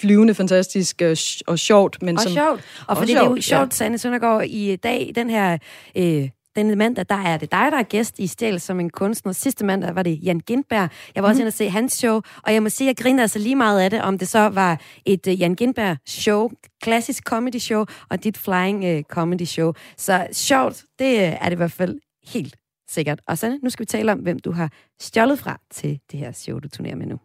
flyvende, 0.00 0.34
fantastisk 0.34 1.02
øh, 1.02 1.16
og 1.46 1.58
sjovt. 1.58 2.02
Men 2.02 2.16
og 2.16 2.22
som, 2.22 2.32
sjovt. 2.32 2.60
Og 2.86 2.96
fordi 2.96 3.12
det 3.12 3.20
er 3.20 3.24
jo 3.24 3.40
sjovt, 3.40 3.60
ja. 3.60 3.66
Sanne 3.70 3.98
Søndergaard, 3.98 4.44
i 4.44 4.76
dag, 4.76 5.12
den 5.14 5.30
her... 5.30 5.58
Øh, 5.96 6.28
denne 6.56 6.76
mandag, 6.76 7.06
der 7.08 7.14
er 7.14 7.36
det 7.36 7.52
dig, 7.52 7.68
der 7.72 7.78
er 7.78 7.82
gæst 7.82 8.18
i 8.18 8.26
Stjæl 8.26 8.60
som 8.60 8.80
en 8.80 8.90
kunstner. 8.90 9.32
Sidste 9.32 9.64
mandag 9.64 9.94
var 9.94 10.02
det 10.02 10.24
Jan 10.24 10.40
Gindberg. 10.40 10.90
Jeg 11.14 11.22
var 11.22 11.28
også 11.28 11.38
mm. 11.38 11.40
inde 11.40 11.48
og 11.48 11.52
se 11.52 11.70
hans 11.70 11.92
show, 11.92 12.20
og 12.42 12.54
jeg 12.54 12.62
må 12.62 12.68
sige, 12.68 12.90
at 12.90 12.96
jeg 12.98 13.04
griner 13.04 13.22
altså 13.22 13.38
lige 13.38 13.56
meget 13.56 13.80
af 13.80 13.90
det, 13.90 14.02
om 14.02 14.18
det 14.18 14.28
så 14.28 14.48
var 14.48 14.80
et 15.04 15.26
uh, 15.26 15.40
Jan 15.40 15.54
Gindberg-show, 15.54 16.50
klassisk 16.82 17.24
comedy-show, 17.24 17.84
og 18.10 18.24
dit 18.24 18.38
flying 18.38 18.96
uh, 18.96 19.02
comedy-show. 19.02 19.72
Så 19.96 20.26
sjovt, 20.32 20.84
det 20.98 21.14
uh, 21.14 21.22
er 21.22 21.44
det 21.44 21.52
i 21.52 21.56
hvert 21.56 21.72
fald 21.72 21.98
helt 22.26 22.56
sikkert. 22.90 23.20
Og 23.28 23.38
så 23.38 23.58
nu 23.62 23.70
skal 23.70 23.82
vi 23.82 23.86
tale 23.86 24.12
om, 24.12 24.18
hvem 24.18 24.38
du 24.38 24.52
har 24.52 24.72
stjålet 25.00 25.38
fra 25.38 25.60
til 25.70 26.00
det 26.12 26.18
her 26.20 26.32
show, 26.32 26.58
du 26.58 26.68
turnerer 26.68 26.96
med 26.96 27.06
nu. 27.06 27.18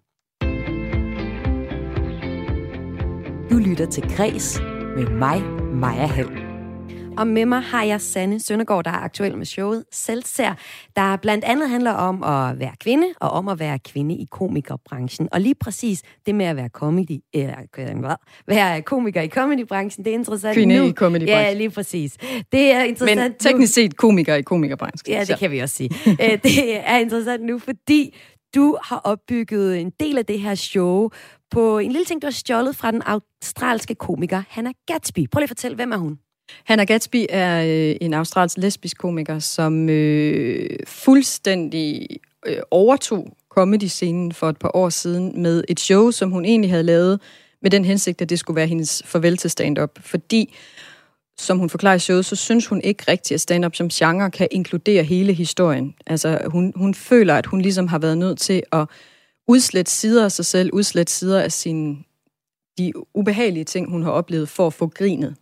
Du 3.52 3.58
lytter 3.58 3.86
til 3.86 4.04
Græs 4.16 4.60
med 4.96 5.08
mig, 5.08 5.42
Maja 5.74 6.06
Hall. 6.06 6.49
Og 7.20 7.28
med 7.28 7.46
mig 7.46 7.62
har 7.62 7.84
jeg 7.84 8.02
Sanne 8.02 8.40
Søndergaard, 8.40 8.84
der 8.84 8.92
er 8.92 8.96
aktuel 8.96 9.38
med 9.38 9.46
showet 9.46 9.86
Selvsær, 9.92 10.54
der 10.96 11.16
blandt 11.16 11.46
andet 11.46 11.70
handler 11.70 11.92
om 11.92 12.24
at 12.24 12.60
være 12.60 12.72
kvinde 12.80 13.08
og 13.20 13.30
om 13.30 13.48
at 13.48 13.60
være 13.60 13.80
kvinde 13.80 14.16
i 14.16 14.28
komikerbranchen. 14.32 15.30
Og 15.32 15.42
lige 15.42 15.56
præcis 15.56 16.02
det 16.26 16.36
med 16.36 16.46
at 16.46 16.56
være 16.56 16.70
comedy, 16.70 17.20
hvad, 17.34 18.26
være 18.48 18.82
komiker 18.82 19.22
i 19.22 19.28
comedybranchen, 19.28 20.06
det 20.06 20.12
er 20.12 20.16
interessant 20.16 20.56
Kvinde 20.56 20.78
nu. 20.78 20.84
i 20.84 20.92
comedybranchen. 20.92 21.46
Ja, 21.46 21.54
lige 21.54 21.70
præcis. 21.70 22.18
Det 22.52 22.72
er 22.72 22.84
interessant 22.84 23.22
Men 23.22 23.34
teknisk 23.40 23.74
set 23.74 23.98
komiker 23.98 24.36
i 24.36 24.42
komikerbranchen. 24.42 25.14
Ja, 25.16 25.24
det 25.24 25.40
kan 25.40 25.52
vi 25.52 25.60
også 25.60 25.76
sige. 25.76 25.90
Øh, 26.10 26.44
det 26.44 26.90
er 26.90 26.98
interessant 26.98 27.44
nu, 27.46 27.60
fordi 27.60 28.16
du 28.56 28.78
har 28.84 28.98
opbygget 28.98 29.80
en 29.82 29.92
del 30.00 30.18
af 30.18 30.26
det 30.26 30.40
her 30.40 30.56
show 30.56 31.10
på 31.52 31.78
en 31.80 31.92
lille 31.92 32.06
ting, 32.06 32.22
du 32.22 32.26
har 32.28 32.32
stjålet 32.32 32.76
fra 32.76 32.92
den 32.92 33.02
australske 33.06 33.96
komiker 33.96 34.44
Hannah 34.50 34.74
Gatsby. 34.88 35.30
Prøv 35.32 35.40
lige 35.40 35.46
at 35.46 35.50
fortælle, 35.50 35.76
hvem 35.76 35.92
er 35.92 35.98
hun? 35.98 36.18
Hannah 36.64 36.88
Gatsby 36.88 37.26
er 37.30 37.64
øh, 37.64 37.96
en 38.02 38.14
australsk 38.14 38.58
lesbisk 38.58 38.98
komiker, 38.98 39.40
som 39.40 39.90
øh, 39.90 40.70
fuldstændig 40.88 42.08
øh, 42.48 42.58
overtog 42.72 43.38
comedy-scenen 43.50 44.32
for 44.32 44.50
et 44.50 44.58
par 44.58 44.72
år 44.74 44.90
siden 44.90 45.42
med 45.42 45.64
et 45.68 45.80
show, 45.80 46.12
som 46.12 46.32
hun 46.32 46.46
egentlig 46.46 46.72
havde 46.72 46.84
lavet 46.84 47.20
med 47.62 47.72
den 47.72 47.86
hensigt, 47.86 48.22
at 48.22 48.30
det 48.30 48.40
skulle 48.40 48.56
være 48.56 48.68
hendes 48.68 49.04
farvel 49.06 49.38
til 49.38 49.50
stand-up. 49.50 50.00
Fordi, 50.02 50.56
som 51.38 51.60
hun 51.60 51.70
forklarer 51.70 51.96
i 51.96 52.00
showet, 52.00 52.26
så 52.26 52.36
synes 52.36 52.68
hun 52.68 52.82
ikke 52.82 53.04
rigtigt, 53.08 53.36
at 53.36 53.42
stand-up 53.42 53.76
som 53.76 53.90
genre 53.90 54.32
kan 54.32 54.48
inkludere 54.52 55.04
hele 55.04 55.34
historien. 55.34 55.96
Altså, 56.08 56.40
hun, 56.46 56.74
hun 56.76 56.94
føler, 56.94 57.36
at 57.36 57.46
hun 57.46 57.62
ligesom 57.62 57.88
har 57.88 58.00
været 58.00 58.18
nødt 58.18 58.40
til 58.40 58.64
at 58.72 58.86
udslætte 59.48 59.92
sider 59.92 60.26
af 60.26 60.32
sig 60.32 60.46
selv, 60.46 60.70
udslætte 60.74 61.14
sider 61.14 61.42
af 61.42 61.52
sine, 61.52 61.98
de 62.78 62.94
ubehagelige 63.14 63.64
ting, 63.64 63.90
hun 63.90 64.04
har 64.04 64.12
oplevet, 64.12 64.50
for 64.50 64.68
at 64.68 64.74
få 64.74 64.88
grinet. 64.88 65.36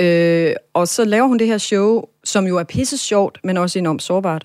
Øh, 0.00 0.54
og 0.74 0.88
så 0.88 1.04
laver 1.04 1.26
hun 1.26 1.38
det 1.38 1.46
her 1.46 1.58
show, 1.58 2.02
som 2.24 2.46
jo 2.46 2.56
er 2.56 2.64
pisse 2.64 2.98
sjovt, 2.98 3.38
men 3.44 3.56
også 3.56 3.78
enormt 3.78 4.02
sårbart. 4.02 4.44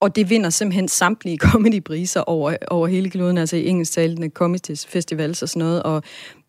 Og 0.00 0.16
det 0.16 0.30
vinder 0.30 0.50
simpelthen 0.50 0.88
samtlige 0.88 1.38
comedypriser 1.50 2.20
over, 2.20 2.56
over 2.68 2.86
hele 2.86 3.10
kloden, 3.10 3.38
altså 3.38 3.56
i 3.56 3.66
engelsktalende 3.66 4.28
comedy 4.28 4.76
festivals 4.88 5.42
og 5.42 5.48
sådan 5.48 5.60
noget, 5.60 5.82
og 5.82 6.02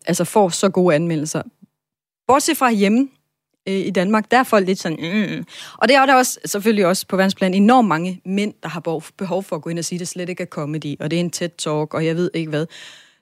altså 0.06 0.24
får 0.24 0.48
så 0.48 0.68
gode 0.68 0.94
anmeldelser. 0.94 1.42
Bortset 2.26 2.56
fra 2.56 2.72
hjemme 2.72 3.08
øh, 3.68 3.74
i 3.74 3.90
Danmark, 3.90 4.30
der 4.30 4.38
er 4.38 4.44
folk 4.44 4.66
lidt 4.66 4.78
sådan, 4.78 4.98
mm. 5.00 5.44
og 5.78 5.88
det 5.88 5.96
er 5.96 6.06
der 6.06 6.14
også 6.14 6.38
selvfølgelig 6.44 6.86
også 6.86 7.06
på 7.06 7.16
verdensplan 7.16 7.54
enormt 7.54 7.88
mange 7.88 8.20
mænd, 8.24 8.54
der 8.62 8.68
har 8.68 9.00
behov 9.18 9.42
for 9.42 9.56
at 9.56 9.62
gå 9.62 9.70
ind 9.70 9.78
og 9.78 9.84
sige, 9.84 9.96
at 9.96 10.00
det 10.00 10.08
slet 10.08 10.28
ikke 10.28 10.42
er 10.42 10.46
comedy, 10.46 10.96
og 11.00 11.10
det 11.10 11.16
er 11.16 11.20
en 11.20 11.30
tæt 11.30 11.52
talk, 11.58 11.94
og 11.94 12.06
jeg 12.06 12.16
ved 12.16 12.30
ikke 12.34 12.50
hvad 12.50 12.66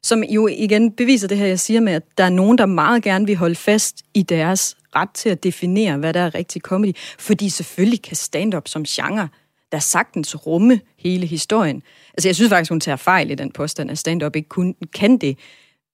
som 0.05 0.23
jo 0.23 0.47
igen 0.47 0.93
beviser 0.93 1.29
det 1.29 1.38
her, 1.38 1.47
jeg 1.47 1.61
siger 1.61 1.81
med, 1.81 1.93
at 1.93 2.03
der 2.19 2.25
er 2.25 2.31
nogen, 2.31 2.59
der 2.59 2.67
meget 2.67 3.03
gerne 3.03 3.27
vil 3.27 3.37
holde 3.37 3.55
fast 3.55 4.03
i 4.14 4.23
deres 4.23 4.77
ret 4.97 5.11
til 5.14 5.29
at 5.29 5.45
definere, 5.45 5.97
hvad 5.97 6.12
der 6.12 6.21
er 6.21 6.35
rigtig 6.35 6.62
comedy. 6.62 6.93
Fordi 7.19 7.49
selvfølgelig 7.49 8.03
kan 8.03 8.17
stand-up 8.17 8.69
som 8.69 8.85
genre 8.85 9.29
der 9.73 9.79
sagtens 9.79 10.47
rumme 10.47 10.81
hele 10.99 11.27
historien. 11.27 11.83
Altså 12.14 12.29
jeg 12.29 12.35
synes 12.35 12.49
faktisk, 12.49 12.71
hun 12.71 12.81
tager 12.81 12.97
fejl 12.97 13.31
i 13.31 13.35
den 13.35 13.51
påstand, 13.51 13.90
at 13.90 13.99
stand-up 13.99 14.37
ikke 14.37 14.49
kun 14.49 14.75
kan 14.95 15.17
det. 15.17 15.38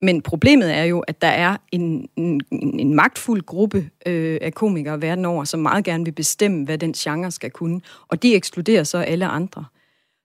Men 0.02 0.22
problemet 0.22 0.74
er 0.76 0.84
jo, 0.84 1.00
at 1.00 1.22
der 1.22 1.28
er 1.28 1.56
en, 1.72 2.08
en, 2.16 2.40
en 2.52 2.94
magtfuld 2.94 3.42
gruppe 3.42 3.90
øh, 4.06 4.38
af 4.42 4.54
komikere 4.54 5.02
verden 5.02 5.24
over, 5.24 5.44
som 5.44 5.60
meget 5.60 5.84
gerne 5.84 6.04
vil 6.04 6.12
bestemme, 6.12 6.64
hvad 6.64 6.78
den 6.78 6.92
genre 6.92 7.30
skal 7.30 7.50
kunne. 7.50 7.80
Og 8.08 8.22
de 8.22 8.34
ekskluderer 8.34 8.84
så 8.84 8.98
alle 8.98 9.26
andre. 9.26 9.64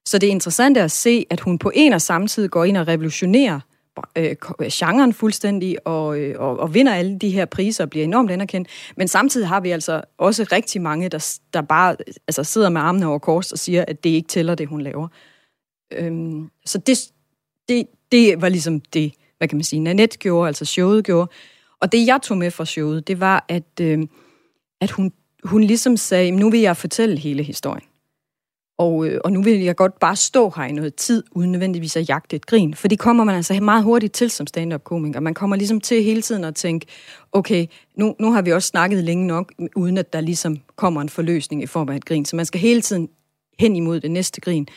Så 0.05 0.17
det 0.17 0.27
er 0.27 0.31
interessant 0.31 0.77
at 0.77 0.91
se, 0.91 1.25
at 1.29 1.39
hun 1.39 1.57
på 1.57 1.71
en 1.75 1.93
og 1.93 2.01
samme 2.01 2.27
tid 2.27 2.49
går 2.49 2.65
ind 2.65 2.77
og 2.77 2.87
revolutionerer 2.87 3.59
Øh, 4.15 4.35
øh, 4.61 4.67
genren 4.71 5.13
fuldstændig 5.13 5.87
og, 5.87 6.19
øh, 6.19 6.39
og, 6.39 6.59
og 6.59 6.73
vinder 6.73 6.93
alle 6.93 7.19
de 7.19 7.29
her 7.29 7.45
priser 7.45 7.83
og 7.83 7.89
bliver 7.89 8.03
enormt 8.03 8.31
anerkendt. 8.31 8.67
Men 8.97 9.07
samtidig 9.07 9.47
har 9.47 9.59
vi 9.59 9.71
altså 9.71 10.01
også 10.17 10.45
rigtig 10.51 10.81
mange, 10.81 11.09
der, 11.09 11.37
der 11.53 11.61
bare 11.61 11.95
altså, 12.27 12.43
sidder 12.43 12.69
med 12.69 12.81
armene 12.81 13.07
over 13.07 13.19
kors 13.19 13.51
og 13.51 13.59
siger, 13.59 13.85
at 13.87 14.03
det 14.03 14.09
ikke 14.09 14.27
tæller 14.27 14.55
det, 14.55 14.67
hun 14.67 14.81
laver. 14.81 15.07
Øhm, 15.93 16.49
så 16.65 16.77
det, 16.77 16.97
det, 17.69 17.87
det 18.11 18.41
var 18.41 18.49
ligesom 18.49 18.79
det, 18.79 19.13
hvad 19.37 19.47
kan 19.47 19.57
man 19.57 19.63
sige, 19.63 19.79
Nanette 19.79 20.17
gjorde, 20.17 20.47
altså 20.47 20.65
showet 20.65 21.05
gjorde. 21.05 21.31
Og 21.79 21.91
det, 21.91 22.07
jeg 22.07 22.19
tog 22.23 22.37
med 22.37 22.51
fra 22.51 22.65
showet, 22.65 23.07
det 23.07 23.19
var, 23.19 23.45
at, 23.49 23.79
øh, 23.81 24.07
at 24.81 24.91
hun, 24.91 25.11
hun 25.43 25.63
ligesom 25.63 25.97
sagde, 25.97 26.31
nu 26.31 26.49
vil 26.49 26.59
jeg 26.59 26.77
fortælle 26.77 27.17
hele 27.17 27.43
historien. 27.43 27.83
Og, 28.77 29.07
øh, 29.07 29.21
og 29.23 29.31
nu 29.31 29.41
vil 29.41 29.59
jeg 29.59 29.75
godt 29.75 29.99
bare 29.99 30.15
stå 30.15 30.53
her 30.55 30.63
i 30.63 30.71
noget 30.71 30.95
tid, 30.95 31.23
uden 31.31 31.51
nødvendigvis 31.51 31.95
at 31.95 32.09
jagte 32.09 32.35
et 32.35 32.45
grin. 32.45 32.73
For 32.73 32.87
det 32.87 32.99
kommer 32.99 33.23
man 33.23 33.35
altså 33.35 33.59
meget 33.61 33.83
hurtigt 33.83 34.13
til 34.13 34.29
som 34.29 34.47
stand-up-komiker. 34.47 35.19
Man 35.19 35.33
kommer 35.33 35.55
ligesom 35.55 35.81
til 35.81 36.03
hele 36.03 36.21
tiden 36.21 36.43
at 36.43 36.55
tænke, 36.55 36.85
okay, 37.31 37.67
nu, 37.95 38.15
nu 38.19 38.31
har 38.31 38.41
vi 38.41 38.51
også 38.51 38.67
snakket 38.67 39.03
længe 39.03 39.27
nok, 39.27 39.53
uden 39.75 39.97
at 39.97 40.13
der 40.13 40.21
ligesom 40.21 40.57
kommer 40.75 41.01
en 41.01 41.09
forløsning 41.09 41.63
i 41.63 41.65
form 41.65 41.89
af 41.89 41.95
et 41.95 42.05
grin. 42.05 42.25
Så 42.25 42.35
man 42.35 42.45
skal 42.45 42.59
hele 42.59 42.81
tiden 42.81 43.09
hen 43.59 43.75
imod 43.75 43.99
det 43.99 44.11
næste 44.11 44.41
grin. 44.41 44.67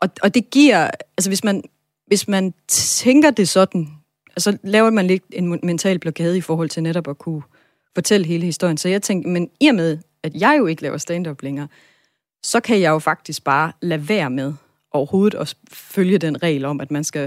Og, 0.00 0.08
og 0.22 0.34
det 0.34 0.50
giver, 0.50 0.90
altså 1.16 1.30
hvis 1.30 1.44
man, 1.44 1.62
hvis 2.06 2.28
man 2.28 2.54
tænker 2.68 3.30
det 3.30 3.48
sådan, 3.48 3.88
så 4.38 4.58
laver 4.62 4.90
man 4.90 5.06
lidt 5.06 5.22
en 5.32 5.60
mental 5.62 5.98
blokade 5.98 6.36
i 6.36 6.40
forhold 6.40 6.68
til 6.68 6.82
netop 6.82 7.08
at 7.08 7.18
kunne 7.18 7.42
fortælle 7.94 8.26
hele 8.26 8.44
historien. 8.44 8.78
Så 8.78 8.88
jeg 8.88 9.02
tænkte, 9.02 9.30
men 9.30 9.50
i 9.60 9.68
og 9.68 9.74
med, 9.74 9.98
at 10.22 10.34
jeg 10.34 10.56
jo 10.58 10.66
ikke 10.66 10.82
laver 10.82 10.98
stand-up 10.98 11.42
længere, 11.42 11.68
så 12.48 12.60
kan 12.60 12.80
jeg 12.80 12.90
jo 12.90 12.98
faktisk 12.98 13.44
bare 13.44 13.72
lade 13.82 14.08
være 14.08 14.30
med 14.30 14.52
overhovedet 14.92 15.38
at 15.38 15.54
følge 15.72 16.18
den 16.18 16.42
regel 16.42 16.64
om, 16.64 16.80
at 16.80 16.90
man 16.90 17.04
skal... 17.04 17.22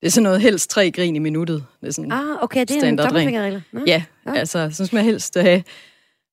Det 0.00 0.06
er 0.06 0.10
sådan 0.10 0.22
noget 0.22 0.40
helst 0.40 0.70
tre 0.70 0.90
grin 0.90 1.16
i 1.16 1.18
minuttet. 1.18 1.64
Det 1.80 1.88
er 1.88 1.92
sådan 1.92 2.12
ah, 2.12 2.42
okay, 2.42 2.60
det 2.60 2.82
er 2.82 2.88
en 2.88 2.96
tommelfingerregel. 2.96 3.62
Ja, 3.86 4.02
ja, 4.26 4.34
altså, 4.34 4.70
så 4.72 4.86
skal 4.86 4.96
man 4.96 5.04
helst 5.04 5.38
have 5.38 5.62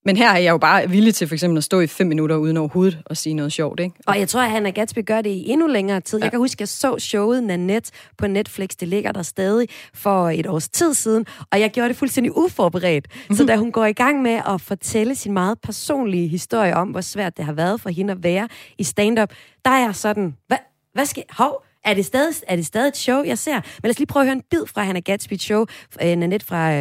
Men 0.05 0.17
her 0.17 0.29
er 0.29 0.37
jeg 0.37 0.51
jo 0.51 0.57
bare 0.57 0.89
villig 0.89 1.15
til 1.15 1.27
for 1.27 1.35
eksempel 1.35 1.57
at 1.57 1.63
stå 1.63 1.79
i 1.79 1.87
fem 1.87 2.07
minutter 2.07 2.35
uden 2.35 2.57
overhovedet 2.57 2.99
at 3.09 3.17
sige 3.17 3.33
noget 3.33 3.53
sjovt, 3.53 3.79
ikke? 3.79 3.95
Og 4.05 4.19
jeg 4.19 4.29
tror, 4.29 4.41
at 4.41 4.51
Hannah 4.51 4.73
Gatsby 4.73 5.05
gør 5.05 5.21
det 5.21 5.29
i 5.29 5.49
endnu 5.49 5.67
længere 5.67 6.01
tid. 6.01 6.19
Ja. 6.19 6.23
Jeg 6.23 6.31
kan 6.31 6.39
huske, 6.39 6.55
at 6.55 6.59
jeg 6.59 6.67
så 6.67 6.95
showet 6.99 7.43
Nanette 7.43 7.91
på 8.17 8.27
Netflix. 8.27 8.69
Det 8.69 8.87
ligger 8.87 9.11
der 9.11 9.23
stadig 9.23 9.67
for 9.93 10.29
et 10.29 10.47
års 10.47 10.69
tid 10.69 10.93
siden. 10.93 11.25
Og 11.51 11.59
jeg 11.59 11.71
gjorde 11.71 11.89
det 11.89 11.97
fuldstændig 11.97 12.37
uforberedt. 12.37 13.07
Mm-hmm. 13.11 13.35
Så 13.35 13.43
mhm. 13.43 13.47
da 13.47 13.55
hun 13.55 13.71
går 13.71 13.85
i 13.85 13.93
gang 13.93 14.21
med 14.21 14.41
at 14.47 14.61
fortælle 14.61 15.15
sin 15.15 15.33
meget 15.33 15.59
personlige 15.61 16.27
historie 16.27 16.75
om, 16.75 16.87
hvor 16.87 17.01
svært 17.01 17.37
det 17.37 17.45
har 17.45 17.53
været 17.53 17.81
for 17.81 17.89
hende 17.89 18.11
at 18.11 18.23
være 18.23 18.47
i 18.77 18.83
stand-up, 18.83 19.29
der 19.65 19.71
er 19.71 19.85
jeg 19.85 19.95
sådan, 19.95 20.35
hvad, 20.47 20.57
hvad 20.93 21.05
skal... 21.05 21.23
Hov, 21.29 21.63
er 21.85 21.93
det, 21.93 22.05
stadig, 22.05 22.33
er 22.47 22.55
det 22.55 22.65
stadig 22.65 22.87
et 22.87 22.97
show, 22.97 23.23
jeg 23.23 23.37
ser? 23.37 23.53
Men 23.53 23.61
lad 23.83 23.91
os 23.91 23.99
lige 23.99 24.07
prøve 24.07 24.21
at 24.21 24.27
høre 24.27 24.35
en 24.35 24.43
bid 24.51 24.65
fra 24.73 24.83
Hannah 24.83 25.03
Gatsby's 25.09 25.37
show, 25.37 25.65
øh, 26.01 26.15
Nanette 26.15 26.45
fra 26.45 26.71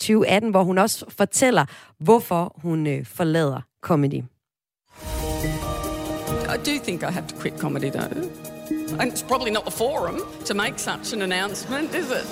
2018, 0.00 0.50
hvor 0.50 0.62
hun 0.62 0.78
også 0.78 1.04
fortæller, 1.08 1.64
hvorfor 1.98 2.56
hun 2.62 2.86
øh, 2.86 3.06
forlader 3.06 3.60
comedy. 3.80 4.22
I 6.48 6.56
do 6.58 6.78
think 6.84 7.02
I 7.02 7.10
have 7.10 7.26
to 7.26 7.36
quit 7.36 7.58
comedy, 7.58 7.90
though. 7.90 8.30
And 9.00 9.12
it's 9.12 9.22
probably 9.22 9.50
not 9.50 9.64
the 9.64 9.70
forum 9.70 10.20
to 10.44 10.54
make 10.54 10.78
such 10.78 11.12
an 11.12 11.22
announcement, 11.22 11.94
is 11.94 12.10
it? 12.10 12.26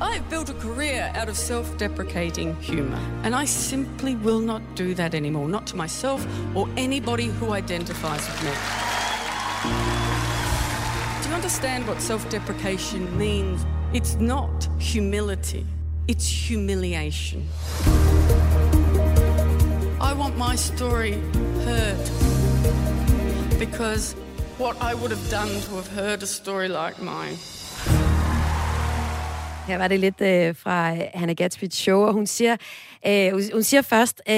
I've 0.00 0.28
built 0.30 0.48
a 0.50 0.54
career 0.54 1.12
out 1.14 1.28
of 1.28 1.36
self 1.36 1.76
deprecating 1.78 2.56
humour, 2.56 3.00
and 3.24 3.34
I 3.34 3.44
simply 3.44 4.16
will 4.16 4.40
not 4.40 4.62
do 4.74 4.94
that 4.94 5.14
anymore, 5.14 5.48
not 5.48 5.66
to 5.68 5.76
myself 5.76 6.26
or 6.54 6.68
anybody 6.76 7.26
who 7.26 7.52
identifies 7.52 8.26
with 8.26 8.42
me. 8.44 8.50
Do 11.22 11.28
you 11.28 11.34
understand 11.34 11.86
what 11.86 12.00
self 12.00 12.28
deprecation 12.30 13.16
means? 13.16 13.64
It's 13.92 14.16
not 14.16 14.68
humility. 14.78 15.64
It's 16.08 16.48
humiliation. 16.48 17.42
I 20.00 20.14
want 20.14 20.38
my 20.38 20.56
story 20.56 21.12
heard 21.66 22.04
because 23.58 24.14
what 24.58 24.76
I 24.80 24.94
would 24.94 25.10
have 25.10 25.30
done 25.30 25.60
to 25.66 25.74
have 25.74 25.88
heard 25.88 26.22
a 26.22 26.26
story 26.26 26.68
like 26.68 26.98
mine. 27.02 27.36
Her 29.66 29.78
var 29.78 29.88
det 29.88 30.00
lidt 30.00 30.20
øh, 30.20 30.56
fra 30.56 30.94
Hannah 31.14 31.36
Gatsby's 31.40 31.74
show, 31.74 32.00
og 32.00 32.12
hun 32.12 32.26
siger, 32.26 32.56
øh, 33.06 33.32
hun 33.52 33.62
siger 33.62 33.82
først, 33.82 34.22
øh, 34.28 34.34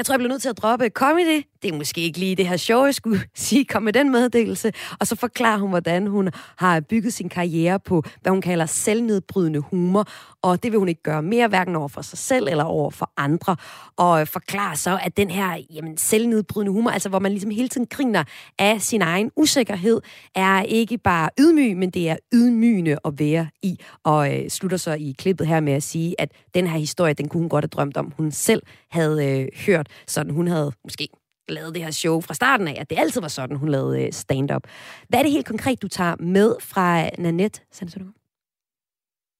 jeg 0.00 0.06
tror, 0.06 0.12
jeg 0.12 0.18
bliver 0.18 0.32
nødt 0.32 0.42
til 0.42 0.48
at 0.48 0.58
droppe 0.58 0.88
comedy. 0.88 1.42
Det 1.62 1.70
er 1.70 1.76
måske 1.76 2.00
ikke 2.00 2.18
lige 2.18 2.36
det 2.36 2.48
her 2.48 2.56
show, 2.56 2.84
jeg 2.84 2.94
skulle 2.94 3.20
sige, 3.34 3.64
kom 3.64 3.82
med 3.82 3.92
den 3.92 4.10
meddelelse. 4.10 4.72
Og 5.00 5.06
så 5.06 5.16
forklarer 5.16 5.58
hun, 5.58 5.70
hvordan 5.70 6.06
hun 6.06 6.30
har 6.56 6.80
bygget 6.80 7.12
sin 7.12 7.28
karriere 7.28 7.80
på, 7.80 8.02
hvad 8.22 8.32
hun 8.32 8.40
kalder 8.40 8.66
selvnedbrydende 8.66 9.60
humor. 9.60 10.04
Og 10.42 10.62
det 10.62 10.72
vil 10.72 10.78
hun 10.78 10.88
ikke 10.88 11.02
gøre 11.02 11.22
mere, 11.22 11.48
hverken 11.48 11.76
over 11.76 11.88
for 11.88 12.02
sig 12.02 12.18
selv 12.18 12.48
eller 12.48 12.64
over 12.64 12.90
for 12.90 13.12
andre. 13.16 13.56
Og 13.96 14.28
forklarer 14.28 14.74
så, 14.74 14.98
at 15.02 15.16
den 15.16 15.30
her 15.30 15.58
jamen, 15.70 15.96
selvnedbrydende 15.96 16.72
humor, 16.72 16.90
altså 16.90 17.08
hvor 17.08 17.18
man 17.18 17.32
ligesom 17.32 17.50
hele 17.50 17.68
tiden 17.68 17.86
griner 17.86 18.24
af 18.58 18.80
sin 18.80 19.02
egen 19.02 19.30
usikkerhed, 19.36 20.00
er 20.34 20.62
ikke 20.62 20.98
bare 20.98 21.30
ydmyg, 21.40 21.76
men 21.76 21.90
det 21.90 22.10
er 22.10 22.16
ydmygende 22.34 22.96
at 23.04 23.18
være 23.18 23.48
i. 23.62 23.80
Og 24.04 24.36
øh, 24.36 24.50
slutter 24.50 24.76
så 24.76 24.92
i 24.92 25.14
klippet 25.18 25.46
her 25.46 25.60
med 25.60 25.72
at 25.72 25.82
sige, 25.82 26.20
at 26.20 26.32
den 26.54 26.66
her 26.66 26.78
historie, 26.78 27.14
den 27.14 27.28
kunne 27.28 27.40
hun 27.40 27.48
godt 27.48 27.64
have 27.64 27.68
drømt 27.68 27.96
om, 27.96 28.12
hun 28.16 28.32
selv 28.32 28.62
havde 28.90 29.26
øh, 29.26 29.48
hørt, 29.66 29.86
sådan 30.06 30.32
hun 30.32 30.48
havde 30.48 30.72
måske 30.84 31.08
lavet 31.48 31.74
det 31.74 31.84
her 31.84 31.90
show 31.90 32.20
fra 32.20 32.34
starten 32.34 32.68
af, 32.68 32.76
at 32.80 32.90
det 32.90 32.98
altid 32.98 33.20
var 33.20 33.28
sådan, 33.28 33.56
hun 33.56 33.68
lavede 33.68 34.02
øh, 34.02 34.12
stand-up. 34.12 34.62
Hvad 35.08 35.18
er 35.18 35.22
det 35.22 35.32
helt 35.32 35.46
konkret, 35.46 35.82
du 35.82 35.88
tager 35.88 36.16
med 36.20 36.54
fra 36.60 37.08
Nanette 37.18 37.60
Sandsøndergaard? 37.72 38.14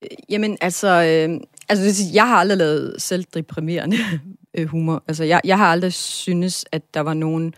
Øh, 0.05 0.09
jamen, 0.29 0.59
altså, 0.61 0.89
øh, 0.89 1.41
altså 1.69 1.85
det 1.85 1.97
sige, 1.97 2.15
jeg 2.15 2.29
har 2.29 2.37
aldrig 2.37 2.59
lavet 2.59 3.03
selv 3.03 3.25
deprimerende 3.35 3.97
øh, 4.59 4.67
humor. 4.67 5.05
Altså, 5.09 5.25
jeg, 5.25 5.41
jeg 5.45 5.59
har 5.59 5.67
aldrig 5.67 5.93
synes, 5.93 6.65
at 6.73 6.95
der 6.95 7.01
var 7.01 7.15
nogen 7.15 7.55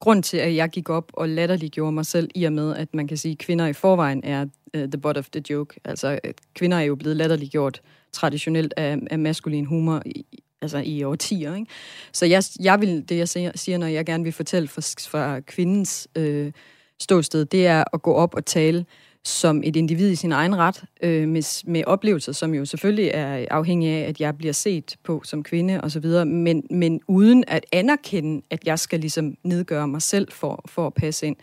grund 0.00 0.22
til, 0.22 0.36
at 0.36 0.56
jeg 0.56 0.68
gik 0.68 0.88
op 0.88 1.12
og 1.14 1.28
latterliggjorde 1.28 1.92
mig 1.92 2.06
selv, 2.06 2.30
i 2.34 2.44
og 2.44 2.52
med, 2.52 2.76
at 2.76 2.94
man 2.94 3.08
kan 3.08 3.16
sige, 3.16 3.32
at 3.32 3.38
kvinder 3.38 3.66
i 3.66 3.72
forvejen 3.72 4.24
er 4.24 4.46
uh, 4.76 4.80
the 4.80 4.98
butt 4.98 5.18
of 5.18 5.28
the 5.30 5.42
joke. 5.50 5.80
Altså, 5.84 6.20
kvinder 6.54 6.76
er 6.76 6.82
jo 6.82 6.94
blevet 6.94 7.16
latterliggjort 7.16 7.82
traditionelt 8.12 8.74
af, 8.76 8.98
af 9.10 9.18
maskulin 9.18 9.64
humor 9.64 10.02
i, 10.06 10.26
altså 10.62 10.78
i 10.78 11.02
årtier. 11.02 11.54
Ikke? 11.54 11.70
Så 12.12 12.26
jeg, 12.26 12.42
jeg 12.60 12.80
vil, 12.80 13.08
det 13.08 13.18
jeg 13.18 13.52
siger, 13.54 13.78
når 13.78 13.86
jeg 13.86 14.06
gerne 14.06 14.24
vil 14.24 14.32
fortælle 14.32 14.68
fra, 14.68 14.82
fra 15.08 15.40
kvindens 15.40 16.08
øh, 16.16 16.52
ståsted, 17.00 17.44
det 17.44 17.66
er 17.66 17.84
at 17.92 18.02
gå 18.02 18.12
op 18.12 18.34
og 18.34 18.46
tale 18.46 18.86
som 19.24 19.62
et 19.64 19.76
individ 19.76 20.10
i 20.10 20.14
sin 20.14 20.32
egen 20.32 20.56
ret, 20.56 20.84
øh, 21.02 21.28
med, 21.28 21.64
med 21.66 21.84
oplevelser, 21.86 22.32
som 22.32 22.54
jo 22.54 22.64
selvfølgelig 22.64 23.10
er 23.14 23.46
afhængige 23.50 23.92
af, 23.92 24.08
at 24.08 24.20
jeg 24.20 24.38
bliver 24.38 24.52
set 24.52 24.96
på 25.04 25.22
som 25.24 25.42
kvinde 25.42 25.80
og 25.80 25.90
så 25.90 26.00
videre, 26.00 26.26
men, 26.26 26.62
men 26.70 27.00
uden 27.08 27.44
at 27.46 27.66
anerkende, 27.72 28.42
at 28.50 28.66
jeg 28.66 28.78
skal 28.78 29.00
ligesom 29.00 29.34
nedgøre 29.42 29.88
mig 29.88 30.02
selv 30.02 30.32
for, 30.32 30.64
for 30.68 30.86
at 30.86 30.94
passe 30.94 31.26
ind. 31.26 31.36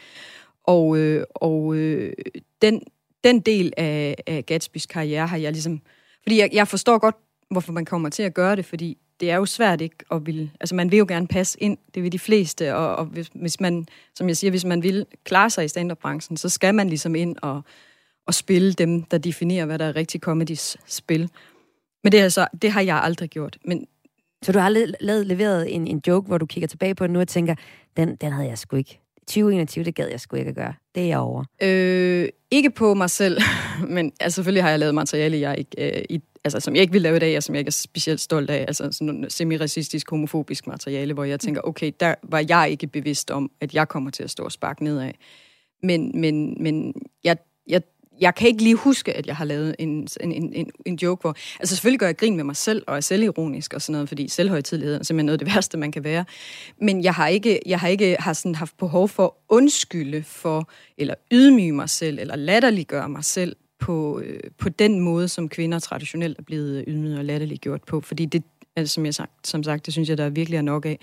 Og, 0.63 0.97
øh, 0.97 1.23
og 1.35 1.75
øh, 1.75 2.13
den, 2.61 2.81
den 3.23 3.39
del 3.39 3.73
af, 3.77 4.15
af 4.27 4.45
Gatsbys 4.45 4.85
karriere 4.85 5.27
har 5.27 5.37
jeg 5.37 5.51
ligesom... 5.51 5.81
Fordi 6.23 6.39
jeg, 6.39 6.49
jeg 6.53 6.67
forstår 6.67 6.97
godt, 6.97 7.15
hvorfor 7.53 7.73
man 7.73 7.85
kommer 7.85 8.09
til 8.09 8.23
at 8.23 8.33
gøre 8.33 8.55
det, 8.55 8.65
fordi 8.65 8.97
det 9.19 9.31
er 9.31 9.35
jo 9.35 9.45
svært 9.45 9.81
ikke 9.81 9.95
at 10.11 10.25
vil... 10.25 10.51
Altså, 10.59 10.75
man 10.75 10.91
vil 10.91 10.97
jo 10.97 11.05
gerne 11.07 11.27
passe 11.27 11.63
ind, 11.63 11.77
det 11.95 12.03
vil 12.03 12.11
de 12.11 12.19
fleste, 12.19 12.75
og, 12.75 12.95
og 12.95 13.05
hvis, 13.05 13.31
hvis 13.33 13.59
man, 13.59 13.87
som 14.15 14.27
jeg 14.27 14.37
siger, 14.37 14.51
hvis 14.51 14.65
man 14.65 14.83
vil 14.83 15.05
klare 15.23 15.49
sig 15.49 15.65
i 15.65 15.67
stand-up-branchen, 15.67 16.37
så 16.37 16.49
skal 16.49 16.75
man 16.75 16.89
ligesom 16.89 17.15
ind 17.15 17.35
og, 17.41 17.61
og 18.27 18.33
spille 18.33 18.73
dem, 18.73 19.03
der 19.03 19.17
definerer, 19.17 19.65
hvad 19.65 19.79
der 19.79 19.85
er 19.85 19.95
rigtig 19.95 20.21
comedies 20.21 20.77
spil. 20.87 21.29
Men 22.03 22.11
det, 22.11 22.17
altså, 22.17 22.47
det 22.61 22.71
har 22.71 22.81
jeg 22.81 23.01
aldrig 23.03 23.29
gjort. 23.29 23.57
Men, 23.65 23.87
så 24.43 24.51
du 24.51 24.59
har 24.59 24.65
aldrig 24.65 24.93
lavet, 25.01 25.27
leveret 25.27 25.75
en, 25.75 25.87
en 25.87 26.01
joke, 26.07 26.27
hvor 26.27 26.37
du 26.37 26.45
kigger 26.45 26.67
tilbage 26.67 26.95
på 26.95 27.07
den 27.07 27.13
nu 27.13 27.19
og 27.19 27.27
tænker, 27.27 27.55
den, 27.97 28.15
den 28.15 28.31
havde 28.31 28.47
jeg 28.47 28.57
sgu 28.57 28.75
ikke 28.75 29.02
2021, 29.27 29.83
det 29.83 29.95
gad 29.95 30.07
jeg 30.07 30.19
sgu 30.19 30.35
ikke 30.35 30.49
at 30.49 30.55
gøre. 30.55 30.73
Det 30.95 31.03
er 31.03 31.07
jeg 31.07 31.19
over. 31.19 31.43
Øh, 31.61 32.29
ikke 32.51 32.69
på 32.69 32.93
mig 32.93 33.09
selv, 33.09 33.41
men 33.95 34.11
altså, 34.19 34.35
selvfølgelig 34.35 34.63
har 34.63 34.69
jeg 34.69 34.79
lavet 34.79 34.95
materiale, 34.95 35.39
jeg 35.39 35.57
ikke, 35.57 35.97
øh, 35.97 36.03
i 36.09 36.21
altså, 36.43 36.59
som 36.59 36.75
jeg 36.75 36.81
ikke 36.81 36.93
vil 36.93 37.01
lave 37.01 37.15
i 37.15 37.19
dag, 37.19 37.37
og 37.37 37.43
som 37.43 37.55
jeg 37.55 37.59
ikke 37.59 37.69
er 37.69 37.71
specielt 37.71 38.21
stolt 38.21 38.49
af. 38.49 38.65
Altså 38.67 38.91
sådan 38.91 39.25
semi-racistisk, 39.29 40.09
homofobisk 40.09 40.67
materiale, 40.67 41.13
hvor 41.13 41.23
jeg 41.23 41.39
tænker, 41.39 41.61
okay, 41.63 41.91
der 41.99 42.15
var 42.23 42.45
jeg 42.49 42.67
ikke 42.71 42.87
bevidst 42.87 43.31
om, 43.31 43.51
at 43.61 43.73
jeg 43.73 43.87
kommer 43.87 44.11
til 44.11 44.23
at 44.23 44.29
stå 44.29 44.43
og 44.43 44.51
sparke 44.51 44.83
nedad. 44.83 45.11
Men, 45.83 46.21
men, 46.21 46.63
men 46.63 46.93
jeg, 47.23 47.37
jeg, 47.67 47.81
jeg 48.21 48.35
kan 48.35 48.47
ikke 48.47 48.63
lige 48.63 48.75
huske, 48.75 49.13
at 49.13 49.27
jeg 49.27 49.35
har 49.35 49.45
lavet 49.45 49.75
en, 49.79 50.07
en, 50.21 50.53
en, 50.53 50.71
en 50.85 50.95
joke, 50.95 51.21
hvor... 51.21 51.35
Altså 51.59 51.75
selvfølgelig 51.75 51.99
gør 51.99 52.05
jeg 52.05 52.17
grin 52.17 52.35
med 52.35 52.43
mig 52.43 52.55
selv, 52.55 52.83
og 52.87 52.95
er 52.97 53.01
selvironisk 53.01 53.73
og 53.73 53.81
sådan 53.81 53.91
noget, 53.91 54.07
fordi 54.07 54.27
selvhøjtidlighed 54.27 54.95
er 54.95 55.03
simpelthen 55.03 55.25
noget 55.25 55.41
af 55.41 55.45
det 55.45 55.55
værste, 55.55 55.77
man 55.77 55.91
kan 55.91 56.03
være. 56.03 56.25
Men 56.81 57.03
jeg 57.03 57.13
har 57.13 57.27
ikke, 57.27 57.59
jeg 57.65 57.79
har 57.79 57.87
ikke 57.87 58.15
har 58.19 58.33
sådan 58.33 58.55
haft 58.55 58.77
behov 58.77 59.09
for 59.09 59.25
at 59.25 59.31
undskylde 59.49 60.23
for, 60.23 60.69
eller 60.97 61.15
ydmyge 61.31 61.73
mig 61.73 61.89
selv, 61.89 62.19
eller 62.19 62.35
latterliggøre 62.35 63.09
mig 63.09 63.23
selv 63.23 63.55
på, 63.79 64.19
øh, 64.19 64.39
på 64.57 64.69
den 64.69 64.99
måde, 64.99 65.27
som 65.27 65.49
kvinder 65.49 65.79
traditionelt 65.79 66.39
er 66.39 66.43
blevet 66.43 66.83
ydmyget 66.87 67.17
og 67.17 67.25
latterliggjort 67.25 67.83
på. 67.83 68.01
Fordi 68.01 68.25
det, 68.25 68.43
altså, 68.75 68.93
som, 68.93 69.05
jeg 69.05 69.13
sagt, 69.13 69.47
som 69.47 69.63
sagt, 69.63 69.85
det 69.85 69.93
synes 69.93 70.09
jeg, 70.09 70.17
der 70.17 70.25
er 70.25 70.29
virkelig 70.29 70.57
er 70.57 70.61
nok 70.61 70.85
af. 70.85 70.99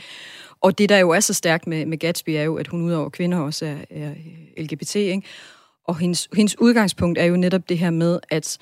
Og 0.61 0.79
det, 0.79 0.89
der 0.89 0.99
jo 0.99 1.11
er 1.11 1.21
så 1.21 1.35
stærkt 1.35 1.67
med, 1.67 1.87
med 1.87 1.99
Gatsby, 1.99 2.31
er 2.31 2.43
jo, 2.43 2.57
at 2.57 2.67
hun 2.67 2.83
udover 2.83 3.09
kvinder 3.09 3.39
også 3.39 3.67
er, 3.67 3.77
er 3.91 4.15
LGBT, 4.59 4.97
ikke? 4.97 5.23
Og 5.91 5.99
hendes, 5.99 6.29
hendes 6.37 6.61
udgangspunkt 6.61 7.19
er 7.19 7.25
jo 7.25 7.37
netop 7.37 7.69
det 7.69 7.79
her 7.79 7.91
med, 7.91 8.21
at 8.29 8.59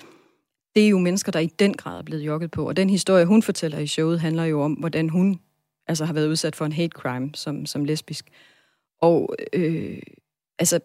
det 0.75 0.85
er 0.85 0.89
jo 0.89 0.99
mennesker, 0.99 1.33
der 1.33 1.39
i 1.39 1.47
den 1.47 1.75
grad 1.75 1.99
er 1.99 2.03
blevet 2.03 2.23
jokket 2.23 2.51
på. 2.51 2.69
Og 2.69 2.77
den 2.77 2.91
historie, 2.91 3.25
hun 3.25 3.43
fortæller 3.43 3.79
i 3.79 3.87
showet, 3.87 4.21
handler 4.21 4.45
jo 4.45 4.63
om, 4.63 4.73
hvordan 4.73 5.09
hun 5.09 5.41
altså, 5.87 6.05
har 6.05 6.13
været 6.13 6.29
udsat 6.29 6.57
for 6.57 6.65
en 6.65 6.73
hate 6.73 6.93
crime 6.95 7.31
som, 7.35 7.67
som 7.67 7.85
lesbisk. 7.85 8.31
Og 9.01 9.35
øh, 9.53 9.99
altså, 10.59 10.81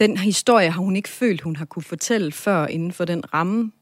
den 0.00 0.16
historie 0.16 0.70
har 0.70 0.82
hun 0.82 0.96
ikke 0.96 1.08
følt, 1.08 1.40
hun 1.40 1.56
har 1.56 1.64
kunne 1.64 1.82
fortælle 1.82 2.32
før 2.32 2.66
inden 2.66 2.92
for 2.92 3.04
den 3.04 3.34
ramme. 3.34 3.72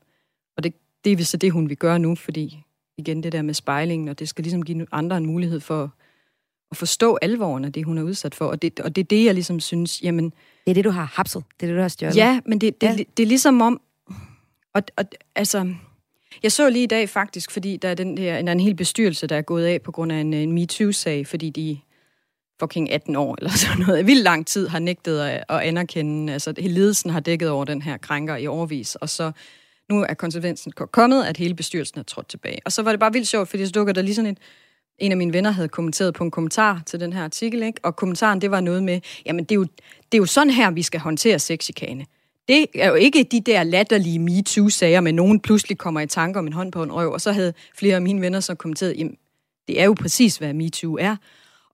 Og 0.57 0.64
det, 0.64 0.74
det 1.05 1.20
er 1.20 1.24
så 1.24 1.37
det, 1.37 1.53
hun 1.53 1.68
vil 1.68 1.77
gøre 1.77 1.98
nu, 1.98 2.14
fordi 2.14 2.64
igen 2.96 3.22
det 3.22 3.33
der 3.33 3.42
med 3.42 3.55
spejlingen, 3.55 4.09
og 4.09 4.18
det 4.18 4.29
skal 4.29 4.42
ligesom 4.42 4.62
give 4.62 4.87
andre 4.92 5.16
en 5.16 5.27
mulighed 5.27 5.61
for 5.61 5.94
at 6.74 6.78
forstå 6.78 7.18
alvoren 7.22 7.64
af 7.64 7.72
det, 7.72 7.84
hun 7.84 7.98
er 7.98 8.02
udsat 8.02 8.34
for. 8.34 8.46
Og 8.46 8.62
det, 8.62 8.80
og 8.80 8.96
det 8.96 9.02
er 9.02 9.06
det, 9.06 9.24
jeg 9.24 9.34
ligesom 9.34 9.60
synes, 9.60 10.02
jamen... 10.02 10.24
Det 10.64 10.70
er 10.70 10.74
det, 10.74 10.84
du 10.84 10.90
har 10.90 11.12
hapset. 11.14 11.44
Det 11.60 11.66
er 11.66 11.70
det, 11.70 11.76
du 11.76 11.80
har 11.80 11.88
stjålet. 11.88 12.16
Ja, 12.16 12.40
men 12.46 12.60
det, 12.60 12.80
det, 12.80 12.87
ja. 12.87 12.92
det, 12.96 13.16
det 13.16 13.22
er 13.22 13.26
ligesom 13.26 13.60
om... 13.60 13.80
Og, 14.74 14.82
og, 14.96 15.04
altså, 15.34 15.74
jeg 16.42 16.52
så 16.52 16.70
lige 16.70 16.82
i 16.82 16.87
dag 16.87 17.08
faktisk, 17.08 17.50
fordi 17.50 17.77
der 17.77 17.88
er, 17.88 17.94
den 17.94 18.16
der, 18.16 18.42
der 18.42 18.48
er 18.48 18.52
en 18.52 18.60
hel 18.60 18.75
bestyrelse, 18.75 19.27
der 19.27 19.37
er 19.37 19.42
gået 19.42 19.64
af 19.64 19.83
på 19.83 19.92
grund 19.92 20.12
af 20.12 20.16
en, 20.16 20.35
en 20.35 20.52
MeToo-sag, 20.52 21.27
fordi 21.27 21.50
de 21.50 21.79
fucking 22.60 22.92
18 22.92 23.16
år, 23.16 23.37
eller 23.38 23.50
sådan 23.66 23.87
noget, 23.87 24.06
vildt 24.06 24.22
lang 24.22 24.46
tid 24.46 24.68
har 24.68 24.79
nægtet 24.79 25.20
at, 25.20 25.44
at 25.48 25.60
anerkende, 25.60 26.33
altså 26.33 26.54
ledelsen 26.56 27.10
har 27.10 27.20
dækket 27.20 27.50
over 27.50 27.64
den 27.64 27.83
her 27.83 27.96
krænker 27.96 28.37
i 28.37 28.46
årvis, 28.46 28.94
og 28.94 29.08
så 29.08 29.33
nu 29.90 30.02
er 30.08 30.14
konsekvensen 30.14 30.72
kommet, 30.72 31.25
at 31.25 31.37
hele 31.37 31.54
bestyrelsen 31.54 31.98
er 31.98 32.02
trådt 32.02 32.29
tilbage. 32.29 32.58
Og 32.64 32.72
så 32.72 32.83
var 32.83 32.90
det 32.90 33.00
bare 33.00 33.12
vildt 33.12 33.29
sjovt, 33.29 33.48
fordi 33.48 33.66
så 33.66 33.72
dukker 33.72 33.92
der 33.92 34.02
lige 34.02 34.14
sådan 34.14 34.31
et, 34.31 34.38
en 34.99 35.11
af 35.11 35.17
mine 35.17 35.33
venner 35.33 35.51
havde 35.51 35.69
kommenteret 35.69 36.15
på 36.15 36.25
en 36.25 36.31
kommentar 36.31 36.83
til 36.87 37.01
den 37.01 37.13
her 37.13 37.25
artikel, 37.25 37.63
ikke? 37.63 37.81
og 37.83 37.97
kommentaren 37.97 38.40
det 38.40 38.51
var 38.51 38.61
noget 38.61 38.83
med, 38.83 39.01
jamen 39.27 39.45
det 39.45 39.51
er 39.53 39.57
jo, 39.57 39.63
det 40.13 40.15
er 40.15 40.19
jo 40.19 40.27
sådan 40.27 40.51
her, 40.51 40.71
vi 40.71 40.83
skal 40.83 41.01
håndtere 41.01 41.38
sexikane. 41.38 42.07
Det 42.49 42.67
er 42.75 42.88
jo 42.88 42.95
ikke 42.95 43.25
de 43.31 43.40
der 43.40 43.63
latterlige 43.63 44.19
MeToo-sager, 44.19 45.01
med 45.01 45.13
nogen 45.13 45.40
pludselig 45.40 45.79
kommer 45.79 46.01
i 46.01 46.07
tanke 46.07 46.38
om 46.38 46.47
en 46.47 46.53
hånd 46.53 46.73
på 46.73 46.83
en 46.83 46.92
røv, 46.92 47.13
og 47.13 47.21
så 47.21 47.33
havde 47.33 47.53
flere 47.79 47.95
af 47.95 48.03
mine 48.03 48.21
venner 48.21 48.40
så 48.40 48.55
kommenteret, 48.55 48.97
jamen 48.99 49.17
det 49.69 49.81
er 49.81 49.85
jo 49.85 49.95
præcis, 50.01 50.37
hvad 50.37 50.53
MeToo 50.53 50.97
er. 50.97 51.17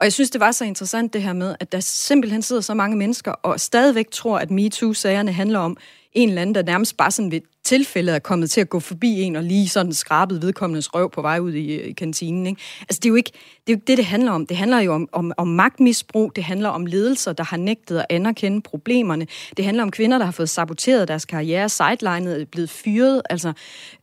Og 0.00 0.04
jeg 0.04 0.12
synes, 0.12 0.30
det 0.30 0.40
var 0.40 0.52
så 0.52 0.64
interessant 0.64 1.12
det 1.12 1.22
her 1.22 1.32
med, 1.32 1.54
at 1.60 1.72
der 1.72 1.80
simpelthen 1.80 2.42
sidder 2.42 2.62
så 2.62 2.74
mange 2.74 2.96
mennesker 2.96 3.32
og 3.32 3.60
stadigvæk 3.60 4.10
tror, 4.10 4.38
at 4.38 4.50
MeToo-sagerne 4.50 5.32
handler 5.32 5.58
om 5.58 5.76
en 6.12 6.28
eller 6.28 6.42
anden, 6.42 6.54
der 6.54 6.62
nærmest 6.62 6.96
bare 6.96 7.10
sådan 7.10 7.30
ved 7.30 7.40
tilfældet 7.64 8.14
er 8.14 8.18
kommet 8.18 8.50
til 8.50 8.60
at 8.60 8.68
gå 8.68 8.80
forbi 8.80 9.20
en 9.20 9.36
og 9.36 9.42
lige 9.42 9.68
sådan 9.68 9.92
skrabet 9.92 10.42
vedkommendes 10.42 10.94
røv 10.94 11.10
på 11.10 11.22
vej 11.22 11.38
ud 11.38 11.52
i, 11.52 11.74
øh, 11.74 11.88
i 11.88 11.92
kantinen. 11.92 12.46
Ikke? 12.46 12.60
Altså, 12.80 13.00
det 13.02 13.04
er, 13.04 13.08
jo 13.08 13.14
ikke, 13.14 13.32
det 13.32 13.72
er 13.72 13.72
jo 13.72 13.76
ikke 13.76 13.86
det, 13.86 13.96
det 13.96 14.04
handler 14.04 14.32
om. 14.32 14.46
Det 14.46 14.56
handler 14.56 14.80
jo 14.80 14.92
om, 14.94 15.08
om, 15.12 15.32
om 15.36 15.48
magtmisbrug. 15.48 16.36
Det 16.36 16.44
handler 16.44 16.68
om 16.68 16.86
ledelser, 16.86 17.32
der 17.32 17.44
har 17.44 17.56
nægtet 17.56 17.98
at 17.98 18.06
anerkende 18.10 18.60
problemerne. 18.60 19.26
Det 19.56 19.64
handler 19.64 19.82
om 19.82 19.90
kvinder, 19.90 20.18
der 20.18 20.24
har 20.24 20.32
fået 20.32 20.48
saboteret 20.48 21.08
deres 21.08 21.24
karriere, 21.24 21.68
sidelinet, 21.68 22.48
blevet 22.48 22.70
fyret. 22.70 23.22
Altså, 23.30 23.52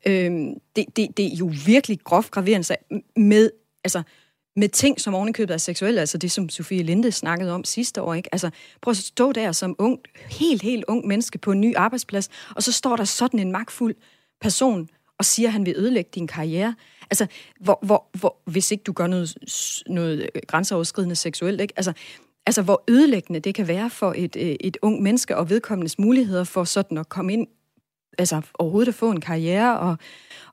øhm, 0.05 0.53
det, 0.75 0.85
det, 0.95 1.17
det 1.17 1.25
er 1.25 1.37
jo 1.39 1.51
virkelig 1.65 1.99
groft 2.03 2.31
graverende 2.31 2.75
med... 3.15 3.49
Altså, 3.83 4.03
med 4.57 4.69
ting, 4.69 5.01
som 5.01 5.15
ovenikøbet 5.15 5.53
er 5.53 5.57
seksuelle, 5.57 5.99
altså 5.99 6.17
det, 6.17 6.31
som 6.31 6.49
Sofie 6.49 6.83
Linde 6.83 7.11
snakkede 7.11 7.53
om 7.53 7.63
sidste 7.63 8.01
år. 8.01 8.13
Ikke? 8.13 8.29
Altså, 8.31 8.49
prøv 8.81 8.91
at 8.91 8.97
stå 8.97 9.31
der 9.31 9.51
som 9.51 9.75
ung, 9.79 9.99
helt, 10.29 10.61
helt 10.61 10.85
ung 10.87 11.07
menneske 11.07 11.37
på 11.37 11.51
en 11.51 11.61
ny 11.61 11.75
arbejdsplads, 11.75 12.29
og 12.55 12.63
så 12.63 12.71
står 12.71 12.95
der 12.95 13.03
sådan 13.03 13.39
en 13.39 13.51
magtfuld 13.51 13.95
person 14.41 14.89
og 15.19 15.25
siger, 15.25 15.49
at 15.49 15.53
han 15.53 15.65
vil 15.65 15.73
ødelægge 15.77 16.09
din 16.15 16.27
karriere. 16.27 16.75
Altså, 17.11 17.27
hvor, 17.59 17.79
hvor, 17.81 18.09
hvor, 18.19 18.37
hvis 18.45 18.71
ikke 18.71 18.83
du 18.83 18.91
gør 18.91 19.07
noget, 19.07 19.35
noget 19.87 20.29
grænseoverskridende 20.47 21.15
seksuelt, 21.15 21.61
ikke? 21.61 21.73
Altså, 21.77 21.93
altså, 22.45 22.61
hvor 22.61 22.83
ødelæggende 22.87 23.39
det 23.39 23.55
kan 23.55 23.67
være 23.67 23.89
for 23.89 24.13
et, 24.17 24.35
øh, 24.35 24.55
et 24.59 24.77
ung 24.81 25.01
menneske 25.01 25.37
og 25.37 25.49
vedkommendes 25.49 25.99
muligheder 25.99 26.43
for 26.43 26.63
sådan 26.63 26.97
at 26.97 27.09
komme 27.09 27.33
ind, 27.33 27.47
altså 28.17 28.41
overhovedet 28.53 28.87
at 28.87 28.95
få 28.95 29.11
en 29.11 29.21
karriere 29.21 29.79
og, 29.79 29.97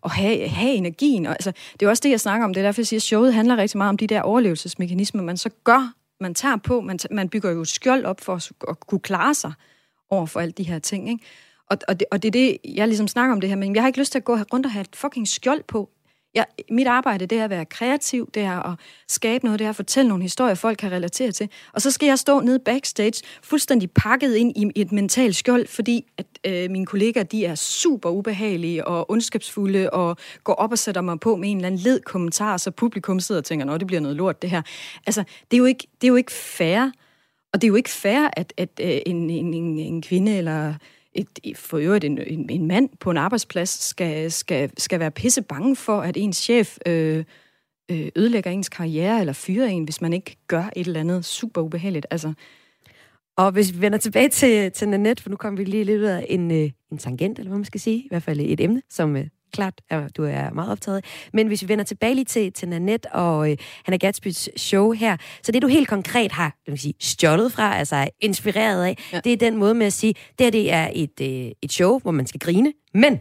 og 0.01 0.11
have, 0.11 0.49
have 0.49 0.73
energien. 0.73 1.27
Og, 1.27 1.33
altså, 1.33 1.53
det 1.81 1.87
er 1.87 1.91
også 1.91 2.01
det, 2.01 2.11
jeg 2.11 2.21
snakker 2.21 2.45
om. 2.45 2.55
Det 2.55 2.61
er 2.61 2.65
derfor, 2.65 2.81
jeg 2.81 2.87
siger, 2.87 2.99
at 2.99 3.03
showet 3.03 3.35
handler 3.35 3.57
rigtig 3.57 3.79
meget 3.79 3.89
om 3.89 3.97
de 3.97 4.07
der 4.07 4.23
overlevelsesmekanismer, 4.23 5.23
man 5.23 5.37
så 5.37 5.51
gør, 5.65 5.93
man 6.21 6.35
tager 6.35 6.57
på. 6.57 6.81
Man, 6.81 6.99
man 7.11 7.29
bygger 7.29 7.51
jo 7.51 7.65
skjold 7.65 8.05
op 8.05 8.21
for 8.21 8.35
at, 8.35 8.53
at 8.69 8.81
kunne 8.81 9.01
klare 9.01 9.35
sig 9.35 9.53
over 10.11 10.27
for 10.27 10.41
alle 10.41 10.53
de 10.53 10.62
her 10.62 10.79
ting. 10.79 11.09
Ikke? 11.11 11.25
Og, 11.71 11.79
og, 11.89 12.01
det, 12.01 12.07
og 12.11 12.23
det 12.23 12.29
er 12.29 12.33
det, 12.33 12.59
jeg 12.65 12.89
ligesom 12.89 13.09
snakker 13.09 13.35
om 13.35 13.41
det 13.41 13.51
her, 13.51 13.57
men 13.57 13.75
jeg 13.75 13.83
har 13.83 13.87
ikke 13.87 13.99
lyst 13.99 14.12
til 14.12 14.19
at 14.19 14.25
gå 14.25 14.39
rundt 14.53 14.67
og 14.67 14.73
have 14.73 14.81
et 14.81 14.97
fucking 14.97 15.29
skjold 15.29 15.62
på. 15.62 15.91
Jeg, 16.35 16.47
mit 16.70 16.87
arbejde, 16.87 17.26
det 17.26 17.39
er 17.39 17.45
at 17.45 17.51
være 17.51 17.64
kreativ, 17.64 18.30
det 18.35 18.43
er 18.43 18.72
at 18.72 18.78
skabe 19.09 19.45
noget, 19.45 19.59
det 19.59 19.64
er 19.64 19.68
at 19.68 19.76
fortælle 19.76 20.09
nogle 20.09 20.22
historier, 20.22 20.55
folk 20.55 20.78
kan 20.78 20.93
relatere 20.93 21.32
til. 21.32 21.49
Og 21.72 21.82
så 21.82 21.91
skal 21.91 22.07
jeg 22.07 22.18
stå 22.18 22.41
nede 22.41 22.59
backstage, 22.59 23.22
fuldstændig 23.43 23.91
pakket 23.91 24.35
ind 24.35 24.53
i 24.57 24.80
et 24.80 24.93
mentalt 24.93 25.37
skjold, 25.37 25.66
fordi 25.66 26.05
at 26.18 26.26
øh, 26.47 26.70
mine 26.70 26.87
kollegaer, 26.87 27.24
de 27.24 27.47
er 27.47 27.55
super 27.55 28.11
ubehagelige 28.11 28.87
og 28.87 29.11
ondskabsfulde, 29.11 29.91
og 29.91 30.16
går 30.45 30.55
op 30.55 30.72
og 30.72 30.78
sætter 30.78 31.01
mig 31.01 31.20
på 31.20 31.37
med 31.37 31.51
en 31.51 31.57
eller 31.57 31.66
anden 31.66 31.80
led 31.80 32.01
kommentar, 32.01 32.57
så 32.57 32.70
publikum 32.70 33.20
sidder 33.20 33.41
og 33.41 33.45
tænker, 33.45 33.66
nå, 33.66 33.78
det 33.78 33.87
bliver 33.87 34.01
noget 34.01 34.16
lort, 34.16 34.43
det 34.43 34.51
her. 34.51 34.62
Altså, 35.07 35.24
det 35.51 35.57
er 35.57 35.59
jo 35.59 35.64
ikke, 35.64 35.87
det 36.01 36.07
er 36.07 36.09
jo 36.09 36.16
ikke 36.16 36.32
fair. 36.32 36.91
Og 37.53 37.62
det 37.62 37.66
er 37.66 37.68
jo 37.68 37.74
ikke 37.74 37.91
fair, 37.91 38.28
at, 38.37 38.53
at 38.57 38.68
øh, 38.80 38.99
en, 39.07 39.30
en, 39.30 39.55
en, 39.55 39.78
en 39.78 40.03
kvinde 40.03 40.37
eller 40.37 40.74
et, 41.15 41.57
for 41.57 41.79
øvrigt 41.79 42.05
en, 42.05 42.19
en, 42.19 42.51
en 42.51 42.67
mand 42.67 42.89
på 43.01 43.11
en 43.11 43.17
arbejdsplads 43.17 43.69
skal, 43.69 44.33
skal, 44.33 44.71
skal 44.79 45.01
være 45.01 45.11
pisse 45.11 45.43
bange 45.43 45.77
for, 45.77 46.01
at 46.01 46.17
ens 46.17 46.37
chef 46.37 46.79
øh, 46.87 47.25
øh, 47.91 48.09
ødelægger 48.17 48.51
ens 48.51 48.69
karriere 48.69 49.21
eller 49.21 49.33
fyrer 49.33 49.67
en, 49.67 49.85
hvis 49.85 50.01
man 50.01 50.12
ikke 50.12 50.37
gør 50.47 50.71
et 50.77 50.87
eller 50.87 51.01
andet 51.01 51.25
super 51.25 51.61
ubehageligt. 51.61 52.07
Altså, 52.11 52.33
og 53.37 53.53
hvis 53.53 53.75
vi 53.75 53.81
vender 53.81 53.99
tilbage 53.99 54.29
til, 54.29 54.73
til 54.73 54.89
Nanette, 54.89 55.23
for 55.23 55.31
nu 55.31 55.37
kommer 55.37 55.59
vi 55.59 55.65
lige 55.65 55.85
lidt 55.85 56.01
ud 56.01 56.05
af 56.05 56.27
en, 56.29 56.51
øh, 56.51 56.71
en 56.93 56.99
tangent, 56.99 57.39
eller 57.39 57.49
hvad 57.49 57.59
man 57.59 57.65
skal 57.65 57.81
sige, 57.81 57.97
i 57.97 58.09
hvert 58.11 58.23
fald 58.23 58.41
et 58.41 58.61
emne, 58.61 58.83
som 58.91 59.17
øh, 59.17 59.27
klart, 59.55 59.80
at 59.90 60.16
du 60.16 60.24
er 60.24 60.50
meget 60.50 60.72
optaget. 60.72 61.05
Men 61.32 61.46
hvis 61.46 61.62
vi 61.62 61.68
vender 61.68 61.84
tilbage 61.84 62.14
lige 62.14 62.24
til, 62.24 62.52
til 62.52 62.68
Nanette 62.68 63.12
og 63.12 63.50
øh, 63.50 63.57
Hannah 63.84 63.98
Gatsbys 63.98 64.48
show 64.57 64.92
her, 64.92 65.16
så 65.42 65.52
det 65.52 65.62
du 65.62 65.68
helt 65.68 65.88
konkret 65.88 66.32
har 66.32 66.57
vil 66.66 66.78
sige, 66.78 66.94
stjålet 67.00 67.52
fra, 67.52 67.78
altså 67.78 67.96
er 67.96 68.09
inspireret 68.20 68.84
af, 68.84 68.98
ja. 69.12 69.20
det 69.20 69.32
er 69.32 69.36
den 69.36 69.57
måde 69.57 69.74
med 69.74 69.86
at 69.86 69.92
sige, 69.92 70.14
det 70.38 70.46
her 70.46 70.50
det 70.50 70.72
er 70.72 70.90
et, 70.94 71.20
øh, 71.20 71.52
et 71.62 71.72
show, 71.72 71.98
hvor 71.98 72.11
man 72.11 72.26
skal 72.26 72.40
grine, 72.40 72.72
men 72.94 73.20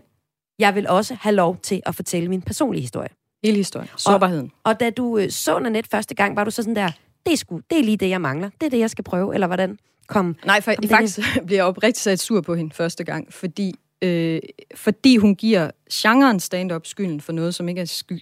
jeg 0.60 0.76
vil 0.76 0.88
også 0.88 1.18
have 1.22 1.36
lov 1.36 1.58
til 1.58 1.82
at 1.86 1.96
fortælle 1.96 2.30
min 2.30 2.42
personlige 2.42 2.82
historie. 2.82 3.10
Hele 3.44 3.58
historien. 3.58 3.90
Sårbarheden. 3.98 4.52
Og, 4.64 4.72
og 4.72 4.80
da 4.80 4.90
du 4.90 5.18
øh, 5.18 5.30
så 5.30 5.60
Nanette 5.60 5.90
første 5.90 6.16
gang, 6.16 6.36
var 6.36 6.44
du 6.44 6.52
så 6.52 6.62
sådan 6.62 6.76
der, 6.76 6.92
det 7.26 7.34
er, 7.34 7.38
sgu, 7.38 7.62
det 7.70 7.80
er 7.80 7.84
lige 7.84 7.98
det, 7.98 8.10
jeg 8.10 8.22
mangler. 8.22 8.50
Det 8.62 8.66
er 8.66 8.70
det, 8.70 8.80
jeg 8.80 8.90
skal 8.90 9.04
prøve, 9.04 9.34
eller 9.34 9.48
hvordan? 9.48 9.78
Kom, 10.08 10.36
Nej, 10.46 10.62
for, 10.62 10.74
kom 10.74 10.90
faktisk 10.90 11.20
bliver 11.46 11.58
jeg 11.58 11.66
oprigtigt 11.66 12.04
sat 12.04 12.20
sur 12.20 12.42
på 12.42 12.56
hende 12.56 12.76
første 12.76 13.04
gang, 13.04 13.34
fordi 13.34 13.76
øh, 14.04 14.40
fordi 14.76 15.18
hun 15.18 15.36
giver 15.36 15.72
genren 15.94 16.40
stand-up 16.40 16.86
skylden 16.86 17.22
for 17.22 17.34
noget, 17.34 17.56
som 17.56 17.70
ikke 17.70 17.82
er 17.82 17.86
sky... 17.86 18.22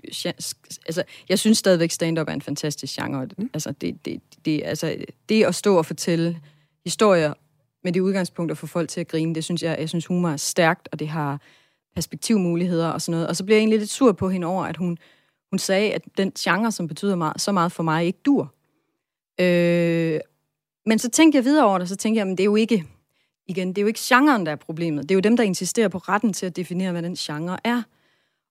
Altså, 0.86 1.04
jeg 1.30 1.40
synes 1.40 1.58
stadigvæk, 1.58 1.92
stand-up 1.92 2.28
er 2.28 2.34
en 2.34 2.42
fantastisk 2.42 2.96
genre. 2.96 3.28
Mm. 3.38 3.50
Altså, 3.54 3.72
det, 3.72 4.06
det, 4.06 4.22
det, 4.46 4.62
altså, 4.66 4.96
det 5.30 5.44
at 5.44 5.56
stå 5.56 5.78
og 5.78 5.86
fortælle 5.86 6.40
historier 6.86 7.34
med 7.84 7.92
det 7.92 8.00
udgangspunkt 8.00 8.52
at 8.52 8.58
få 8.58 8.68
folk 8.68 8.90
til 8.90 9.02
at 9.02 9.08
grine, 9.08 9.36
det 9.36 9.44
synes 9.44 9.64
jeg, 9.64 9.78
jeg 9.80 9.90
synes 9.90 10.06
humor 10.06 10.30
er 10.30 10.38
stærkt, 10.38 10.90
og 10.92 11.00
det 11.00 11.08
har 11.08 11.42
perspektivmuligheder 11.96 12.90
og 12.90 13.02
sådan 13.02 13.12
noget. 13.12 13.28
Og 13.28 13.36
så 13.36 13.44
bliver 13.44 13.58
jeg 13.58 13.62
egentlig 13.62 13.80
lidt 13.80 13.90
sur 13.90 14.12
på 14.12 14.30
hende 14.30 14.48
over, 14.48 14.66
at 14.66 14.78
hun, 14.78 14.98
hun 15.50 15.60
sagde, 15.60 15.94
at 15.94 16.02
den 16.18 16.32
genre, 16.32 16.72
som 16.72 16.88
betyder 16.88 17.16
meget, 17.16 17.42
så 17.42 17.52
meget 17.52 17.72
for 17.72 17.84
mig, 17.84 18.06
ikke 18.06 18.20
dur. 18.26 18.54
Øh, 19.40 20.20
men 20.86 21.00
så 21.00 21.10
tænkte 21.10 21.36
jeg 21.36 21.46
videre 21.46 21.66
over 21.66 21.78
det, 21.78 21.90
så 21.90 21.96
tænkte 21.96 22.20
jeg, 22.20 22.28
at 22.28 22.38
det 22.38 22.44
er 22.44 22.46
jo 22.46 22.56
ikke 22.56 22.86
igen, 23.52 23.68
det 23.68 23.78
er 23.78 23.82
jo 23.82 23.88
ikke 23.88 24.00
genren, 24.04 24.46
der 24.46 24.52
er 24.52 24.56
problemet. 24.56 25.04
Det 25.04 25.12
er 25.12 25.16
jo 25.16 25.22
dem, 25.22 25.38
der 25.38 25.44
insisterer 25.44 25.88
på 25.88 25.98
retten 25.98 26.34
til 26.34 26.46
at 26.46 26.56
definere, 26.56 26.92
hvad 26.92 27.02
den 27.02 27.16
genre 27.16 27.58
er. 27.64 27.84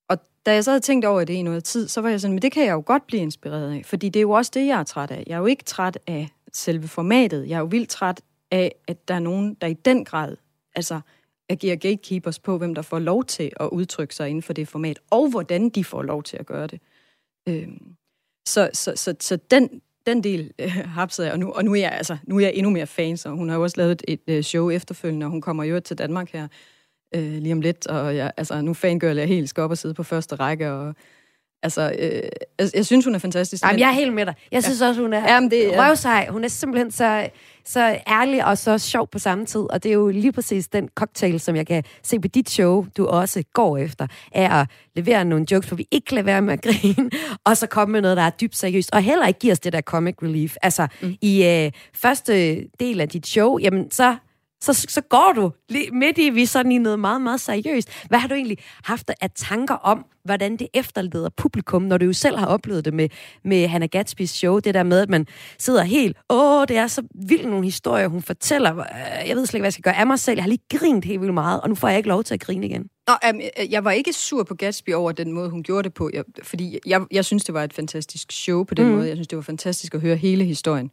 Og 0.09 0.19
da 0.47 0.55
jeg 0.55 0.65
så 0.65 0.71
havde 0.71 0.81
tænkt 0.81 1.05
over 1.05 1.25
det 1.25 1.35
i 1.35 1.43
noget 1.43 1.65
tid, 1.65 1.89
så 1.89 2.01
var 2.01 2.09
jeg 2.09 2.21
sådan, 2.21 2.35
men 2.35 2.43
det 2.43 2.53
kan 2.53 2.67
jeg 2.67 2.73
jo 2.73 2.83
godt 2.87 3.07
blive 3.07 3.23
inspireret 3.23 3.73
af, 3.73 3.83
fordi 3.85 4.09
det 4.09 4.21
er 4.21 4.23
jo 4.23 4.31
også 4.31 4.51
det, 4.55 4.67
jeg 4.67 4.81
er 4.81 4.85
træt 4.85 5.11
af. 5.11 5.25
Jeg 5.27 5.35
er 5.35 5.39
jo 5.39 5.47
ikke 5.47 5.65
træt 5.65 5.99
af 6.07 6.29
selve 6.53 6.89
formatet. 6.89 7.49
Jeg 7.49 7.55
er 7.55 7.61
jo 7.61 7.65
vildt 7.65 7.89
træt 7.89 8.21
af, 8.51 8.75
at 8.87 9.09
der 9.09 9.15
er 9.15 9.19
nogen, 9.19 9.55
der 9.55 9.67
i 9.67 9.75
den 9.75 10.05
grad 10.05 10.37
altså, 10.75 11.01
agerer 11.49 11.77
gatekeepers 11.77 12.39
på, 12.39 12.59
hvem 12.59 12.75
der 12.75 12.83
får 12.83 12.99
lov 12.99 13.25
til 13.25 13.53
at 13.61 13.69
udtrykke 13.69 14.15
sig 14.15 14.29
inden 14.29 14.43
for 14.43 14.53
det 14.53 14.69
format, 14.69 14.99
og 15.11 15.31
hvordan 15.31 15.69
de 15.69 15.85
får 15.85 16.03
lov 16.03 16.23
til 16.23 16.37
at 16.37 16.47
gøre 16.47 16.67
det. 16.67 16.81
Øhm, 17.49 17.97
så, 18.47 18.71
så, 18.73 18.93
så, 18.97 19.15
så 19.21 19.37
den, 19.37 19.83
den 20.07 20.25
del 20.25 20.53
øh, 20.59 20.71
hapsede 20.71 21.27
jeg, 21.27 21.33
og 21.33 21.41
nu, 21.41 21.53
og 21.53 21.65
nu 21.65 21.73
er 21.73 21.81
jeg, 21.81 21.93
altså, 21.93 22.17
nu 22.25 22.37
er 22.37 22.41
jeg 22.41 22.53
endnu 22.55 22.71
mere 22.71 22.87
fan, 22.87 23.17
så 23.17 23.29
hun 23.29 23.49
har 23.49 23.57
jo 23.57 23.63
også 23.63 23.77
lavet 23.77 23.93
et, 23.93 24.03
et 24.09 24.37
øh, 24.37 24.43
show 24.43 24.71
efterfølgende, 24.71 25.27
og 25.27 25.31
hun 25.31 25.41
kommer 25.41 25.65
jo 25.65 25.81
til 25.81 25.99
Danmark 25.99 26.33
her 26.33 26.49
øh, 27.15 27.33
lige 27.33 27.53
om 27.53 27.61
lidt, 27.61 27.87
og 27.87 28.17
jeg, 28.17 28.33
altså, 28.37 28.61
nu 28.63 28.75
fangirl 28.75 29.17
jeg 29.17 29.29
helt, 29.29 29.49
skal 29.49 29.63
op 29.63 29.71
og 29.71 29.79
sidde 29.79 29.95
på 29.95 30.03
første 30.03 30.35
række, 30.35 30.71
og 30.71 30.95
Altså, 31.63 31.93
øh, 31.99 32.23
jeg, 32.59 32.71
jeg 32.75 32.87
synes, 32.87 33.05
hun 33.05 33.15
er 33.15 33.19
fantastisk. 33.19 33.65
Jamen, 33.65 33.81
jeg 33.81 33.89
er 33.89 33.93
helt 33.93 34.13
med 34.13 34.27
dig. 34.27 34.35
Jeg 34.53 34.65
synes 34.65 34.81
ja. 34.81 34.89
også, 34.89 35.01
hun 35.01 35.13
er 35.13 35.35
Jamen, 35.35 35.51
det, 35.51 35.65
ja. 35.65 35.89
røvsej. 35.89 36.27
Hun 36.29 36.45
er 36.45 36.49
simpelthen 36.49 36.91
så, 36.91 37.29
så 37.65 37.99
ærlig 38.09 38.45
og 38.45 38.59
så 38.59 38.79
sjov 38.79 39.09
på 39.09 39.19
samme 39.19 39.47
tid. 39.47 39.61
Og 39.61 39.83
det 39.83 39.89
er 39.89 39.95
jo 39.95 40.09
lige 40.09 40.33
præcis 40.33 40.69
den 40.69 40.89
cocktail, 40.95 41.41
som 41.41 41.57
jeg 41.57 41.67
kan 41.67 41.85
se 42.03 42.21
på 42.21 42.29
dit 42.29 42.51
show, 42.51 42.87
du 42.97 43.07
også 43.07 43.43
går 43.53 43.77
efter, 43.77 44.07
er 44.33 44.51
at 44.51 44.67
levere 44.97 45.25
nogle 45.25 45.47
jokes, 45.51 45.69
hvor 45.69 45.77
vi 45.77 45.87
ikke 45.91 46.05
kan 46.05 46.15
lade 46.15 46.27
være 46.27 46.43
med 46.43 46.53
at 46.53 46.63
grine, 46.67 47.11
og 47.45 47.57
så 47.57 47.67
komme 47.67 47.93
med 47.93 48.01
noget, 48.01 48.17
der 48.17 48.23
er 48.23 48.31
dybt 48.31 48.57
seriøst, 48.57 48.91
og 48.93 49.03
heller 49.03 49.27
ikke 49.27 49.41
give 49.41 49.53
os 49.53 49.61
det 49.61 49.73
der 49.73 49.81
comic 49.81 50.15
relief. 50.23 50.57
Altså, 50.63 50.87
mm. 51.03 51.15
i 51.21 51.45
øh, 51.45 51.73
første 51.95 52.65
del 52.81 53.01
af 53.01 53.09
dit 53.09 53.27
show, 53.27 53.59
jamen, 53.59 53.91
så 53.91 54.17
så, 54.63 54.87
så 54.89 55.01
går 55.01 55.33
du 55.37 55.53
lige 55.69 55.91
midt 55.91 56.19
i, 56.19 56.31
vi 56.31 56.47
sådan 56.47 56.73
i 56.73 56.79
noget 56.79 56.99
meget, 56.99 57.21
meget 57.21 57.41
seriøst. 57.41 57.89
Hvad 58.09 58.19
har 58.19 58.29
du 58.29 58.35
egentlig 58.35 58.59
haft 58.85 59.11
af 59.21 59.31
tanker 59.31 59.75
om, 59.75 60.05
hvordan 60.25 60.57
det 60.57 60.69
efterleder 60.75 61.29
publikum, 61.37 61.83
når 61.83 61.99
du 61.99 62.05
jo 62.05 62.13
selv 62.13 62.37
har 62.37 62.47
oplevet 62.47 62.85
det 62.85 62.95
med, 62.95 63.09
med 63.45 63.69
Hannah 63.69 63.89
Gatsby's 63.97 64.27
show, 64.27 64.59
det 64.59 64.75
der 64.75 64.83
med, 64.83 65.01
at 65.01 65.09
man 65.09 65.27
sidder 65.59 65.83
helt, 65.83 66.17
åh, 66.31 66.65
det 66.69 66.77
er 66.77 66.87
så 66.87 67.03
vildt 67.15 67.49
nogle 67.49 67.65
historier, 67.65 68.09
hun 68.09 68.23
fortæller, 68.23 68.85
jeg 69.27 69.37
ved 69.37 69.47
slet 69.47 69.55
ikke, 69.55 69.63
hvad 69.63 69.67
jeg 69.67 69.73
skal 69.73 69.83
gøre 69.83 69.97
af 69.97 70.07
mig 70.07 70.19
selv, 70.19 70.37
jeg 70.37 70.45
har 70.45 70.49
lige 70.49 70.79
grint 70.79 71.05
helt 71.05 71.21
vildt 71.21 71.35
meget, 71.35 71.61
og 71.61 71.69
nu 71.69 71.75
får 71.75 71.89
jeg 71.89 71.97
ikke 71.97 72.09
lov 72.09 72.25
til 72.25 72.35
at 72.35 72.41
grine 72.41 72.67
igen. 72.67 72.89
Nå, 73.09 73.15
um, 73.31 73.41
jeg 73.71 73.85
var 73.85 73.91
ikke 73.91 74.13
sur 74.13 74.43
på 74.43 74.55
Gatsby 74.55 74.93
over 74.93 75.13
den 75.13 75.33
måde, 75.33 75.51
hun 75.51 75.63
gjorde 75.63 75.83
det 75.83 75.95
på, 75.95 76.11
jeg, 76.13 76.25
fordi 76.43 76.79
jeg, 76.87 77.01
jeg 77.11 77.25
synes, 77.25 77.45
det 77.45 77.55
var 77.55 77.65
et 77.65 77.73
fantastisk 77.73 78.33
show 78.33 78.65
på 78.65 78.75
den 78.75 78.87
mm. 78.87 78.93
måde. 78.93 79.09
Jeg 79.09 79.17
synes, 79.17 79.29
det 79.29 79.37
var 79.37 79.43
fantastisk 79.43 79.95
at 79.95 80.01
høre 80.01 80.17
hele 80.17 80.45
historien. 80.45 80.91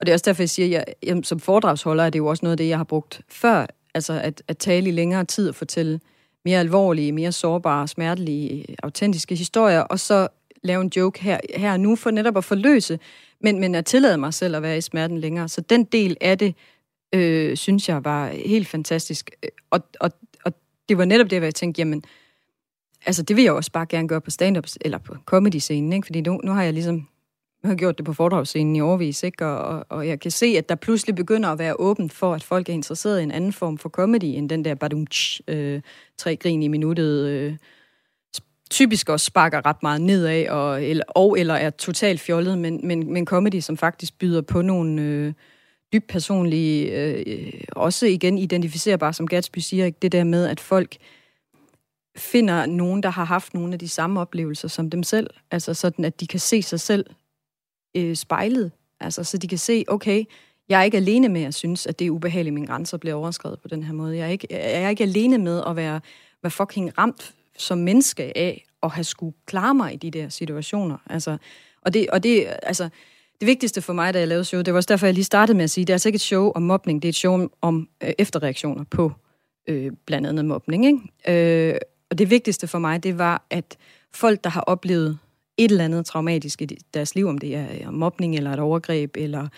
Og 0.00 0.06
det 0.06 0.12
er 0.12 0.14
også 0.14 0.24
derfor, 0.24 0.42
jeg 0.42 0.50
siger, 0.50 0.66
at 0.66 0.72
jeg, 0.72 0.84
jeg, 1.02 1.20
som 1.24 1.40
foredragsholder 1.40 2.04
er 2.04 2.10
det 2.10 2.18
jo 2.18 2.26
også 2.26 2.44
noget 2.44 2.52
af 2.52 2.56
det, 2.56 2.68
jeg 2.68 2.76
har 2.76 2.84
brugt 2.84 3.20
før, 3.28 3.66
altså 3.94 4.12
at, 4.12 4.42
at 4.48 4.58
tale 4.58 4.88
i 4.88 4.92
længere 4.92 5.24
tid 5.24 5.48
og 5.48 5.54
fortælle 5.54 6.00
mere 6.44 6.60
alvorlige, 6.60 7.12
mere 7.12 7.32
sårbare, 7.32 7.88
smertelige, 7.88 8.66
autentiske 8.82 9.34
historier, 9.34 9.80
og 9.80 10.00
så 10.00 10.28
lave 10.62 10.80
en 10.80 10.92
joke 10.96 11.22
her, 11.22 11.38
her 11.56 11.76
nu 11.76 11.96
for 11.96 12.10
netop 12.10 12.36
at 12.36 12.44
forløse, 12.44 12.98
men, 13.40 13.60
men 13.60 13.74
at 13.74 13.86
tillade 13.86 14.18
mig 14.18 14.34
selv 14.34 14.56
at 14.56 14.62
være 14.62 14.78
i 14.78 14.80
smerten 14.80 15.18
længere. 15.18 15.48
Så 15.48 15.60
den 15.60 15.84
del 15.84 16.16
af 16.20 16.38
det, 16.38 16.54
øh, 17.14 17.56
synes 17.56 17.88
jeg 17.88 18.04
var 18.04 18.28
helt 18.28 18.68
fantastisk. 18.68 19.30
Og, 19.70 19.80
og, 20.00 20.10
og 20.44 20.52
det 20.88 20.98
var 20.98 21.04
netop 21.04 21.30
det, 21.30 21.38
hvor 21.38 21.46
jeg 21.46 21.54
tænkte, 21.54 21.80
jamen, 21.80 22.04
altså 23.06 23.22
det 23.22 23.36
vil 23.36 23.44
jeg 23.44 23.52
også 23.52 23.72
bare 23.72 23.86
gerne 23.86 24.08
gøre 24.08 24.20
på 24.20 24.30
stand-ups, 24.30 24.76
eller 24.80 24.98
på 24.98 25.16
comedy-scenen, 25.26 25.92
ikke? 25.92 26.06
fordi 26.06 26.20
nu, 26.20 26.40
nu 26.44 26.52
har 26.52 26.62
jeg 26.62 26.72
ligesom 26.72 27.08
har 27.64 27.74
gjort 27.74 27.98
det 27.98 28.06
på 28.06 28.12
foredragsscenen 28.12 28.76
i 28.76 28.80
overvis, 28.80 29.22
ikke? 29.22 29.46
Og, 29.46 29.58
og, 29.58 29.86
og 29.88 30.08
jeg 30.08 30.20
kan 30.20 30.30
se, 30.30 30.46
at 30.46 30.68
der 30.68 30.74
pludselig 30.74 31.14
begynder 31.14 31.48
at 31.48 31.58
være 31.58 31.80
åbent 31.80 32.12
for, 32.12 32.34
at 32.34 32.42
folk 32.42 32.68
er 32.68 32.72
interesseret 32.72 33.20
i 33.20 33.22
en 33.22 33.30
anden 33.30 33.52
form 33.52 33.78
for 33.78 33.88
comedy, 33.88 34.24
end 34.24 34.48
den 34.48 34.64
der 34.64 34.74
badumtsch, 34.74 35.40
øh, 35.48 35.80
tre 36.18 36.36
grin 36.36 36.62
i 36.62 36.68
minuttet, 36.68 37.28
øh, 37.28 37.56
typisk 38.70 39.08
også 39.08 39.26
sparker 39.26 39.66
ret 39.66 39.82
meget 39.82 40.00
nedad, 40.00 40.48
og 40.48 40.84
eller, 40.84 41.04
og, 41.08 41.38
eller 41.38 41.54
er 41.54 41.70
totalt 41.70 42.20
fjollet, 42.20 42.58
men, 42.58 42.80
men, 42.82 43.12
men 43.12 43.26
comedy, 43.26 43.60
som 43.60 43.76
faktisk 43.76 44.18
byder 44.18 44.40
på 44.40 44.62
nogle 44.62 45.02
øh, 45.02 45.32
dybt 45.92 46.08
personlige, 46.08 46.92
øh, 46.92 47.52
også 47.72 48.06
igen 48.06 48.38
identificerbare, 48.38 49.12
som 49.12 49.28
Gatsby 49.28 49.58
siger, 49.58 49.90
det 49.90 50.12
der 50.12 50.24
med, 50.24 50.46
at 50.46 50.60
folk 50.60 50.96
finder 52.16 52.66
nogen, 52.66 53.02
der 53.02 53.10
har 53.10 53.24
haft 53.24 53.54
nogle 53.54 53.72
af 53.72 53.78
de 53.78 53.88
samme 53.88 54.20
oplevelser 54.20 54.68
som 54.68 54.90
dem 54.90 55.02
selv, 55.02 55.30
altså 55.50 55.74
sådan, 55.74 56.04
at 56.04 56.20
de 56.20 56.26
kan 56.26 56.40
se 56.40 56.62
sig 56.62 56.80
selv 56.80 57.06
øh, 57.96 58.16
spejlet, 58.16 58.72
altså 59.00 59.24
så 59.24 59.38
de 59.38 59.48
kan 59.48 59.58
se, 59.58 59.84
okay, 59.88 60.24
jeg 60.68 60.80
er 60.80 60.84
ikke 60.84 60.96
alene 60.96 61.28
med 61.28 61.42
at 61.42 61.54
synes, 61.54 61.86
at 61.86 61.98
det 61.98 62.06
er 62.06 62.10
ubehageligt, 62.10 62.52
at 62.52 62.54
mine 62.54 62.66
grænser 62.66 62.96
bliver 62.96 63.14
overskrevet 63.14 63.60
på 63.60 63.68
den 63.68 63.82
her 63.82 63.92
måde. 63.92 64.16
Jeg 64.16 64.26
er 64.26 64.30
ikke, 64.30 64.46
jeg 64.50 64.82
er 64.82 64.88
ikke 64.88 65.04
alene 65.04 65.38
med 65.38 65.62
at 65.66 65.76
være, 65.76 66.00
være 66.42 66.50
fucking 66.50 66.98
ramt 66.98 67.34
som 67.58 67.78
menneske 67.78 68.38
af 68.38 68.66
at 68.82 68.90
have 68.90 69.04
skulle 69.04 69.36
klare 69.46 69.74
mig 69.74 69.94
i 69.94 69.96
de 69.96 70.10
der 70.10 70.28
situationer. 70.28 70.96
Altså, 71.06 71.36
og 71.82 71.94
det, 71.94 72.10
og 72.10 72.22
det, 72.22 72.46
altså, 72.62 72.88
det 73.40 73.46
vigtigste 73.46 73.82
for 73.82 73.92
mig, 73.92 74.14
da 74.14 74.18
jeg 74.18 74.28
lavede 74.28 74.44
show, 74.44 74.62
det 74.62 74.72
var 74.72 74.78
også 74.78 74.86
derfor, 74.86 75.06
jeg 75.06 75.14
lige 75.14 75.24
startede 75.24 75.56
med 75.56 75.64
at 75.64 75.70
sige, 75.70 75.84
det 75.84 75.90
er 75.90 75.94
altså 75.94 76.08
ikke 76.08 76.16
et 76.16 76.20
show 76.20 76.52
om 76.54 76.62
mobning, 76.62 77.02
det 77.02 77.08
er 77.08 77.10
et 77.10 77.14
show 77.14 77.48
om 77.60 77.88
øh, 78.02 78.12
efterreaktioner 78.18 78.84
på 78.84 79.12
øh, 79.68 79.92
blandt 80.06 80.26
andet 80.26 80.44
mobning. 80.44 80.86
Ikke? 80.86 81.72
Øh, 81.72 81.78
og 82.10 82.18
det 82.18 82.30
vigtigste 82.30 82.66
for 82.66 82.78
mig, 82.78 83.02
det 83.02 83.18
var, 83.18 83.46
at 83.50 83.76
folk, 84.12 84.44
der 84.44 84.50
har 84.50 84.60
oplevet 84.60 85.18
et 85.64 85.70
eller 85.70 85.84
andet 85.84 86.06
traumatisk 86.06 86.62
i 86.62 86.66
deres 86.94 87.14
liv, 87.14 87.26
om 87.26 87.38
det 87.38 87.54
er 87.54 87.66
øh, 87.80 87.92
mobning 87.92 88.36
eller 88.36 88.52
et 88.52 88.58
overgreb, 88.58 89.16
eller, 89.16 89.48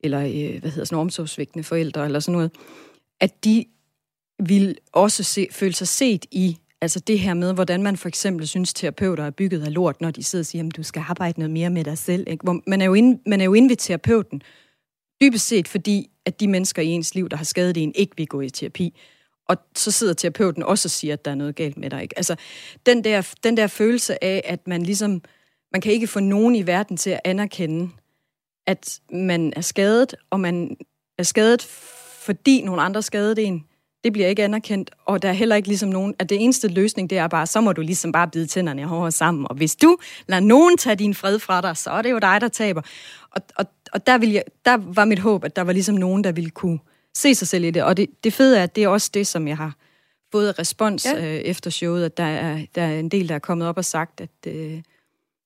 eller 0.00 0.20
øh, 0.20 0.60
hvad 0.60 0.70
hedder 0.70 0.84
sådan, 0.84 0.98
omsorgsvigtende 0.98 1.64
forældre, 1.64 2.04
eller 2.04 2.20
sådan 2.20 2.32
noget, 2.32 2.50
at 3.20 3.44
de 3.44 3.64
vil 4.38 4.78
også 4.92 5.22
se, 5.22 5.46
føle 5.50 5.74
sig 5.74 5.88
set 5.88 6.26
i 6.30 6.58
Altså 6.80 7.00
det 7.00 7.18
her 7.18 7.34
med, 7.34 7.54
hvordan 7.54 7.82
man 7.82 7.96
for 7.96 8.08
eksempel 8.08 8.48
synes, 8.48 8.74
terapeuter 8.74 9.24
er 9.24 9.30
bygget 9.30 9.64
af 9.64 9.74
lort, 9.74 10.00
når 10.00 10.10
de 10.10 10.22
sidder 10.22 10.42
og 10.42 10.46
siger, 10.46 10.66
at 10.66 10.76
du 10.76 10.82
skal 10.82 11.04
arbejde 11.08 11.40
noget 11.40 11.50
mere 11.50 11.70
med 11.70 11.84
dig 11.84 11.98
selv. 11.98 12.24
Ikke? 12.28 12.42
Hvor 12.42 12.60
man, 12.66 12.80
er 12.80 12.86
jo 12.86 12.94
inde, 12.94 13.20
man 13.26 13.40
er 13.40 13.44
jo 13.44 13.54
inde 13.54 13.68
ved 13.68 13.76
terapeuten, 13.76 14.42
dybest 15.20 15.46
set 15.46 15.68
fordi, 15.68 16.10
at 16.24 16.40
de 16.40 16.48
mennesker 16.48 16.82
i 16.82 16.86
ens 16.86 17.14
liv, 17.14 17.28
der 17.28 17.36
har 17.36 17.44
skadet 17.44 17.76
en, 17.76 17.92
ikke 17.94 18.16
vil 18.16 18.26
gå 18.26 18.40
i 18.40 18.50
terapi. 18.50 18.94
Og 19.48 19.56
så 19.76 19.90
sidder 19.90 20.14
terapeuten 20.14 20.62
også 20.62 20.86
og 20.86 20.90
siger, 20.90 21.14
at 21.14 21.24
der 21.24 21.30
er 21.30 21.34
noget 21.34 21.56
galt 21.56 21.76
med 21.76 21.90
dig. 21.90 22.02
Ikke? 22.02 22.18
Altså 22.18 22.36
den 22.86 23.04
der, 23.04 23.34
den 23.44 23.56
der 23.56 23.66
følelse 23.66 24.24
af, 24.24 24.42
at 24.44 24.66
man 24.66 24.82
ligesom, 24.82 25.22
man 25.72 25.80
kan 25.80 25.92
ikke 25.92 26.06
få 26.06 26.20
nogen 26.20 26.54
i 26.54 26.66
verden 26.66 26.96
til 26.96 27.10
at 27.10 27.20
anerkende, 27.24 27.90
at 28.66 29.00
man 29.12 29.52
er 29.56 29.60
skadet, 29.60 30.14
og 30.30 30.40
man 30.40 30.76
er 31.18 31.22
skadet, 31.22 31.62
fordi 32.22 32.62
nogle 32.62 32.82
andre 32.82 33.02
skadede 33.02 33.42
en, 33.42 33.64
det 34.04 34.12
bliver 34.12 34.28
ikke 34.28 34.44
anerkendt, 34.44 34.90
og 35.06 35.22
der 35.22 35.28
er 35.28 35.32
heller 35.32 35.56
ikke 35.56 35.68
ligesom 35.68 35.88
nogen, 35.88 36.14
at 36.18 36.28
det 36.28 36.42
eneste 36.42 36.68
løsning, 36.68 37.10
det 37.10 37.18
er 37.18 37.28
bare, 37.28 37.46
så 37.46 37.60
må 37.60 37.72
du 37.72 37.80
ligesom 37.80 38.12
bare 38.12 38.28
bide 38.28 38.46
tænderne 38.46 38.84
hårdere 38.84 39.12
sammen, 39.12 39.46
og 39.50 39.56
hvis 39.56 39.76
du 39.76 39.96
lader 40.26 40.40
nogen 40.40 40.76
tage 40.76 40.96
din 40.96 41.14
fred 41.14 41.38
fra 41.38 41.60
dig, 41.60 41.76
så 41.76 41.90
er 41.90 42.02
det 42.02 42.10
jo 42.10 42.18
dig, 42.18 42.40
der 42.40 42.48
taber. 42.48 42.82
Og, 43.30 43.42
og, 43.56 43.66
og 43.92 44.06
der, 44.06 44.18
vil 44.18 44.30
jeg, 44.30 44.42
der 44.64 44.76
var 44.76 45.04
mit 45.04 45.18
håb, 45.18 45.44
at 45.44 45.56
der 45.56 45.62
var 45.62 45.72
ligesom 45.72 45.94
nogen, 45.94 46.24
der 46.24 46.32
ville 46.32 46.50
kunne 46.50 46.78
se 47.14 47.34
sig 47.34 47.48
selv 47.48 47.64
i 47.64 47.70
det, 47.70 47.82
og 47.82 47.96
det, 47.96 48.06
det 48.24 48.32
fede 48.32 48.58
er, 48.58 48.62
at 48.62 48.76
det 48.76 48.84
er 48.84 48.88
også 48.88 49.10
det, 49.14 49.26
som 49.26 49.48
jeg 49.48 49.56
har 49.56 49.76
fået 50.32 50.58
respons 50.58 51.06
ja. 51.06 51.18
øh, 51.18 51.40
efter 51.40 51.70
showet, 51.70 52.04
at 52.04 52.16
der 52.16 52.24
er, 52.24 52.58
der 52.74 52.82
er 52.82 52.98
en 52.98 53.08
del, 53.08 53.28
der 53.28 53.34
er 53.34 53.38
kommet 53.38 53.68
op 53.68 53.76
og 53.76 53.84
sagt, 53.84 54.20
at, 54.20 54.30
øh, 54.46 54.82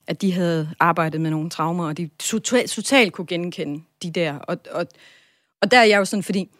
at 0.06 0.22
de 0.22 0.32
havde 0.32 0.70
arbejdet 0.80 1.20
med 1.20 1.30
nogle 1.30 1.50
traumer, 1.50 1.86
og 1.86 1.96
de 1.96 2.10
totalt, 2.18 2.70
totalt 2.70 3.12
kunne 3.12 3.26
genkende 3.26 3.82
de 4.02 4.10
der. 4.10 4.34
Og, 4.38 4.58
og, 4.70 4.86
og 5.62 5.70
der 5.70 5.78
er 5.78 5.84
jeg 5.84 5.98
jo 5.98 6.04
sådan, 6.04 6.22
fordi 6.22 6.50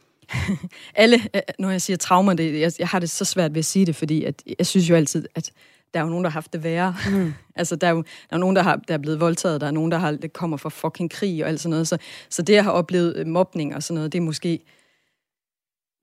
alle, 0.95 1.21
når 1.59 1.71
jeg 1.71 1.83
siger 1.83 1.97
traumer, 1.97 2.35
det, 2.35 2.61
jeg, 2.61 2.73
jeg 2.79 2.89
har 2.89 2.99
det 2.99 3.11
så 3.11 3.25
svært 3.25 3.55
ved 3.55 3.59
at 3.59 3.65
sige 3.65 3.87
det, 3.87 3.97
fordi 3.97 4.25
at, 4.25 4.43
jeg 4.59 4.67
synes 4.67 4.91
jo 4.91 4.95
altid, 4.95 5.29
at 5.35 5.53
der 5.95 6.01
er 6.01 6.05
jo 6.05 6.11
nogen, 6.11 6.25
der 6.25 6.31
har 6.31 6.35
haft 6.35 6.53
det 6.53 6.65
værre. 6.65 6.97
Mm. 7.11 7.35
altså, 7.61 7.77
der 7.77 7.87
er 7.87 7.91
jo 7.91 8.03
der 8.31 8.37
er 8.37 8.39
nogen, 8.39 8.57
der, 8.57 8.63
har, 8.63 8.77
der 8.77 8.95
er 8.95 8.99
blevet 8.99 9.21
voldtaget, 9.21 9.61
der 9.61 9.67
er 9.67 9.71
nogen, 9.71 9.91
der 9.93 9.99
har, 9.99 10.11
det 10.13 10.33
kommer 10.33 10.57
fra 10.57 10.69
fucking 10.69 11.11
krig 11.11 11.43
og 11.45 11.49
alt 11.49 11.61
sådan 11.61 11.71
noget. 11.71 11.89
Så, 11.89 11.99
så 12.29 12.43
det, 12.43 12.55
jeg 12.55 12.65
har 12.65 12.71
oplevet 12.71 13.27
mobning 13.27 13.75
og 13.75 13.83
sådan 13.83 13.95
noget, 13.95 14.13
det 14.13 14.19
er 14.19 14.23
måske... 14.23 14.61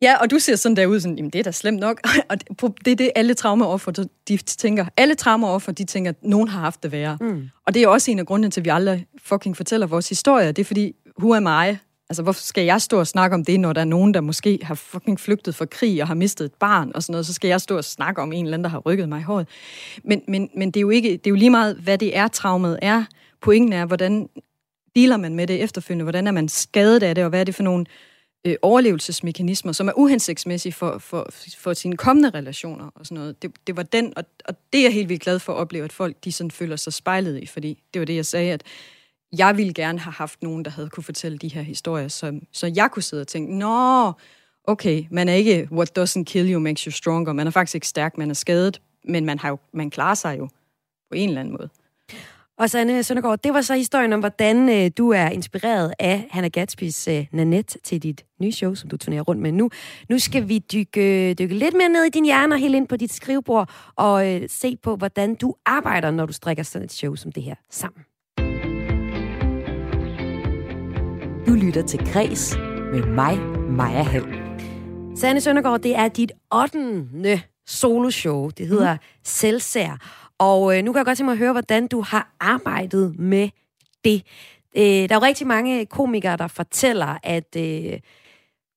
Ja, 0.02 0.18
og 0.22 0.32
du 0.32 0.40
ser 0.40 0.56
sådan 0.56 0.76
der 0.76 0.86
ud, 0.86 1.00
sådan, 1.00 1.18
jamen 1.18 1.30
det 1.30 1.40
er 1.40 1.44
da 1.44 1.52
slemt 1.52 1.80
nok. 1.80 2.02
og 2.30 2.38
det, 2.86 2.92
er 2.92 2.96
det, 2.96 3.12
alle 3.16 3.34
traumaoffer, 3.34 3.92
de 4.28 4.38
tænker. 4.38 4.86
Alle 4.98 5.16
traumaoffer, 5.16 5.72
de 5.72 5.84
tænker, 5.84 6.12
at 6.12 6.24
nogen 6.24 6.48
har 6.48 6.60
haft 6.60 6.84
det 6.84 6.92
værre. 6.92 7.18
Mm. 7.22 7.50
Og 7.66 7.74
det 7.74 7.84
er 7.84 7.88
også 7.88 8.12
en 8.12 8.20
af 8.20 8.26
grundene 8.26 8.52
til, 8.52 8.62
at 8.62 8.66
vi 8.66 8.70
aldrig 8.70 9.06
fucking 9.24 9.58
fortæller 9.58 9.88
vores 9.88 10.10
historie. 10.10 10.48
Det 10.48 10.60
er 10.60 10.66
fordi, 10.66 10.96
who 11.20 11.36
am 11.36 11.46
I? 11.46 11.78
Altså, 12.10 12.24
hvorfor 12.24 12.42
skal 12.42 12.64
jeg 12.64 12.82
stå 12.82 13.00
og 13.00 13.08
snakke 13.08 13.34
om 13.34 13.46
det, 13.46 13.60
når 13.60 13.74
der 13.74 13.82
er 13.82 13.86
nogen, 13.86 14.14
der 14.14 14.22
måske 14.22 14.60
har 14.62 14.76
fucking 14.76 15.20
flygtet 15.20 15.56
fra 15.56 15.66
krig 15.66 16.02
og 16.02 16.08
har 16.08 16.16
mistet 16.16 16.46
et 16.46 16.54
barn 16.54 16.92
og 16.96 17.04
sådan 17.04 17.14
noget, 17.14 17.26
så 17.26 17.34
skal 17.34 17.48
jeg 17.48 17.62
stå 17.62 17.78
og 17.78 17.84
snakke 17.84 18.22
om 18.22 18.34
en 18.34 18.46
eller 18.46 18.54
anden, 18.54 18.64
der 18.64 18.70
har 18.70 18.80
rykket 18.80 19.10
mig 19.10 19.20
i 19.20 19.24
håret. 19.24 19.48
Men, 20.04 20.22
men, 20.28 20.50
men 20.56 20.72
det, 20.72 20.80
er 20.80 20.82
jo 20.82 20.90
ikke, 20.90 21.12
det 21.12 21.28
er 21.28 21.30
jo 21.30 21.36
lige 21.36 21.50
meget, 21.50 21.76
hvad 21.76 21.98
det 21.98 22.18
er, 22.18 22.28
traumet 22.28 22.80
er. 22.82 23.04
Pointen 23.42 23.74
er, 23.74 23.86
hvordan 23.86 24.30
dealer 24.96 25.18
man 25.18 25.36
med 25.36 25.48
det 25.48 25.64
efterfølgende? 25.64 26.04
Hvordan 26.04 26.28
er 26.28 26.32
man 26.32 26.50
skadet 26.50 27.04
af 27.04 27.16
det, 27.16 27.24
og 27.24 27.30
hvad 27.30 27.40
er 27.40 27.44
det 27.44 27.56
for 27.56 27.64
nogle 27.64 27.86
øh, 27.90 28.09
Øh, 28.46 28.56
overlevelsesmekanismer, 28.62 29.72
som 29.72 29.88
er 29.88 29.94
uhensigtsmæssige 29.96 30.74
for, 30.74 30.98
for, 30.98 31.28
for 31.58 31.74
sine 31.74 31.98
kommende 31.98 32.30
relationer 32.30 32.90
og 32.96 33.06
sådan 33.06 33.16
noget. 33.16 33.42
Det, 33.42 33.52
det 33.68 33.78
var 33.78 33.84
den, 33.84 34.14
og, 34.18 34.24
og 34.46 34.56
det 34.74 34.80
er 34.80 34.84
jeg 34.84 34.94
helt 34.94 35.10
vildt 35.10 35.22
glad 35.22 35.40
for 35.40 35.54
at 35.54 35.58
opleve, 35.58 35.86
at 35.86 35.94
folk 35.94 36.24
de 36.24 36.32
sådan 36.32 36.52
føler 36.52 36.76
sig 36.76 36.94
spejlet 36.94 37.44
i, 37.44 37.46
fordi 37.46 37.84
det 37.94 38.00
var 38.00 38.06
det, 38.06 38.16
jeg 38.16 38.26
sagde, 38.26 38.54
at 38.54 38.64
jeg 39.38 39.58
ville 39.58 39.74
gerne 39.74 40.00
have 40.00 40.14
haft 40.14 40.44
nogen, 40.44 40.66
der 40.66 40.72
havde 40.72 40.90
kunne 40.90 41.04
fortælle 41.04 41.38
de 41.38 41.48
her 41.48 41.62
historier, 41.62 42.08
så, 42.08 42.40
så 42.52 42.72
jeg 42.76 42.92
kunne 42.92 43.04
sidde 43.04 43.22
og 43.22 43.28
tænke, 43.28 43.58
nå, 43.58 44.12
okay, 44.64 45.06
man 45.12 45.30
er 45.30 45.34
ikke, 45.34 45.68
what 45.72 46.00
doesn't 46.00 46.24
kill 46.24 46.54
you 46.54 46.60
makes 46.60 46.82
you 46.82 46.92
stronger. 46.92 47.34
Man 47.34 47.48
er 47.48 47.52
faktisk 47.52 47.76
ikke 47.76 47.88
stærk, 47.88 48.18
man 48.18 48.30
er 48.30 48.34
skadet, 48.34 48.82
men 49.04 49.26
man, 49.26 49.40
har 49.40 49.50
jo, 49.50 49.58
man 49.74 49.90
klarer 49.90 50.16
sig 50.16 50.38
jo 50.40 50.48
på 51.10 51.16
en 51.16 51.30
eller 51.30 51.42
anden 51.42 51.54
måde. 51.58 51.70
Og 52.60 52.70
Sanne 52.70 53.04
Søndergaard, 53.04 53.40
det 53.44 53.54
var 53.54 53.62
så 53.62 53.76
historien 53.76 54.14
om, 54.14 54.20
hvordan 54.20 54.70
øh, 54.70 54.92
du 54.98 55.10
er 55.10 55.30
inspireret 55.30 55.94
af 56.00 56.28
Hannah 56.32 56.52
Gatsbys 56.52 57.08
øh, 57.08 57.26
Nanette 57.32 57.80
til 57.84 58.04
dit 58.04 58.26
nye 58.42 58.52
show, 58.52 58.74
som 58.74 58.90
du 58.90 58.98
turnerer 58.98 59.22
rundt 59.22 59.42
med 59.42 59.52
nu. 59.52 59.70
Nu 60.10 60.20
skal 60.20 60.50
vi 60.50 60.58
dykke, 60.58 61.34
dykke 61.34 61.56
lidt 61.56 61.74
mere 61.74 61.90
ned 61.90 62.04
i 62.04 62.10
din 62.10 62.26
hjerne 62.26 62.56
og 62.56 62.60
helt 62.60 62.76
ind 62.76 62.88
på 62.88 62.96
dit 62.96 63.14
skrivebord 63.14 63.70
og 63.96 64.34
øh, 64.34 64.42
se 64.50 64.78
på, 64.84 64.96
hvordan 64.96 65.36
du 65.36 65.56
arbejder, 65.66 66.12
når 66.12 66.26
du 66.26 66.34
strikker 66.34 66.64
sådan 66.64 66.86
et 66.86 66.92
show 66.92 67.16
som 67.16 67.32
det 67.32 67.44
her 67.44 67.56
sammen. 67.70 68.04
Du 71.48 71.54
lytter 71.66 71.84
til 71.88 72.00
Græs 72.14 72.58
med 72.94 73.06
mig, 73.06 73.40
Maja 73.70 74.04
Hall. 74.04 74.26
Sanne 75.16 75.42
Søndergaard, 75.42 75.80
det 75.80 75.96
er 75.96 76.08
dit 76.08 76.32
8. 76.54 77.42
soloshow. 77.68 78.50
Det 78.50 78.68
hedder 78.68 78.94
mm. 78.94 79.00
Selvsær. 79.24 79.98
Og 80.40 80.78
øh, 80.78 80.84
nu 80.84 80.92
kan 80.92 80.98
jeg 80.98 81.06
godt 81.06 81.18
tænke 81.18 81.26
mig 81.26 81.34
at 81.34 81.38
høre, 81.38 81.52
hvordan 81.52 81.88
du 81.88 82.02
har 82.02 82.36
arbejdet 82.40 83.20
med 83.20 83.50
det. 84.04 84.24
Øh, 84.78 84.84
der 84.84 85.08
er 85.10 85.16
jo 85.16 85.22
rigtig 85.22 85.48
mange 85.48 85.86
komikere, 85.86 86.38
der 86.38 86.48
fortæller, 86.48 87.18
at 87.24 87.56
øh, 87.58 88.00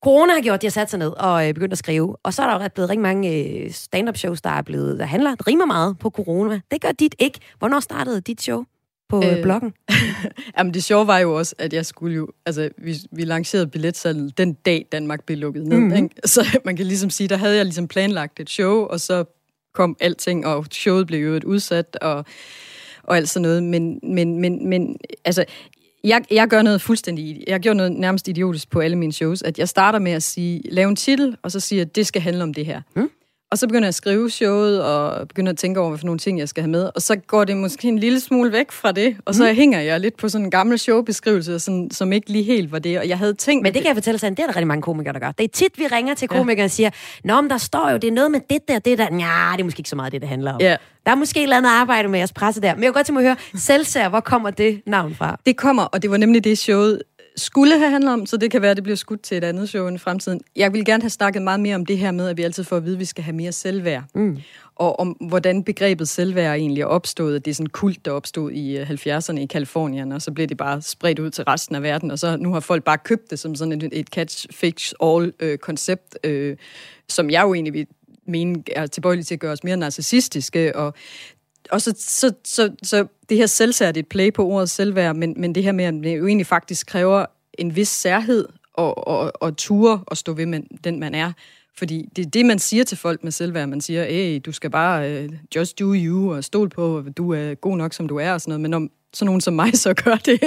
corona 0.04 0.32
har 0.32 0.40
gjort, 0.40 0.54
at 0.54 0.62
de 0.62 0.66
har 0.66 0.70
sat 0.70 0.90
sig 0.90 0.98
ned 0.98 1.12
og 1.16 1.48
øh, 1.48 1.54
begyndt 1.54 1.72
at 1.72 1.78
skrive. 1.78 2.16
Og 2.22 2.34
så 2.34 2.42
er 2.42 2.46
der 2.46 2.64
jo 2.64 2.68
blevet 2.74 2.90
rigtig 2.90 3.02
mange 3.02 3.44
øh, 3.44 3.70
stand-up 3.70 4.16
shows, 4.16 4.42
der 4.42 4.50
er 4.50 4.62
blevet, 4.62 4.98
der 4.98 5.04
handler, 5.04 5.34
der 5.34 5.46
rimer 5.46 5.66
meget 5.66 5.98
på 5.98 6.10
corona. 6.10 6.60
Det 6.70 6.80
gør 6.80 6.92
dit 6.92 7.14
ikke. 7.18 7.38
Hvornår 7.58 7.80
startede 7.80 8.20
dit 8.20 8.42
show? 8.42 8.64
på 9.12 9.22
øh, 9.24 9.42
bloggen? 9.42 9.72
Jamen 10.58 10.74
det 10.74 10.84
sjove 10.84 11.06
var 11.06 11.18
jo 11.18 11.38
også, 11.38 11.54
at 11.58 11.72
jeg 11.72 11.86
skulle 11.86 12.16
jo, 12.16 12.28
altså 12.46 12.68
vi, 12.78 12.96
vi 13.12 13.24
lancerede 13.24 13.66
billetsalget 13.66 14.38
den 14.38 14.52
dag 14.52 14.86
Danmark 14.92 15.24
blev 15.24 15.38
lukket 15.38 15.66
ned. 15.66 15.78
Mm-hmm. 15.78 15.96
Ikke? 15.96 16.08
Så 16.24 16.58
man 16.64 16.76
kan 16.76 16.86
ligesom 16.86 17.10
sige, 17.10 17.28
der 17.28 17.36
havde 17.36 17.56
jeg 17.56 17.64
ligesom 17.64 17.88
planlagt 17.88 18.40
et 18.40 18.50
show, 18.50 18.86
og 18.86 19.00
så 19.00 19.24
kom 19.72 19.96
alting, 20.00 20.46
og 20.46 20.66
showet 20.70 21.06
blev 21.06 21.26
jo 21.26 21.34
et 21.34 21.44
udsat, 21.44 21.96
og, 22.00 22.24
og 23.02 23.16
alt 23.16 23.28
sådan 23.28 23.42
noget. 23.42 23.62
Men, 23.62 24.00
men, 24.02 24.40
men, 24.40 24.68
men 24.68 24.96
altså, 25.24 25.44
jeg, 26.04 26.24
jeg 26.30 26.48
gør 26.48 26.62
noget 26.62 26.80
fuldstændig, 26.80 27.44
jeg 27.46 27.60
gjorde 27.60 27.76
noget 27.76 27.92
nærmest 27.92 28.28
idiotisk 28.28 28.70
på 28.70 28.80
alle 28.80 28.96
mine 28.96 29.12
shows, 29.12 29.42
at 29.42 29.58
jeg 29.58 29.68
starter 29.68 29.98
med 29.98 30.12
at 30.12 30.22
sige, 30.22 30.62
lave 30.70 30.88
en 30.88 30.96
titel, 30.96 31.36
og 31.42 31.52
så 31.52 31.60
siger 31.60 31.82
at 31.82 31.96
det 31.96 32.06
skal 32.06 32.22
handle 32.22 32.42
om 32.42 32.54
det 32.54 32.66
her. 32.66 32.82
Mm. 32.96 33.10
Og 33.52 33.58
så 33.58 33.66
begynder 33.66 33.86
jeg 33.86 33.88
at 33.88 33.94
skrive 33.94 34.30
showet, 34.30 34.82
og 34.82 35.28
begynder 35.28 35.52
at 35.52 35.58
tænke 35.58 35.80
over, 35.80 35.88
hvad 35.88 35.98
for 35.98 36.06
nogle 36.06 36.18
ting, 36.18 36.38
jeg 36.38 36.48
skal 36.48 36.62
have 36.62 36.70
med. 36.70 36.90
Og 36.94 37.02
så 37.02 37.16
går 37.16 37.44
det 37.44 37.56
måske 37.56 37.88
en 37.88 37.98
lille 37.98 38.20
smule 38.20 38.52
væk 38.52 38.72
fra 38.72 38.92
det, 38.92 39.16
og 39.24 39.34
så 39.34 39.48
mm. 39.48 39.56
hænger 39.56 39.80
jeg 39.80 40.00
lidt 40.00 40.16
på 40.16 40.28
sådan 40.28 40.44
en 40.44 40.50
gammel 40.50 40.78
showbeskrivelse, 40.78 41.58
sådan, 41.58 41.90
som 41.90 42.12
ikke 42.12 42.30
lige 42.30 42.44
helt 42.44 42.72
var 42.72 42.78
det. 42.78 42.98
Og 42.98 43.08
jeg 43.08 43.18
havde 43.18 43.34
tænkt... 43.34 43.62
Men 43.62 43.74
det 43.74 43.82
kan 43.82 43.88
jeg 43.88 43.96
fortælle 43.96 44.18
sig, 44.18 44.30
det 44.30 44.38
er 44.38 44.46
der 44.46 44.56
rigtig 44.56 44.66
mange 44.66 44.82
komikere, 44.82 45.12
der 45.12 45.18
gør. 45.18 45.32
Det 45.32 45.44
er 45.44 45.48
tit, 45.48 45.78
vi 45.78 45.86
ringer 45.86 46.14
til 46.14 46.28
komikere 46.28 46.58
ja. 46.58 46.64
og 46.64 46.70
siger, 46.70 46.90
Nå, 47.24 47.40
men 47.40 47.50
der 47.50 47.58
står 47.58 47.90
jo, 47.90 47.96
det 47.96 48.08
er 48.08 48.12
noget 48.12 48.30
med 48.30 48.40
det 48.50 48.68
der, 48.68 48.78
det 48.78 48.98
der. 48.98 49.04
Ja, 49.04 49.52
det 49.52 49.60
er 49.60 49.64
måske 49.64 49.80
ikke 49.80 49.90
så 49.90 49.96
meget 49.96 50.12
det, 50.12 50.20
det 50.20 50.28
handler 50.28 50.52
om. 50.52 50.60
Ja. 50.60 50.76
Der 51.06 51.10
er 51.10 51.14
måske 51.14 51.40
et 51.40 51.42
eller 51.42 51.56
andet 51.56 51.70
arbejde 51.70 52.08
med 52.08 52.18
jeres 52.18 52.32
presse 52.32 52.60
der. 52.60 52.74
Men 52.74 52.82
jeg 52.82 52.88
vil 52.88 52.94
godt 52.94 53.06
tænke 53.06 53.22
mig 53.22 53.30
at 53.30 53.36
høre, 53.52 53.60
Selvsær, 53.60 54.08
hvor 54.08 54.20
kommer 54.20 54.50
det 54.50 54.82
navn 54.86 55.14
fra? 55.14 55.40
Det 55.46 55.56
kommer, 55.56 55.82
og 55.82 56.02
det 56.02 56.10
var 56.10 56.16
nemlig 56.16 56.44
det 56.44 56.58
showet, 56.58 57.02
skulle 57.36 57.78
have 57.78 57.90
handlet 57.90 58.12
om, 58.12 58.26
så 58.26 58.36
det 58.36 58.50
kan 58.50 58.62
være, 58.62 58.70
at 58.70 58.76
det 58.76 58.84
bliver 58.84 58.96
skudt 58.96 59.22
til 59.22 59.36
et 59.36 59.44
andet 59.44 59.68
show 59.68 59.94
i 59.94 59.98
fremtiden. 59.98 60.40
Jeg 60.56 60.72
vil 60.72 60.84
gerne 60.84 61.02
have 61.02 61.10
snakket 61.10 61.42
meget 61.42 61.60
mere 61.60 61.74
om 61.74 61.86
det 61.86 61.98
her 61.98 62.10
med, 62.10 62.28
at 62.28 62.36
vi 62.36 62.42
altid 62.42 62.64
får 62.64 62.76
at 62.76 62.84
vide, 62.84 62.94
at 62.94 63.00
vi 63.00 63.04
skal 63.04 63.24
have 63.24 63.36
mere 63.36 63.52
selvværd. 63.52 64.02
Mm. 64.14 64.38
Og 64.76 65.00
om 65.00 65.08
hvordan 65.08 65.64
begrebet 65.64 66.08
selvværd 66.08 66.56
egentlig 66.56 66.82
er 66.82 66.86
opstået. 66.86 67.44
Det 67.44 67.50
er 67.50 67.54
sådan 67.54 67.66
kult, 67.66 68.04
der 68.04 68.10
opstod 68.10 68.50
i 68.50 68.82
70'erne 68.82 69.32
øh, 69.32 69.40
i 69.40 69.46
Kalifornien, 69.46 70.12
og 70.12 70.22
så 70.22 70.32
blev 70.32 70.46
det 70.46 70.56
bare 70.56 70.82
spredt 70.82 71.18
ud 71.18 71.30
til 71.30 71.44
resten 71.44 71.76
af 71.76 71.82
verden, 71.82 72.10
og 72.10 72.18
så 72.18 72.36
nu 72.36 72.52
har 72.52 72.60
folk 72.60 72.84
bare 72.84 72.98
købt 72.98 73.30
det 73.30 73.38
som 73.38 73.54
sådan 73.54 73.82
et, 73.82 73.88
et 73.92 74.06
catch-fix-all-koncept, 74.06 76.18
øh, 76.24 76.56
som 77.08 77.30
jeg 77.30 77.42
jo 77.42 77.54
egentlig 77.54 77.72
vil 77.72 77.86
mene 78.26 78.62
er 78.76 78.86
tilbøjelig 78.86 79.26
til 79.26 79.34
at 79.34 79.40
gøre 79.40 79.52
os 79.52 79.64
mere 79.64 79.76
narcissistiske, 79.76 80.76
og 80.76 80.94
og 81.70 81.82
så, 81.82 81.94
så, 81.98 82.32
så, 82.44 82.72
så 82.82 83.06
det 83.28 83.36
her 83.36 83.46
selvsærd, 83.46 83.96
et 83.96 84.08
play 84.08 84.32
på 84.32 84.46
ordet 84.46 84.70
selvværd, 84.70 85.16
men, 85.16 85.34
men 85.36 85.54
det 85.54 85.62
her 85.62 85.72
med, 85.72 85.84
at 85.84 85.94
det 85.94 86.18
jo 86.18 86.26
egentlig 86.26 86.46
faktisk 86.46 86.86
kræver 86.86 87.26
en 87.58 87.76
vis 87.76 87.88
særhed 87.88 88.48
og, 88.74 89.08
og, 89.08 89.32
og 89.34 89.56
ture 89.56 90.04
at 90.10 90.18
stå 90.18 90.32
ved 90.32 90.46
med 90.46 90.60
den, 90.84 91.00
man 91.00 91.14
er. 91.14 91.32
Fordi 91.78 92.08
det 92.16 92.26
er 92.26 92.30
det, 92.30 92.46
man 92.46 92.58
siger 92.58 92.84
til 92.84 92.98
folk 92.98 93.24
med 93.24 93.32
selvværd. 93.32 93.68
Man 93.68 93.80
siger, 93.80 94.04
hey, 94.04 94.40
du 94.46 94.52
skal 94.52 94.70
bare 94.70 95.24
uh, 95.24 95.34
just 95.56 95.78
do 95.78 95.94
you, 95.96 96.34
og 96.34 96.44
stol 96.44 96.68
på, 96.68 96.98
at 96.98 97.16
du 97.16 97.32
er 97.32 97.54
god 97.54 97.76
nok, 97.76 97.92
som 97.92 98.08
du 98.08 98.16
er, 98.16 98.32
og 98.32 98.40
sådan 98.40 98.50
noget. 98.50 98.60
Men 98.60 98.74
om 98.74 98.90
sådan 99.12 99.26
nogen 99.26 99.40
som 99.40 99.54
mig 99.54 99.78
så 99.78 99.94
gør 99.94 100.16
det, 100.16 100.40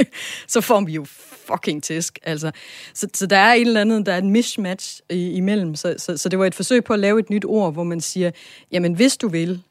så 0.47 0.61
får 0.61 0.81
vi 0.81 0.93
jo 0.93 1.05
fucking 1.47 1.83
tæsk. 1.83 2.19
Altså. 2.23 2.51
Så, 2.93 3.07
så 3.13 3.25
der 3.25 3.37
er 3.37 3.53
et 3.53 3.61
eller 3.61 3.81
andet, 3.81 4.05
der 4.05 4.13
er 4.13 4.17
et 4.17 4.25
mismatch 4.25 4.99
i, 5.09 5.31
imellem. 5.31 5.75
Så, 5.75 5.95
så, 5.97 6.17
så 6.17 6.29
det 6.29 6.39
var 6.39 6.45
et 6.45 6.55
forsøg 6.55 6.83
på 6.83 6.93
at 6.93 6.99
lave 6.99 7.19
et 7.19 7.29
nyt 7.29 7.45
ord, 7.45 7.73
hvor 7.73 7.83
man 7.83 8.01
siger, 8.01 8.31
jamen 8.71 8.93
hvis 8.93 9.17
du 9.17 9.27
vil, 9.27 9.61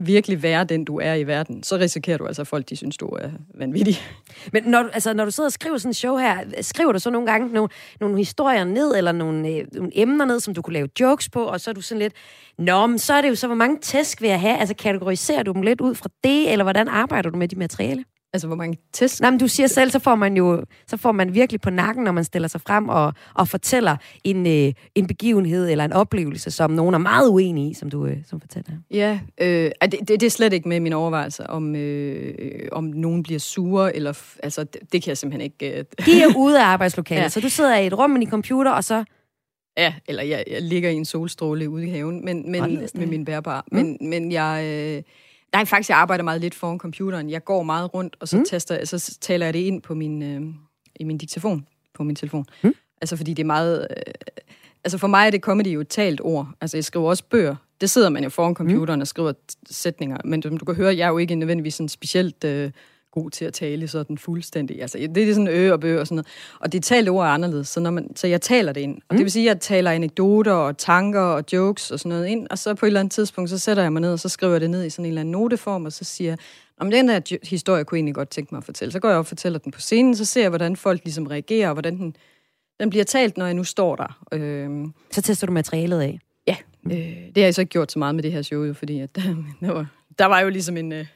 virkelig 0.00 0.42
være 0.42 0.64
den, 0.64 0.84
du 0.84 0.98
er 0.98 1.14
i 1.14 1.26
verden, 1.26 1.62
så 1.62 1.76
risikerer 1.76 2.18
du 2.18 2.26
altså, 2.26 2.42
at 2.42 2.48
folk 2.48 2.68
de 2.68 2.76
synes, 2.76 2.96
du 2.96 3.06
er 3.06 3.30
vanvittig. 3.54 3.96
Men 4.52 4.62
når, 4.64 4.88
altså, 4.92 5.14
når 5.14 5.24
du 5.24 5.30
sidder 5.30 5.48
og 5.48 5.52
skriver 5.52 5.78
sådan 5.78 5.90
en 5.90 5.94
show 5.94 6.16
her, 6.16 6.44
skriver 6.60 6.92
du 6.92 6.98
så 6.98 7.10
nogle 7.10 7.30
gange 7.30 7.52
nogle, 7.52 7.68
nogle 8.00 8.16
historier 8.16 8.64
ned, 8.64 8.96
eller 8.96 9.12
nogle, 9.12 9.48
øh, 9.48 9.66
nogle 9.72 9.90
emner 9.94 10.24
ned, 10.24 10.40
som 10.40 10.54
du 10.54 10.62
kunne 10.62 10.74
lave 10.74 10.88
jokes 11.00 11.28
på, 11.28 11.44
og 11.44 11.60
så 11.60 11.70
er 11.70 11.74
du 11.74 11.80
sådan 11.80 11.98
lidt, 11.98 12.12
nå, 12.58 12.86
men 12.86 12.98
så 12.98 13.14
er 13.14 13.20
det 13.20 13.28
jo 13.28 13.34
så, 13.34 13.46
hvor 13.46 13.56
mange 13.56 13.78
tæsk 13.78 14.22
vil 14.22 14.28
jeg 14.28 14.40
have? 14.40 14.58
Altså, 14.58 14.74
kategoriserer 14.74 15.42
du 15.42 15.52
dem 15.52 15.62
lidt 15.62 15.80
ud 15.80 15.94
fra 15.94 16.08
det, 16.24 16.52
eller 16.52 16.62
hvordan 16.62 16.88
arbejder 16.88 17.30
du 17.30 17.36
med 17.36 17.48
de 17.48 17.56
materiale? 17.56 18.04
Altså, 18.32 18.46
hvor 18.46 18.56
mange 18.56 18.78
test? 18.92 19.20
Nej, 19.20 19.30
men 19.30 19.40
du 19.40 19.48
siger 19.48 19.66
selv, 19.66 19.90
så 19.90 19.98
får 19.98 20.14
man 20.14 20.36
jo 20.36 20.64
så 20.86 20.96
får 20.96 21.12
man 21.12 21.34
virkelig 21.34 21.60
på 21.60 21.70
nakken, 21.70 22.04
når 22.04 22.12
man 22.12 22.24
stiller 22.24 22.48
sig 22.48 22.60
frem 22.60 22.88
og, 22.88 23.14
og 23.34 23.48
fortæller 23.48 23.96
en, 24.24 24.46
øh, 24.46 24.72
en 24.94 25.06
begivenhed 25.06 25.70
eller 25.70 25.84
en 25.84 25.92
oplevelse, 25.92 26.50
som 26.50 26.70
nogen 26.70 26.94
er 26.94 26.98
meget 26.98 27.28
uenige 27.28 27.70
i, 27.70 27.74
som 27.74 27.90
du 27.90 28.06
øh, 28.06 28.16
som 28.26 28.40
fortæller. 28.40 28.70
Ja, 28.90 29.20
øh, 29.40 29.70
det, 29.82 29.92
det, 29.92 30.08
det 30.08 30.22
er 30.22 30.30
slet 30.30 30.52
ikke 30.52 30.68
med 30.68 30.80
min 30.80 30.92
overvejelse, 30.92 31.50
om, 31.50 31.76
øh, 31.76 32.68
om 32.72 32.84
nogen 32.84 33.22
bliver 33.22 33.40
sure, 33.40 33.96
eller, 33.96 34.22
altså, 34.42 34.64
det, 34.64 34.80
det 34.92 35.02
kan 35.02 35.08
jeg 35.08 35.18
simpelthen 35.18 35.40
ikke... 35.40 35.78
Øh. 35.78 35.84
De 36.06 36.22
er 36.22 36.36
ude 36.36 36.60
af 36.60 36.64
arbejdslokalet, 36.64 37.22
ja. 37.22 37.28
så 37.28 37.40
du 37.40 37.48
sidder 37.48 37.76
i 37.76 37.86
et 37.86 37.98
rum 37.98 38.10
med 38.10 38.20
din 38.20 38.30
computer, 38.30 38.70
og 38.70 38.84
så... 38.84 39.04
Ja, 39.76 39.94
eller 40.08 40.22
jeg, 40.22 40.44
jeg 40.50 40.62
ligger 40.62 40.90
i 40.90 40.94
en 40.94 41.04
solstråle 41.04 41.70
ude 41.70 41.86
i 41.86 41.90
haven 41.90 42.24
men, 42.24 42.50
men, 42.50 42.88
med 42.94 43.06
min 43.06 43.24
bærbar. 43.24 43.64
Mm. 43.72 43.76
Men, 43.76 43.98
men 44.00 44.32
jeg... 44.32 44.64
Øh, 44.64 45.02
Nej, 45.52 45.64
faktisk, 45.64 45.90
jeg 45.90 45.98
arbejder 45.98 46.24
meget 46.24 46.40
lidt 46.40 46.54
foran 46.54 46.78
computeren. 46.78 47.30
Jeg 47.30 47.44
går 47.44 47.62
meget 47.62 47.94
rundt, 47.94 48.16
og 48.20 48.28
så, 48.28 48.36
mm. 48.36 48.44
tester, 48.44 48.84
så 48.84 49.18
taler 49.20 49.46
jeg 49.46 49.54
det 49.54 49.60
ind 49.60 49.82
på 49.82 49.94
min, 49.94 50.22
øh, 50.22 50.54
i 50.96 51.04
min 51.04 51.18
diktafon 51.18 51.66
på 51.94 52.02
min 52.02 52.16
telefon. 52.16 52.44
Mm. 52.62 52.74
Altså, 53.00 53.16
fordi 53.16 53.34
det 53.34 53.42
er 53.42 53.46
meget... 53.46 53.86
Øh, 53.90 54.12
altså, 54.84 54.98
for 54.98 55.08
mig 55.08 55.26
er 55.26 55.30
det 55.30 55.40
comedy 55.40 55.66
jo 55.66 55.80
et 55.80 55.88
talt 55.88 56.20
ord. 56.20 56.48
Altså, 56.60 56.76
jeg 56.76 56.84
skriver 56.84 57.08
også 57.08 57.24
bøger. 57.30 57.56
Det 57.80 57.90
sidder 57.90 58.08
man 58.08 58.22
jo 58.22 58.28
foran 58.30 58.54
computeren 58.54 58.98
mm. 58.98 59.00
og 59.00 59.06
skriver 59.06 59.32
sætninger. 59.70 60.16
Men 60.24 60.42
som 60.42 60.56
du 60.56 60.64
kan 60.64 60.74
høre, 60.74 60.96
jeg 60.96 61.04
er 61.04 61.10
jo 61.10 61.18
ikke 61.18 61.34
nødvendigvis 61.34 61.74
sådan 61.74 61.88
specielt... 61.88 62.44
Øh, 62.44 62.70
god 63.12 63.30
til 63.30 63.44
at 63.44 63.52
tale 63.52 63.88
sådan 63.88 64.18
fuldstændig. 64.18 64.80
Altså, 64.80 64.98
det 65.14 65.28
er 65.28 65.34
sådan 65.34 65.48
ø 65.48 65.72
og 65.72 65.80
bø 65.80 66.00
og 66.00 66.06
sådan 66.06 66.16
noget. 66.16 66.26
Og 66.60 66.72
det 66.72 66.82
talte 66.82 67.08
ord 67.08 67.26
er 67.26 67.30
anderledes, 67.30 67.68
så, 67.68 67.80
når 67.80 67.90
man, 67.90 68.16
så 68.16 68.26
jeg 68.26 68.40
taler 68.40 68.72
det 68.72 68.80
ind. 68.80 68.94
Og 68.96 69.14
mm. 69.14 69.16
det 69.16 69.24
vil 69.24 69.30
sige, 69.30 69.50
at 69.50 69.54
jeg 69.54 69.60
taler 69.60 69.90
anekdoter 69.90 70.52
og 70.52 70.78
tanker 70.78 71.20
og 71.20 71.44
jokes 71.52 71.90
og 71.90 71.98
sådan 71.98 72.08
noget 72.08 72.26
ind, 72.26 72.46
og 72.50 72.58
så 72.58 72.74
på 72.74 72.86
et 72.86 72.88
eller 72.88 73.00
andet 73.00 73.12
tidspunkt, 73.12 73.50
så 73.50 73.58
sætter 73.58 73.82
jeg 73.82 73.92
mig 73.92 74.02
ned, 74.02 74.12
og 74.12 74.18
så 74.18 74.28
skriver 74.28 74.52
jeg 74.52 74.60
det 74.60 74.70
ned 74.70 74.84
i 74.84 74.90
sådan 74.90 75.04
en 75.04 75.08
eller 75.08 75.20
anden 75.20 75.32
noteform, 75.32 75.84
og 75.84 75.92
så 75.92 76.04
siger 76.04 76.36
om 76.80 76.90
den 76.90 77.08
der 77.08 77.38
historie 77.48 77.84
kunne 77.84 77.96
jeg 77.96 77.98
egentlig 77.98 78.14
godt 78.14 78.30
tænke 78.30 78.54
mig 78.54 78.58
at 78.58 78.64
fortælle. 78.64 78.92
Så 78.92 79.00
går 79.00 79.08
jeg 79.08 79.18
op 79.18 79.22
og 79.22 79.26
fortæller 79.26 79.58
den 79.58 79.72
på 79.72 79.80
scenen, 79.80 80.16
så 80.16 80.24
ser 80.24 80.40
jeg, 80.40 80.48
hvordan 80.48 80.76
folk 80.76 81.00
ligesom 81.04 81.26
reagerer, 81.26 81.68
og 81.68 81.74
hvordan 81.74 81.98
den, 81.98 82.16
den 82.80 82.90
bliver 82.90 83.04
talt, 83.04 83.36
når 83.36 83.46
jeg 83.46 83.54
nu 83.54 83.64
står 83.64 83.96
der. 83.96 84.24
Øhm, 84.32 84.92
så 85.10 85.22
tester 85.22 85.46
du 85.46 85.52
materialet 85.52 86.00
af? 86.00 86.18
Ja, 86.46 86.56
øh, 86.86 86.92
det 86.92 87.36
har 87.36 87.42
jeg 87.42 87.54
så 87.54 87.60
ikke 87.60 87.70
gjort 87.70 87.92
så 87.92 87.98
meget 87.98 88.14
med 88.14 88.22
det 88.22 88.32
her 88.32 88.42
show, 88.42 88.72
fordi 88.74 89.00
at, 89.00 89.16
der, 89.16 89.72
var, 89.72 89.86
der 90.18 90.26
var 90.26 90.40
jo 90.40 90.48
ligesom 90.48 90.76
en... 90.76 90.92
Øh, 90.92 91.06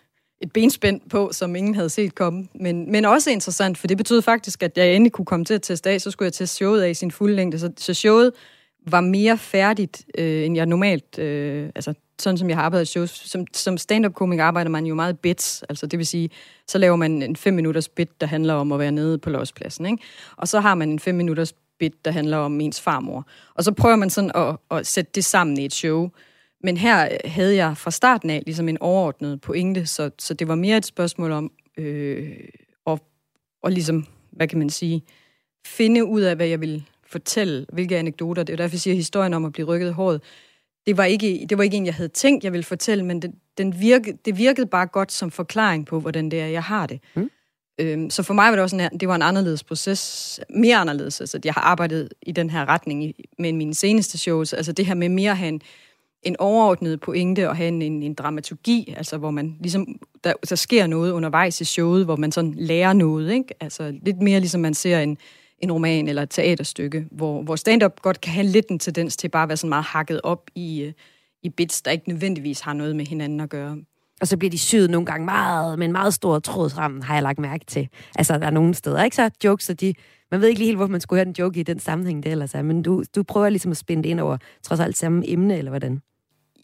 et 0.45 0.53
benspænd 0.53 1.01
på, 1.11 1.31
som 1.33 1.57
ingen 1.57 1.75
havde 1.75 1.91
set 1.91 2.15
komme. 2.15 2.49
Men, 2.55 2.93
men 2.93 3.05
også 3.05 3.31
interessant, 3.31 3.79
for 3.79 3.87
det 3.87 3.97
betød 3.97 4.23
faktisk, 4.23 4.63
at 4.63 4.79
jeg 4.79 4.95
endelig 4.95 5.13
kunne 5.13 5.25
komme 5.25 5.45
til 5.45 5.55
at 5.55 5.63
teste 5.63 5.91
af, 5.91 6.01
så 6.01 6.11
skulle 6.11 6.27
jeg 6.27 6.33
teste 6.33 6.57
showet 6.57 6.83
af 6.83 6.91
i 6.91 6.95
sin 6.95 7.11
fulde 7.11 7.35
længde. 7.35 7.59
Så, 7.59 7.71
så 7.77 7.95
showet 7.95 8.33
var 8.87 9.01
mere 9.01 9.39
færdigt, 9.39 10.05
øh, 10.19 10.45
end 10.45 10.57
jeg 10.57 10.67
normalt, 10.67 11.19
øh, 11.19 11.71
altså 11.75 11.95
sådan 12.19 12.39
som 12.39 12.49
jeg 12.49 12.57
har 12.57 12.65
arbejdet 12.65 12.89
i 12.89 12.91
shows. 12.91 13.11
Som, 13.11 13.47
som 13.53 13.79
stand-up-komik 13.79 14.39
arbejder 14.39 14.71
man 14.71 14.87
jo 14.87 14.95
meget 14.95 15.19
bits, 15.19 15.65
altså 15.69 15.87
det 15.87 15.99
vil 15.99 16.07
sige, 16.07 16.31
så 16.69 16.79
laver 16.79 16.97
man 16.97 17.23
en 17.23 17.37
5 17.37 17.55
minutters 17.55 17.89
bit, 17.89 18.21
der 18.21 18.27
handler 18.27 18.55
om 18.55 18.73
at 18.73 18.79
være 18.79 18.93
nede 18.93 19.19
på 19.19 19.31
låspladsen, 19.31 19.87
ikke? 19.87 20.03
Og 20.37 20.49
så 20.49 20.61
har 20.61 20.75
man 20.75 20.91
en 20.91 20.99
5 20.99 21.15
minutters 21.15 21.55
bit, 21.79 22.05
der 22.05 22.11
handler 22.11 22.37
om 22.37 22.61
ens 22.61 22.81
farmor. 22.81 23.27
Og 23.55 23.65
så 23.65 23.73
prøver 23.73 23.97
man 23.97 24.11
sådan 24.11 24.31
at, 24.35 24.57
at 24.79 24.87
sætte 24.87 25.11
det 25.15 25.25
sammen 25.25 25.59
i 25.59 25.65
et 25.65 25.75
show, 25.75 26.11
men 26.65 26.77
her 26.77 27.09
havde 27.25 27.57
jeg 27.57 27.77
fra 27.77 27.91
starten 27.91 28.31
af 28.31 28.43
ligesom 28.47 28.69
en 28.69 28.79
overordnet 28.81 29.41
pointe, 29.41 29.87
så, 29.87 30.11
så 30.19 30.35
det 30.35 30.49
var 30.49 30.55
mere 30.55 30.77
et 30.77 30.87
spørgsmål 30.87 31.33
om 31.33 31.53
øh, 31.79 32.37
at, 32.87 33.01
at 33.65 33.73
ligesom, 33.73 34.07
hvad 34.33 34.49
kan 34.49 34.59
man 34.59 34.71
sige, 34.71 35.03
finde 35.67 36.05
ud 36.05 36.21
af, 36.21 36.37
hvad 36.37 36.47
jeg 36.47 36.61
ville 36.61 36.85
fortælle, 37.07 37.67
hvilke 37.73 37.99
anekdoter. 37.99 38.43
Det 38.43 38.53
er 38.53 38.57
derfor, 38.57 38.75
jeg 38.75 38.81
siger, 38.81 38.95
historien 38.95 39.35
om 39.35 39.45
at 39.45 39.53
blive 39.53 39.67
rykket 39.67 39.89
i 39.89 39.93
håret, 39.93 40.21
det 40.87 40.97
var 40.97 41.05
ikke, 41.05 41.47
det 41.49 41.59
var 41.59 41.65
ikke 41.65 41.77
en, 41.77 41.87
jeg 41.87 41.95
havde 41.95 42.09
tænkt, 42.09 42.45
jeg 42.45 42.53
ville 42.53 42.65
fortælle, 42.65 43.05
men 43.05 43.23
det, 43.23 43.33
den 43.59 43.81
virke, 43.81 44.19
det 44.25 44.39
virkede 44.39 44.67
bare 44.67 44.87
godt 44.87 45.13
som 45.13 45.31
forklaring 45.31 45.87
på, 45.87 46.01
hvordan 46.01 46.31
det 46.31 46.41
er, 46.41 46.47
jeg 46.47 46.63
har 46.63 46.87
det. 46.87 47.01
Mm. 47.15 47.31
Øhm, 47.81 48.11
så 48.11 48.23
for 48.23 48.35
mig 48.35 48.51
var 48.51 48.57
det 48.57 48.63
også 48.63 48.77
en, 48.77 48.99
det 49.01 49.09
var 49.09 49.15
en 49.15 49.23
anderledes 49.23 49.65
proces, 49.65 50.41
mere 50.51 50.77
anderledes. 50.77 51.21
Altså, 51.21 51.41
jeg 51.45 51.55
har 51.55 51.61
arbejdet 51.61 52.09
i 52.23 52.33
den 52.33 52.51
her 52.51 52.69
retning 52.69 53.05
i, 53.05 53.25
med 53.39 53.53
mine 53.53 53.75
seneste 53.75 54.19
shows. 54.19 54.53
Altså 54.53 54.73
det 54.73 54.87
her 54.87 54.95
med 54.95 55.09
mere 55.09 55.31
at 55.31 55.37
have 55.37 55.49
en, 55.49 55.63
en 56.25 56.37
overordnet 56.39 57.01
pointe 57.01 57.49
og 57.49 57.57
have 57.57 57.69
en, 57.69 57.83
en, 57.83 58.03
en 58.03 58.15
dramaturgi, 58.15 58.95
altså 58.97 59.19
hvor 59.19 59.31
man 59.31 59.57
ligesom, 59.61 59.87
der, 60.25 60.33
der 60.49 60.57
sker 60.57 60.87
noget 60.87 61.13
undervejs 61.13 61.61
i 61.61 61.65
showet, 61.65 62.05
hvor 62.05 62.17
man 62.17 62.33
sådan 62.33 62.55
lærer 62.57 62.93
noget, 62.93 63.33
ikke? 63.33 63.55
Altså 63.61 63.95
lidt 64.03 64.23
mere 64.23 64.41
ligesom 64.41 64.61
man 64.61 64.75
ser 64.75 65.01
en, 65.01 65.19
en 65.59 65.73
roman 65.73 66.09
eller 66.09 66.23
et 66.23 66.31
teaterstykke, 66.31 67.07
hvor, 67.11 67.43
hvor 67.43 67.57
stand-up 67.57 68.03
godt 68.03 68.21
kan 68.21 68.33
have 68.33 68.47
lidt 68.47 68.69
en 68.69 68.79
tendens 68.79 69.17
til 69.17 69.29
bare 69.29 69.43
at 69.43 69.49
være 69.49 69.57
sådan 69.57 69.69
meget 69.69 69.85
hakket 69.85 70.21
op 70.25 70.51
i, 70.55 70.83
øh, 70.83 70.93
i 71.43 71.49
bits, 71.49 71.83
der 71.83 71.91
ikke 71.91 72.09
nødvendigvis 72.09 72.61
har 72.61 72.73
noget 72.73 72.97
med 72.97 73.07
hinanden 73.07 73.41
at 73.41 73.49
gøre. 73.49 73.77
Og 74.21 74.29
så 74.29 74.37
bliver 74.37 74.51
de 74.51 74.59
syet 74.59 74.91
nogle 74.91 75.07
gange 75.07 75.25
meget, 75.25 75.79
med 75.79 75.87
en 75.87 75.93
meget 75.93 76.15
stor 76.15 76.39
tråd 76.39 76.71
sammen, 76.71 77.03
har 77.03 77.15
jeg 77.15 77.23
lagt 77.23 77.39
mærke 77.39 77.65
til. 77.65 77.89
Altså, 78.17 78.39
der 78.39 78.47
er 78.47 78.51
nogle 78.51 78.75
steder, 78.75 79.05
ikke 79.05 79.17
så 79.17 79.31
jokes, 79.45 79.65
så 79.65 79.75
de, 79.75 79.95
man 80.31 80.41
ved 80.41 80.49
ikke 80.49 80.59
lige 80.59 80.67
helt, 80.67 80.79
hvorfor 80.79 80.91
man 80.91 81.01
skulle 81.01 81.19
høre 81.19 81.25
den 81.25 81.35
joke 81.39 81.61
i 81.61 81.63
den 81.63 81.79
sammenhæng, 81.79 82.23
det 82.23 82.33
ellers 82.33 82.55
er, 82.55 82.63
men 82.63 82.83
du, 82.83 83.05
du 83.17 83.23
prøver 83.23 83.49
ligesom 83.49 83.71
at 83.71 83.77
spænde 83.77 84.03
det 84.03 84.09
ind 84.09 84.21
over 84.21 84.37
trods 84.63 84.81
alt 84.81 84.97
samme 84.97 85.31
emne, 85.31 85.59
eller 85.59 85.71
hvordan? 85.71 86.01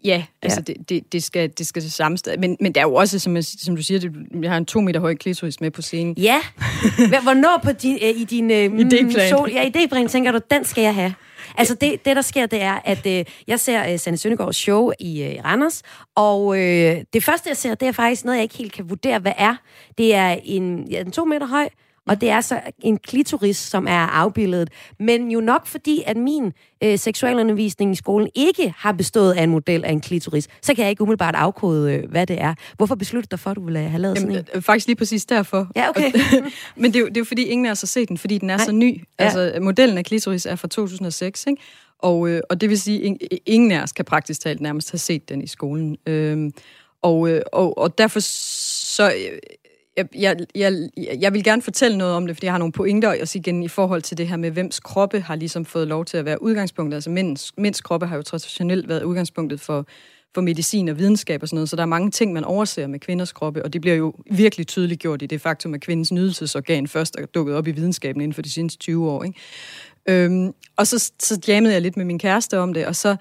Ja, 0.05 0.25
altså 0.43 0.63
ja. 0.69 0.73
Det, 0.73 0.89
det, 0.89 1.13
det, 1.13 1.23
skal, 1.23 1.51
det 1.59 1.67
skal 1.67 1.83
til 1.83 1.93
samme 1.93 2.19
sted. 2.19 2.37
Men, 2.39 2.57
men 2.61 2.73
der 2.73 2.81
er 2.81 2.85
jo 2.85 2.95
også, 2.95 3.19
som, 3.19 3.37
jeg, 3.37 3.45
som 3.45 3.77
du 3.77 3.83
siger, 3.83 4.01
det, 4.01 4.13
jeg 4.43 4.51
har 4.51 4.59
en 4.59 4.67
to 4.67 4.81
meter 4.81 5.01
høj 5.01 5.15
klitoris 5.15 5.61
med 5.61 5.71
på 5.71 5.83
scenen. 5.83 6.15
Ja. 6.19 6.41
Hvornår 7.23 7.61
på 7.63 7.73
din, 7.73 7.99
øh, 8.03 8.09
i 8.09 8.25
din 8.25 8.51
øh, 8.51 8.65
idéplan. 8.65 9.29
Sol, 9.29 9.51
ja, 9.51 9.65
idéplan 9.69 10.09
tænker 10.09 10.33
du, 10.33 10.41
den 10.51 10.65
skal 10.65 10.83
jeg 10.83 10.95
have? 10.95 11.15
Altså 11.57 11.75
det, 11.75 12.05
det 12.05 12.17
der 12.17 12.23
sker, 12.23 12.47
det 12.47 12.63
er, 12.63 12.79
at 12.85 13.07
øh, 13.07 13.25
jeg 13.47 13.61
ser 13.61 13.93
øh, 13.93 13.99
Sanne 13.99 14.17
Søndergaards 14.17 14.57
show 14.57 14.91
i 15.01 15.23
øh, 15.23 15.45
Randers, 15.45 15.83
og 16.15 16.59
øh, 16.59 16.97
det 17.13 17.25
første, 17.25 17.49
jeg 17.49 17.57
ser, 17.57 17.75
det 17.75 17.89
er 17.89 17.93
faktisk 17.93 18.25
noget, 18.25 18.37
jeg 18.37 18.43
ikke 18.43 18.57
helt 18.57 18.73
kan 18.73 18.91
vurdere, 18.91 19.19
hvad 19.19 19.33
er. 19.37 19.57
Det 19.99 20.15
er 20.15 20.37
en, 20.45 20.89
ja, 20.91 21.01
en 21.01 21.11
to 21.11 21.25
meter 21.25 21.47
høj, 21.47 21.69
og 22.09 22.21
det 22.21 22.31
er 22.31 22.41
så 22.41 22.61
en 22.83 22.99
klitoris, 22.99 23.57
som 23.57 23.87
er 23.87 24.07
afbildet. 24.07 24.71
Men 24.99 25.31
jo 25.31 25.41
nok 25.41 25.67
fordi, 25.67 26.03
at 26.07 26.17
min 26.17 26.53
øh, 26.85 26.99
seksualundervisning 26.99 27.93
i 27.93 27.95
skolen 27.95 28.29
ikke 28.35 28.75
har 28.77 28.93
bestået 28.93 29.33
af 29.33 29.43
en 29.43 29.51
model 29.51 29.85
af 29.85 29.93
en 29.93 30.01
klitoris, 30.01 30.49
så 30.63 30.75
kan 30.75 30.83
jeg 30.83 30.91
ikke 30.91 31.03
umiddelbart 31.03 31.35
afkode, 31.35 31.95
øh, 31.95 32.11
hvad 32.11 32.27
det 32.27 32.41
er. 32.41 32.55
Hvorfor 32.77 32.95
besluttede 32.95 33.31
du 33.31 33.37
for, 33.37 33.51
at 33.51 33.57
du 33.57 33.65
ville 33.65 33.81
have 33.81 34.03
lavet 34.03 34.15
Jamen, 34.17 34.33
sådan 34.33 34.45
en? 34.53 34.57
Øh, 34.57 34.63
faktisk 34.63 34.87
lige 34.87 34.97
præcis 34.97 35.27
derfor. 35.27 35.69
Ja, 35.77 35.89
okay. 35.89 36.13
Men 36.77 36.93
det 36.93 36.97
er, 36.97 37.01
jo, 37.01 37.07
det 37.07 37.17
er 37.17 37.21
jo 37.21 37.25
fordi, 37.25 37.45
ingen 37.45 37.67
af 37.67 37.71
os 37.71 37.81
har 37.81 37.87
set 37.87 38.09
den, 38.09 38.19
fordi 38.19 38.39
den 38.39 38.51
er 38.51 38.57
Nej. 38.57 38.67
så 38.67 38.73
ny. 38.73 39.05
Ja. 39.21 39.25
Altså, 39.25 39.59
modellen 39.63 39.99
af 39.99 40.05
klitoris 40.05 40.47
er 40.47 40.57
fra 40.57 40.69
2006, 40.69 41.47
ikke? 41.47 41.63
Og, 41.99 42.29
øh, 42.29 42.41
og 42.51 42.61
det 42.61 42.69
vil 42.69 42.81
sige, 42.81 43.17
at 43.33 43.39
ingen 43.47 43.73
af 43.73 43.83
os 43.83 43.93
kan 43.93 44.05
praktisk 44.05 44.41
talt 44.41 44.61
nærmest 44.61 44.91
have 44.91 44.99
set 44.99 45.29
den 45.29 45.43
i 45.43 45.47
skolen. 45.47 45.97
Øhm, 46.07 46.53
og, 47.03 47.29
øh, 47.31 47.43
og, 47.53 47.79
og 47.79 47.99
derfor 47.99 48.21
så 48.21 49.13
øh, 49.13 49.39
jeg, 49.97 50.09
jeg, 50.15 50.37
jeg, 50.55 51.19
jeg 51.21 51.33
vil 51.33 51.45
gerne 51.45 51.63
fortælle 51.63 51.99
noget 51.99 52.15
om 52.15 52.27
det, 52.27 52.37
fordi 52.37 52.47
jeg 52.47 52.53
har 52.53 52.59
nogle 52.59 52.73
pointer 52.73 53.21
også 53.21 53.39
igen 53.39 53.63
i 53.63 53.69
forhold 53.69 54.03
til 54.03 54.19
det 54.19 54.29
her 54.29 54.37
med, 54.37 54.51
hvems 54.51 54.81
kroppe 54.81 55.21
har 55.21 55.37
ligesom 55.37 55.65
fået 55.65 55.89
lov 55.89 56.05
til 56.05 56.17
at 56.17 56.25
være 56.25 56.43
udgangspunktet. 56.43 56.95
Altså 56.95 57.11
mænds, 57.11 57.53
mænds 57.59 57.81
kroppe 57.81 58.07
har 58.07 58.17
jo 58.17 58.23
traditionelt 58.23 58.89
været 58.89 59.03
udgangspunktet 59.03 59.61
for, 59.61 59.87
for 60.35 60.41
medicin 60.41 60.89
og 60.89 60.99
videnskab 60.99 61.43
og 61.43 61.49
sådan 61.49 61.57
noget, 61.57 61.69
så 61.69 61.77
der 61.77 61.83
er 61.83 61.87
mange 61.87 62.11
ting, 62.11 62.33
man 62.33 62.45
overser 62.45 62.87
med 62.87 62.99
kvinders 63.01 63.33
kroppe, 63.33 63.65
og 63.65 63.73
det 63.73 63.81
bliver 63.81 63.97
jo 63.97 64.15
virkelig 64.31 64.67
tydeligt 64.67 65.01
gjort 65.01 65.23
i 65.23 65.27
det 65.27 65.41
faktum, 65.41 65.75
at 65.75 65.81
kvindens 65.81 66.13
nydelsesorgan 66.13 66.89
først 66.89 67.17
er 67.17 67.27
dukket 67.27 67.57
op 67.57 67.67
i 67.67 67.71
videnskaben 67.71 68.23
inden 68.23 68.35
for 68.35 68.43
de 68.43 68.51
seneste 68.51 68.79
20 68.79 69.11
år. 69.11 69.25
Ikke? 69.25 69.39
Øhm, 70.09 70.53
og 70.77 70.87
så, 70.87 71.13
så 71.21 71.41
jammede 71.49 71.75
jeg 71.75 71.83
lidt 71.83 71.97
med 71.97 72.05
min 72.05 72.19
kæreste 72.19 72.59
om 72.59 72.75
det, 72.75 72.87
og 72.87 72.97
så, 72.97 73.17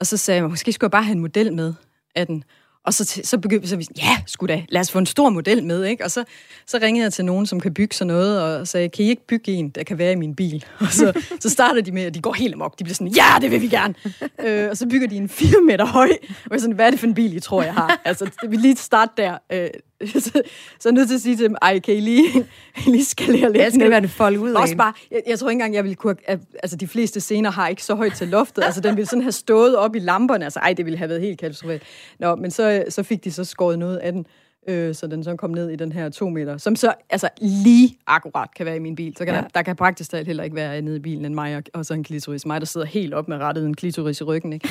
og 0.00 0.06
så 0.06 0.16
sagde 0.16 0.40
jeg, 0.40 0.50
måske 0.50 0.72
skulle 0.72 0.86
jeg 0.86 0.90
bare 0.90 1.04
have 1.04 1.14
en 1.14 1.20
model 1.20 1.52
med 1.52 1.74
af 2.14 2.26
den. 2.26 2.44
Og 2.84 2.94
så, 2.94 3.20
så 3.24 3.38
begyndte 3.38 3.68
så 3.68 3.76
vi, 3.76 3.86
ja, 3.96 4.16
sgu 4.26 4.46
da, 4.46 4.62
lad 4.68 4.80
os 4.80 4.90
få 4.90 4.98
en 4.98 5.06
stor 5.06 5.30
model 5.30 5.64
med, 5.64 5.84
ikke? 5.84 6.04
Og 6.04 6.10
så, 6.10 6.24
så 6.66 6.78
ringede 6.82 7.04
jeg 7.04 7.12
til 7.12 7.24
nogen, 7.24 7.46
som 7.46 7.60
kan 7.60 7.74
bygge 7.74 7.94
sådan 7.94 8.06
noget, 8.06 8.42
og 8.42 8.68
sagde, 8.68 8.88
kan 8.88 9.04
I 9.04 9.08
ikke 9.08 9.26
bygge 9.26 9.52
en, 9.52 9.70
der 9.70 9.82
kan 9.82 9.98
være 9.98 10.12
i 10.12 10.14
min 10.14 10.34
bil? 10.34 10.64
Og 10.80 10.86
så, 10.86 11.22
så 11.40 11.50
starter 11.50 11.80
de 11.80 11.92
med, 11.92 12.02
at 12.02 12.14
de 12.14 12.20
går 12.20 12.32
helt 12.32 12.54
amok. 12.54 12.78
De 12.78 12.84
bliver 12.84 12.94
sådan, 12.94 13.12
ja, 13.12 13.38
det 13.40 13.50
vil 13.50 13.60
vi 13.60 13.68
gerne. 13.68 13.94
øh, 14.44 14.70
og 14.70 14.76
så 14.76 14.88
bygger 14.88 15.08
de 15.08 15.16
en 15.16 15.28
4 15.28 15.60
meter 15.66 15.86
høj. 15.86 16.10
Og 16.44 16.50
jeg 16.50 16.60
sådan, 16.60 16.74
hvad 16.74 16.86
er 16.86 16.90
det 16.90 17.00
for 17.00 17.06
en 17.06 17.14
bil, 17.14 17.36
I 17.36 17.40
tror, 17.40 17.62
jeg 17.62 17.74
har? 17.74 18.00
Altså, 18.04 18.30
vi 18.48 18.56
lige 18.56 18.76
starte 18.76 19.12
der. 19.16 19.38
Øh, 19.52 19.68
så, 20.26 20.42
så 20.78 20.88
er 20.88 20.92
nødt 20.92 21.08
til 21.08 21.14
at 21.14 21.20
sige 21.20 21.36
til 21.36 21.44
dem, 21.44 21.56
ej, 21.62 21.78
kan 21.78 21.94
I 21.94 22.00
lige, 22.00 22.46
lige 22.86 23.04
skalere 23.04 23.52
lidt 23.52 23.62
Jeg 23.62 23.72
skal 23.72 23.90
være 23.90 23.98
en 23.98 24.08
folk 24.08 24.40
ud 24.40 24.50
af 24.50 24.60
Også 24.60 24.76
bare, 24.76 24.92
jeg, 25.10 25.22
jeg 25.26 25.38
tror 25.38 25.48
ikke 25.48 25.54
engang, 25.54 25.74
jeg 25.74 25.84
ville 25.84 25.96
kunne... 25.96 26.16
At, 26.24 26.38
altså, 26.62 26.76
de 26.76 26.88
fleste 26.88 27.20
scener 27.20 27.50
har 27.50 27.68
ikke 27.68 27.84
så 27.84 27.94
højt 27.94 28.12
til 28.12 28.28
loftet. 28.28 28.62
Altså, 28.62 28.80
den 28.80 28.96
ville 28.96 29.08
sådan 29.08 29.22
have 29.22 29.32
stået 29.32 29.76
op 29.76 29.96
i 29.96 29.98
lamperne. 29.98 30.44
Altså, 30.44 30.60
ej, 30.60 30.72
det 30.72 30.84
ville 30.84 30.98
have 30.98 31.08
været 31.08 31.20
helt 31.20 31.40
katastrofalt. 31.40 31.82
Nå, 32.18 32.34
men 32.34 32.50
så, 32.50 32.84
så 32.88 33.02
fik 33.02 33.24
de 33.24 33.32
så 33.32 33.44
skåret 33.44 33.78
noget 33.78 33.96
af 33.96 34.12
den. 34.12 34.26
Øh, 34.68 34.94
så 34.94 35.06
den 35.06 35.24
så 35.24 35.36
kom 35.36 35.50
ned 35.50 35.70
i 35.70 35.76
den 35.76 35.92
her 35.92 36.08
to 36.08 36.28
meter, 36.28 36.56
som 36.56 36.76
så 36.76 36.94
altså 37.10 37.28
lige 37.40 37.98
akkurat 38.06 38.54
kan 38.56 38.66
være 38.66 38.76
i 38.76 38.78
min 38.78 38.94
bil. 38.94 39.16
Så 39.16 39.24
kan 39.24 39.34
ja. 39.34 39.40
der, 39.40 39.48
der 39.48 39.62
kan 39.62 39.76
praktisk 39.76 40.10
talt 40.10 40.26
heller 40.26 40.44
ikke 40.44 40.56
være 40.56 40.82
nede 40.82 40.96
i 40.96 41.00
bilen 41.00 41.24
end 41.24 41.34
mig 41.34 41.56
og, 41.56 41.62
og 41.74 41.86
så 41.86 41.94
en 41.94 42.04
klitoris. 42.04 42.46
Mig, 42.46 42.60
der 42.60 42.66
sidder 42.66 42.86
helt 42.86 43.14
op 43.14 43.28
med 43.28 43.36
rettet 43.36 43.66
en 43.66 43.74
klitoris 43.74 44.20
i 44.20 44.24
ryggen. 44.24 44.52
Ikke? 44.52 44.68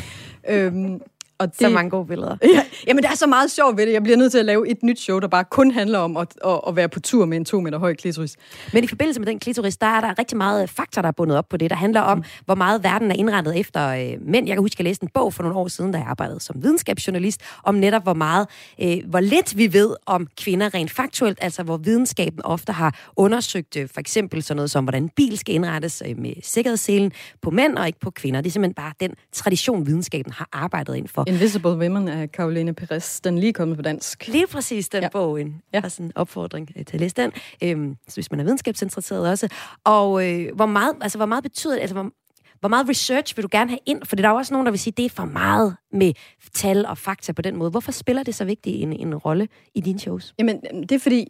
øhm, 0.49 1.01
og 1.41 1.47
det, 1.47 1.59
så 1.59 1.69
mange 1.69 1.89
gode 1.89 2.05
billeder. 2.05 2.37
Ja, 2.55 2.63
jamen, 2.87 3.03
der 3.03 3.09
er 3.09 3.15
så 3.15 3.27
meget 3.27 3.51
sjovt 3.51 3.77
ved 3.77 3.85
det. 3.85 3.93
Jeg 3.93 4.03
bliver 4.03 4.17
nødt 4.17 4.31
til 4.31 4.39
at 4.39 4.45
lave 4.45 4.69
et 4.69 4.83
nyt 4.83 4.99
show, 4.99 5.19
der 5.19 5.27
bare 5.27 5.43
kun 5.43 5.71
handler 5.71 5.99
om 5.99 6.17
at, 6.17 6.27
at, 6.45 6.59
at 6.67 6.75
være 6.75 6.89
på 6.89 6.99
tur 6.99 7.25
med 7.25 7.37
en 7.37 7.45
to 7.45 7.61
meter 7.61 7.77
høj 7.77 7.93
klitoris. 7.95 8.37
Men 8.73 8.83
i 8.83 8.87
forbindelse 8.87 9.19
med 9.19 9.27
den 9.27 9.39
klitoris, 9.39 9.77
der 9.77 9.87
er 9.87 10.01
der 10.01 10.19
rigtig 10.19 10.37
meget 10.37 10.69
fakta, 10.69 11.01
der 11.01 11.07
er 11.07 11.11
bundet 11.11 11.37
op 11.37 11.49
på 11.49 11.57
det. 11.57 11.69
Der 11.69 11.75
handler 11.75 12.01
om, 12.01 12.17
mm. 12.17 12.23
hvor 12.45 12.55
meget 12.55 12.83
verden 12.83 13.11
er 13.11 13.15
indrettet 13.15 13.59
efter 13.59 13.87
øh, 13.87 14.27
mænd. 14.27 14.47
Jeg 14.47 14.55
kan 14.55 14.63
huske, 14.63 14.75
at 14.75 14.79
jeg 14.79 14.85
læste 14.85 15.03
en 15.03 15.09
bog 15.13 15.33
for 15.33 15.43
nogle 15.43 15.57
år 15.57 15.67
siden, 15.67 15.91
da 15.91 15.97
jeg 15.97 16.07
arbejdede 16.07 16.39
som 16.39 16.63
videnskabsjournalist, 16.63 17.41
om 17.63 17.75
netop, 17.75 18.03
hvor 18.03 18.13
meget, 18.13 18.47
øh, 18.81 18.97
hvor 19.05 19.19
lidt 19.19 19.57
vi 19.57 19.73
ved 19.73 19.95
om 20.05 20.27
kvinder 20.37 20.73
rent 20.73 20.91
faktuelt, 20.91 21.37
altså 21.41 21.63
hvor 21.63 21.77
videnskaben 21.77 22.45
ofte 22.45 22.73
har 22.73 22.95
undersøgt 23.15 23.77
øh, 23.77 23.89
for 23.93 23.99
eksempel 23.99 24.43
sådan 24.43 24.55
noget 24.55 24.71
som, 24.71 24.83
hvordan 24.83 25.09
bil 25.09 25.37
skal 25.37 25.55
indrettes 25.55 26.03
øh, 26.07 26.19
med 26.19 26.33
sikkerhedsselen 26.43 27.11
på 27.41 27.49
mænd 27.49 27.77
og 27.77 27.87
ikke 27.87 27.99
på 27.99 28.11
kvinder. 28.11 28.41
Det 28.41 28.49
er 28.49 28.51
simpelthen 28.51 28.73
bare 28.73 28.93
den 28.99 29.13
tradition, 29.31 29.87
videnskaben 29.87 30.31
har 30.31 30.49
arbejdet 30.51 30.95
ind 30.95 31.07
for. 31.07 31.25
Invisible 31.31 31.71
Women 31.71 32.07
af 32.07 32.27
Caroline 32.27 32.73
Perez. 32.73 33.21
Den 33.21 33.37
er 33.37 33.41
lige 33.41 33.53
kommet 33.53 33.77
på 33.77 33.81
dansk. 33.81 34.27
Lige 34.27 34.47
præcis 34.47 34.89
den 34.89 35.03
ja. 35.03 35.09
bog. 35.09 35.41
En, 35.41 35.61
ja. 35.73 35.89
sådan 35.89 36.05
en 36.05 36.11
opfordring 36.15 36.69
øh, 36.75 36.85
til 36.85 36.95
at 36.95 37.01
læse 37.01 37.15
den. 37.15 37.31
Øhm, 37.63 37.95
så 38.07 38.15
hvis 38.15 38.31
man 38.31 38.39
er 38.39 38.43
videnskabsinteresseret 38.43 39.29
også. 39.29 39.47
Og 39.83 40.29
øh, 40.29 40.55
hvor, 40.55 40.65
meget, 40.65 40.93
altså, 41.01 41.17
hvor 41.17 41.25
meget 41.25 41.43
betyder 41.43 41.73
det, 41.73 41.81
altså 41.81 41.93
hvor, 41.93 42.11
hvor 42.59 42.69
meget 42.69 42.89
research 42.89 43.37
vil 43.37 43.43
du 43.43 43.49
gerne 43.51 43.69
have 43.69 43.79
ind? 43.85 44.05
For 44.05 44.15
der 44.15 44.29
er 44.29 44.33
også 44.33 44.53
nogen, 44.53 44.65
der 44.65 44.71
vil 44.71 44.79
sige, 44.79 44.91
at 44.91 44.97
det 44.97 45.05
er 45.05 45.09
for 45.09 45.25
meget 45.25 45.75
med 45.91 46.13
tal 46.53 46.85
og 46.85 46.97
fakta 46.97 47.31
på 47.31 47.41
den 47.41 47.55
måde. 47.55 47.71
Hvorfor 47.71 47.91
spiller 47.91 48.23
det 48.23 48.35
så 48.35 48.45
vigtig 48.45 48.73
en, 48.73 48.93
en 48.93 49.15
rolle 49.15 49.47
i 49.75 49.81
dine 49.81 49.99
shows? 49.99 50.33
Jamen, 50.39 50.61
det 50.81 50.91
er 50.91 50.99
fordi, 50.99 51.27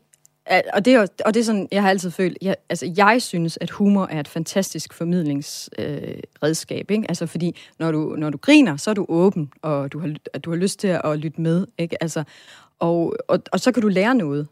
og 0.74 0.86
det, 0.86 0.94
er, 0.94 1.08
og 1.26 1.34
det 1.34 1.40
er 1.40 1.44
sådan, 1.44 1.68
jeg 1.72 1.82
har 1.82 1.90
altid 1.90 2.12
følt, 2.12 2.38
jeg, 2.42 2.56
altså 2.70 2.94
jeg 2.98 3.22
synes, 3.22 3.58
at 3.62 3.70
humor 3.70 4.06
er 4.06 4.20
et 4.20 4.28
fantastisk 4.28 4.94
formidlingsredskab, 4.94 6.92
øh, 6.92 6.96
ikke? 6.96 7.06
Altså 7.10 7.26
fordi, 7.26 7.56
når 7.80 7.92
du, 7.92 8.16
når 8.18 8.30
du 8.30 8.38
griner, 8.38 8.78
så 8.78 8.90
er 8.90 8.94
du 8.94 9.06
åben, 9.10 9.52
og 9.62 9.92
du 9.92 10.00
har, 10.00 10.16
du 10.40 10.50
har 10.50 10.58
lyst 10.58 10.80
til 10.80 11.00
at 11.04 11.20
lytte 11.20 11.42
med, 11.42 11.68
ikke? 11.78 12.04
Altså, 12.04 12.24
og, 12.80 13.16
og, 13.28 13.40
og 13.52 13.60
så 13.60 13.72
kan 13.72 13.82
du 13.82 13.88
lære 13.88 14.16
noget. 14.16 14.48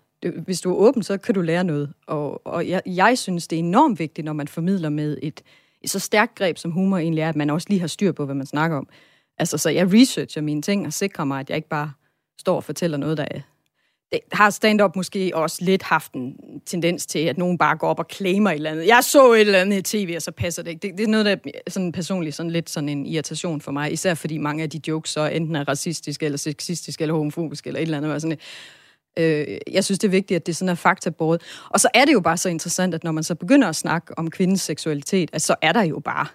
Hvis 0.45 0.61
du 0.61 0.71
er 0.71 0.75
åben, 0.75 1.03
så 1.03 1.17
kan 1.17 1.35
du 1.35 1.41
lære 1.41 1.63
noget. 1.63 1.93
Og, 2.07 2.47
og 2.47 2.67
jeg, 2.67 2.81
jeg 2.85 3.17
synes, 3.17 3.47
det 3.47 3.55
er 3.55 3.59
enormt 3.59 3.99
vigtigt, 3.99 4.25
når 4.25 4.33
man 4.33 4.47
formidler 4.47 4.89
med 4.89 5.17
et, 5.21 5.41
et 5.81 5.89
så 5.89 5.99
stærkt 5.99 6.35
greb, 6.35 6.57
som 6.57 6.71
humor 6.71 6.97
egentlig 6.97 7.21
er, 7.21 7.29
at 7.29 7.35
man 7.35 7.49
også 7.49 7.67
lige 7.69 7.79
har 7.79 7.87
styr 7.87 8.11
på, 8.11 8.25
hvad 8.25 8.35
man 8.35 8.45
snakker 8.45 8.77
om. 8.77 8.87
Altså, 9.37 9.57
så 9.57 9.69
jeg 9.69 9.93
researcher 9.93 10.41
mine 10.41 10.61
ting 10.61 10.85
og 10.85 10.93
sikrer 10.93 11.25
mig, 11.25 11.39
at 11.39 11.49
jeg 11.49 11.55
ikke 11.55 11.69
bare 11.69 11.91
står 12.39 12.55
og 12.55 12.63
fortæller 12.63 12.97
noget, 12.97 13.17
der 13.17 13.25
er 13.31 13.41
det 14.11 14.19
har 14.31 14.49
stand-up 14.49 14.95
måske 14.95 15.31
også 15.33 15.57
lidt 15.61 15.83
haft 15.83 16.13
en 16.13 16.35
tendens 16.65 17.05
til, 17.05 17.19
at 17.19 17.37
nogen 17.37 17.57
bare 17.57 17.77
går 17.77 17.87
op 17.87 17.99
og 17.99 18.05
claimer 18.11 18.49
et 18.49 18.55
eller 18.55 18.71
andet. 18.71 18.87
Jeg 18.87 19.03
så 19.03 19.33
et 19.33 19.41
eller 19.41 19.59
andet 19.59 19.77
i 19.77 19.97
tv, 19.97 20.13
og 20.15 20.21
så 20.21 20.31
passer 20.31 20.63
det 20.63 20.71
ikke. 20.71 20.87
Det, 20.87 20.97
det 20.97 21.03
er 21.03 21.07
noget, 21.07 21.25
der 21.25 21.31
er 21.31 21.71
sådan 21.71 21.91
personligt 21.91 22.35
sådan 22.35 22.51
lidt 22.51 22.69
sådan 22.69 22.89
en 22.89 23.05
irritation 23.05 23.61
for 23.61 23.71
mig, 23.71 23.93
især 23.93 24.13
fordi 24.13 24.37
mange 24.37 24.63
af 24.63 24.69
de 24.69 24.81
jokes 24.87 25.11
så 25.11 25.25
enten 25.25 25.55
er 25.55 25.67
racistiske, 25.67 26.25
eller 26.25 26.37
sexistiske, 26.37 27.01
eller 27.01 27.15
homofobiske, 27.15 27.67
eller 27.67 27.79
et 27.79 27.83
eller 27.83 27.97
andet. 27.97 28.21
Sådan, 28.21 28.37
øh, 29.19 29.57
jeg 29.71 29.85
synes, 29.85 29.99
det 29.99 30.07
er 30.07 30.11
vigtigt, 30.11 30.35
at 30.35 30.47
det 30.47 30.55
sådan 30.55 30.69
er 30.69 30.75
faktabåret. 30.75 31.41
Og 31.69 31.79
så 31.79 31.89
er 31.93 32.05
det 32.05 32.13
jo 32.13 32.19
bare 32.19 32.37
så 32.37 32.49
interessant, 32.49 32.93
at 32.93 33.03
når 33.03 33.11
man 33.11 33.23
så 33.23 33.35
begynder 33.35 33.67
at 33.67 33.75
snakke 33.75 34.17
om 34.17 34.29
kvindens 34.29 34.61
seksualitet, 34.61 35.29
at 35.33 35.41
så 35.41 35.55
er 35.61 35.71
der 35.71 35.83
jo 35.83 35.99
bare 35.99 36.27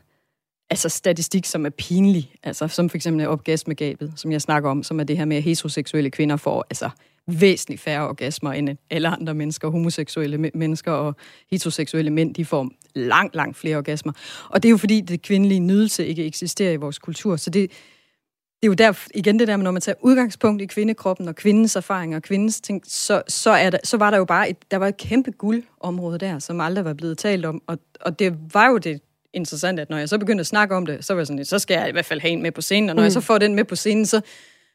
altså 0.70 0.88
statistik, 0.88 1.46
som 1.46 1.66
er 1.66 1.70
pinlig. 1.70 2.32
Altså, 2.42 2.68
som 2.68 2.90
for 2.90 2.96
eksempel 2.96 3.28
orgasmegabet, 3.28 4.12
som 4.16 4.32
jeg 4.32 4.42
snakker 4.42 4.70
om, 4.70 4.82
som 4.82 5.00
er 5.00 5.04
det 5.04 5.18
her 5.18 5.24
med, 5.24 5.36
at 5.36 5.42
heteroseksuelle 5.42 6.10
kvinder 6.10 6.36
får 6.36 6.66
altså 6.70 6.90
væsentligt 7.26 7.80
færre 7.80 8.08
orgasmer 8.08 8.52
end 8.52 8.76
alle 8.90 9.08
andre 9.08 9.34
mennesker, 9.34 9.68
homoseksuelle 9.68 10.50
mennesker 10.54 10.92
og 10.92 11.16
heteroseksuelle 11.50 12.10
mænd, 12.10 12.34
de 12.34 12.44
får 12.44 12.70
langt, 12.94 13.34
langt 13.34 13.56
flere 13.56 13.76
orgasmer. 13.76 14.12
Og 14.48 14.62
det 14.62 14.68
er 14.68 14.70
jo 14.70 14.76
fordi, 14.76 15.00
det 15.00 15.22
kvindelige 15.22 15.60
nydelse 15.60 16.06
ikke 16.06 16.24
eksisterer 16.24 16.72
i 16.72 16.76
vores 16.76 16.98
kultur. 16.98 17.36
Så 17.36 17.50
det, 17.50 17.70
det 17.70 18.66
er 18.66 18.66
jo 18.66 18.74
der, 18.74 19.06
igen 19.14 19.38
det 19.38 19.48
der 19.48 19.56
med, 19.56 19.64
når 19.64 19.70
man 19.70 19.82
tager 19.82 19.96
udgangspunkt 20.00 20.62
i 20.62 20.66
kvindekroppen 20.66 21.28
og 21.28 21.34
kvindens 21.34 21.76
erfaringer 21.76 22.16
og 22.16 22.22
kvindens 22.22 22.60
ting, 22.60 22.82
så, 22.86 23.22
så, 23.28 23.50
er 23.50 23.70
der, 23.70 23.78
så 23.84 23.96
var 23.96 24.10
der 24.10 24.18
jo 24.18 24.24
bare 24.24 24.50
et, 24.50 24.56
der 24.70 24.76
var 24.76 24.88
et 24.88 24.96
kæmpe 24.96 25.30
guldområde 25.30 26.18
der, 26.18 26.38
som 26.38 26.60
aldrig 26.60 26.84
var 26.84 26.94
blevet 26.94 27.18
talt 27.18 27.44
om. 27.44 27.62
Og, 27.66 27.78
og 28.00 28.18
det 28.18 28.54
var 28.54 28.70
jo 28.70 28.78
det 28.78 29.00
interessant, 29.34 29.80
at 29.80 29.90
når 29.90 29.98
jeg 29.98 30.08
så 30.08 30.18
begyndte 30.18 30.40
at 30.40 30.46
snakke 30.46 30.74
om 30.74 30.86
det, 30.86 31.04
så 31.04 31.14
var 31.14 31.20
jeg 31.20 31.26
sådan, 31.26 31.44
så 31.44 31.58
skal 31.58 31.74
jeg 31.74 31.88
i 31.88 31.92
hvert 31.92 32.04
fald 32.04 32.20
have 32.20 32.32
en 32.32 32.42
med 32.42 32.52
på 32.52 32.60
scenen. 32.60 32.90
Og 32.90 32.96
når 32.96 33.02
mm. 33.02 33.04
jeg 33.04 33.12
så 33.12 33.20
får 33.20 33.38
den 33.38 33.54
med 33.54 33.64
på 33.64 33.76
scenen, 33.76 34.06
så, 34.06 34.20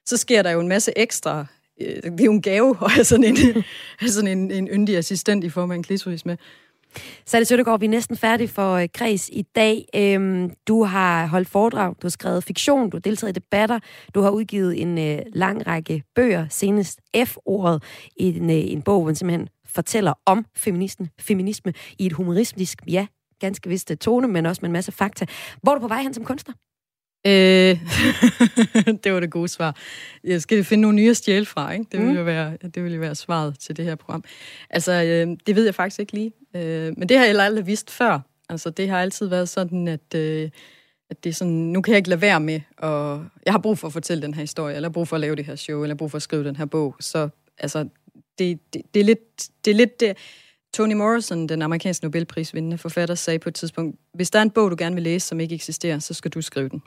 så 0.06 0.18
sker 0.18 0.42
der 0.42 0.52
jo 0.52 0.60
en 0.60 0.68
masse 0.68 0.94
ekstra 0.96 1.46
Øh, 1.82 2.04
det 2.04 2.22
er 2.22 2.26
jo 2.26 2.32
en 2.32 2.42
gave 2.42 2.78
at 2.86 2.92
have 2.92 3.04
sådan 3.04 3.24
en, 3.24 3.64
sådan 4.08 4.38
en, 4.38 4.52
en 4.52 4.68
yndig 4.68 4.98
assistent 4.98 5.44
i 5.44 5.50
form 5.50 5.72
af 5.72 5.76
en 5.76 5.84
klitoris 5.84 6.26
med. 6.26 6.38
det 7.32 7.48
Søndergaard, 7.48 7.80
vi 7.80 7.86
er 7.86 7.90
næsten 7.90 8.18
færdige 8.18 8.48
for 8.48 8.82
uh, 8.82 8.86
kreds 8.94 9.30
i 9.30 9.42
dag. 9.56 9.86
Øhm, 9.96 10.52
du 10.68 10.84
har 10.84 11.28
holdt 11.28 11.48
foredrag, 11.48 11.90
du 11.90 12.08
har 12.08 12.10
skrevet 12.10 12.44
fiktion, 12.44 12.90
du 12.90 12.98
har 12.98 13.02
deltaget 13.02 13.38
i 13.38 13.40
debatter, 13.40 13.80
du 14.16 14.22
har 14.22 14.30
udgivet 14.30 14.82
en 14.82 14.98
uh, 14.98 15.20
lang 15.34 15.68
række 15.68 16.04
bøger, 16.16 16.46
senest 16.50 17.00
F-ordet, 17.26 17.84
i 18.16 18.38
en, 18.38 18.50
uh, 18.50 18.56
en 18.56 18.82
bog, 18.82 19.04
hvor 19.04 19.14
simpelthen 19.14 19.50
fortæller 19.66 20.14
om 20.26 20.46
feminisme, 20.58 21.10
feminisme 21.20 21.74
i 22.00 22.06
et 22.06 22.14
humoristisk, 22.14 22.82
ja, 22.88 23.08
ganske 23.40 23.70
vist 23.70 23.92
tone, 24.02 24.28
men 24.28 24.46
også 24.46 24.60
med 24.62 24.70
en 24.70 24.74
masse 24.74 24.92
fakta. 24.92 25.26
Hvor 25.62 25.72
er 25.72 25.76
du 25.76 25.82
på 25.82 25.88
vej 25.88 26.02
hen 26.02 26.14
som 26.14 26.26
kunstner? 26.26 26.54
Øh, 27.28 27.32
det 29.04 29.14
var 29.14 29.20
det 29.20 29.32
gode 29.32 29.48
svar. 29.48 29.76
Jeg 30.24 30.42
skal 30.42 30.64
finde 30.64 30.82
nogle 30.82 30.96
nye 30.96 31.10
at 31.10 31.18
stjæle 31.18 31.46
fra, 31.46 31.72
ikke? 31.72 31.86
Det 31.92 32.00
vil, 32.00 32.10
mm. 32.10 32.16
jo 32.16 32.24
være, 32.24 32.58
det 32.76 32.84
vil 32.84 32.94
jo 32.94 33.00
være 33.00 33.16
svaret 33.16 33.60
til 33.60 33.78
det 33.78 33.86
her 33.86 33.96
program. 33.96 34.24
Altså, 34.70 34.92
øh, 34.92 35.38
det 35.48 35.56
ved 35.56 35.66
jeg 35.66 35.76
faktisk 35.76 36.00
ikke 36.00 36.14
lige. 36.14 36.32
Øh, 36.56 36.94
men 36.98 37.10
det 37.10 37.18
har 37.18 37.26
jeg 37.26 37.40
aldrig 37.40 37.68
vidst 37.68 37.92
før. 37.92 38.20
Altså, 38.50 38.70
det 38.70 38.90
har 38.90 39.02
altid 39.02 39.28
været 39.28 39.50
sådan, 39.50 39.88
at, 39.88 40.16
øh, 40.16 40.50
at 41.10 41.24
det 41.24 41.30
er 41.30 41.34
sådan, 41.34 41.54
nu 41.54 41.82
kan 41.82 41.92
jeg 41.92 41.98
ikke 41.98 42.10
lade 42.10 42.22
være 42.22 42.40
med, 42.40 42.62
og 42.78 43.26
jeg 43.46 43.54
har 43.54 43.60
brug 43.60 43.78
for 43.78 43.88
at 43.88 43.94
fortælle 43.94 44.22
den 44.22 44.34
her 44.34 44.42
historie, 44.42 44.76
eller 44.76 44.90
brug 44.90 45.08
for 45.08 45.16
at 45.16 45.22
lave 45.22 45.36
det 45.36 45.46
her 45.46 45.56
show, 45.56 45.84
eller 45.84 45.96
brug 45.96 46.12
for 46.12 46.16
at 46.16 46.22
skrive 46.22 46.44
den 46.44 46.56
her 46.56 46.66
bog. 46.66 46.96
Så 47.00 47.30
altså, 47.58 47.88
det, 48.38 48.60
det, 48.74 48.82
det 48.94 49.00
er 49.00 49.04
lidt... 49.04 49.50
Det 49.66 49.72
er 49.72 49.76
lidt 49.76 50.00
det, 50.00 50.18
Toni 50.74 50.94
Morrison, 50.94 51.50
den 51.50 51.62
amerikanske 51.62 52.06
Nobelprisvindende 52.06 52.78
forfatter, 52.78 53.16
sagde 53.16 53.40
på 53.40 53.50
et 53.50 53.56
tidspunkt, 53.56 54.00
hvis 54.14 54.32
der 54.32 54.40
er 54.40 54.44
en 54.44 54.52
bog, 54.52 54.72
du 54.72 54.76
gerne 54.80 54.96
vil 54.96 55.04
læse, 55.04 55.28
som 55.28 55.40
ikke 55.40 55.56
eksisterer, 55.56 56.00
så 56.00 56.14
skal 56.14 56.32
du 56.32 56.42
skrive 56.42 56.70
den. 56.70 56.82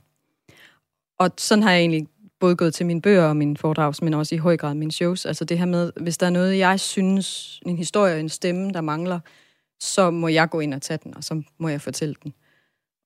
Og 1.19 1.31
sådan 1.39 1.63
har 1.63 1.71
jeg 1.71 1.81
egentlig 1.81 2.07
både 2.41 2.57
gået 2.57 2.75
til 2.75 2.87
mine 2.87 3.03
bøger 3.03 3.25
og 3.25 3.37
mine 3.37 3.57
foredrag, 3.57 3.95
men 4.03 4.15
også 4.15 4.35
i 4.35 4.39
høj 4.39 4.57
grad 4.57 4.75
mine 4.75 4.93
shows. 4.93 5.27
Altså 5.27 5.45
det 5.45 5.59
her 5.59 5.67
med, 5.67 5.93
hvis 5.97 6.19
der 6.19 6.27
er 6.27 6.31
noget, 6.31 6.59
jeg 6.59 6.81
synes, 6.81 7.61
en 7.67 7.79
historie, 7.79 8.21
en 8.21 8.29
stemme, 8.29 8.71
der 8.71 8.81
mangler, 8.81 9.21
så 9.81 10.11
må 10.11 10.29
jeg 10.29 10.51
gå 10.51 10.61
ind 10.61 10.75
og 10.75 10.83
tage 10.83 10.99
den, 11.05 11.17
og 11.17 11.25
så 11.25 11.43
må 11.59 11.69
jeg 11.69 11.81
fortælle 11.81 12.15
den. 12.23 12.35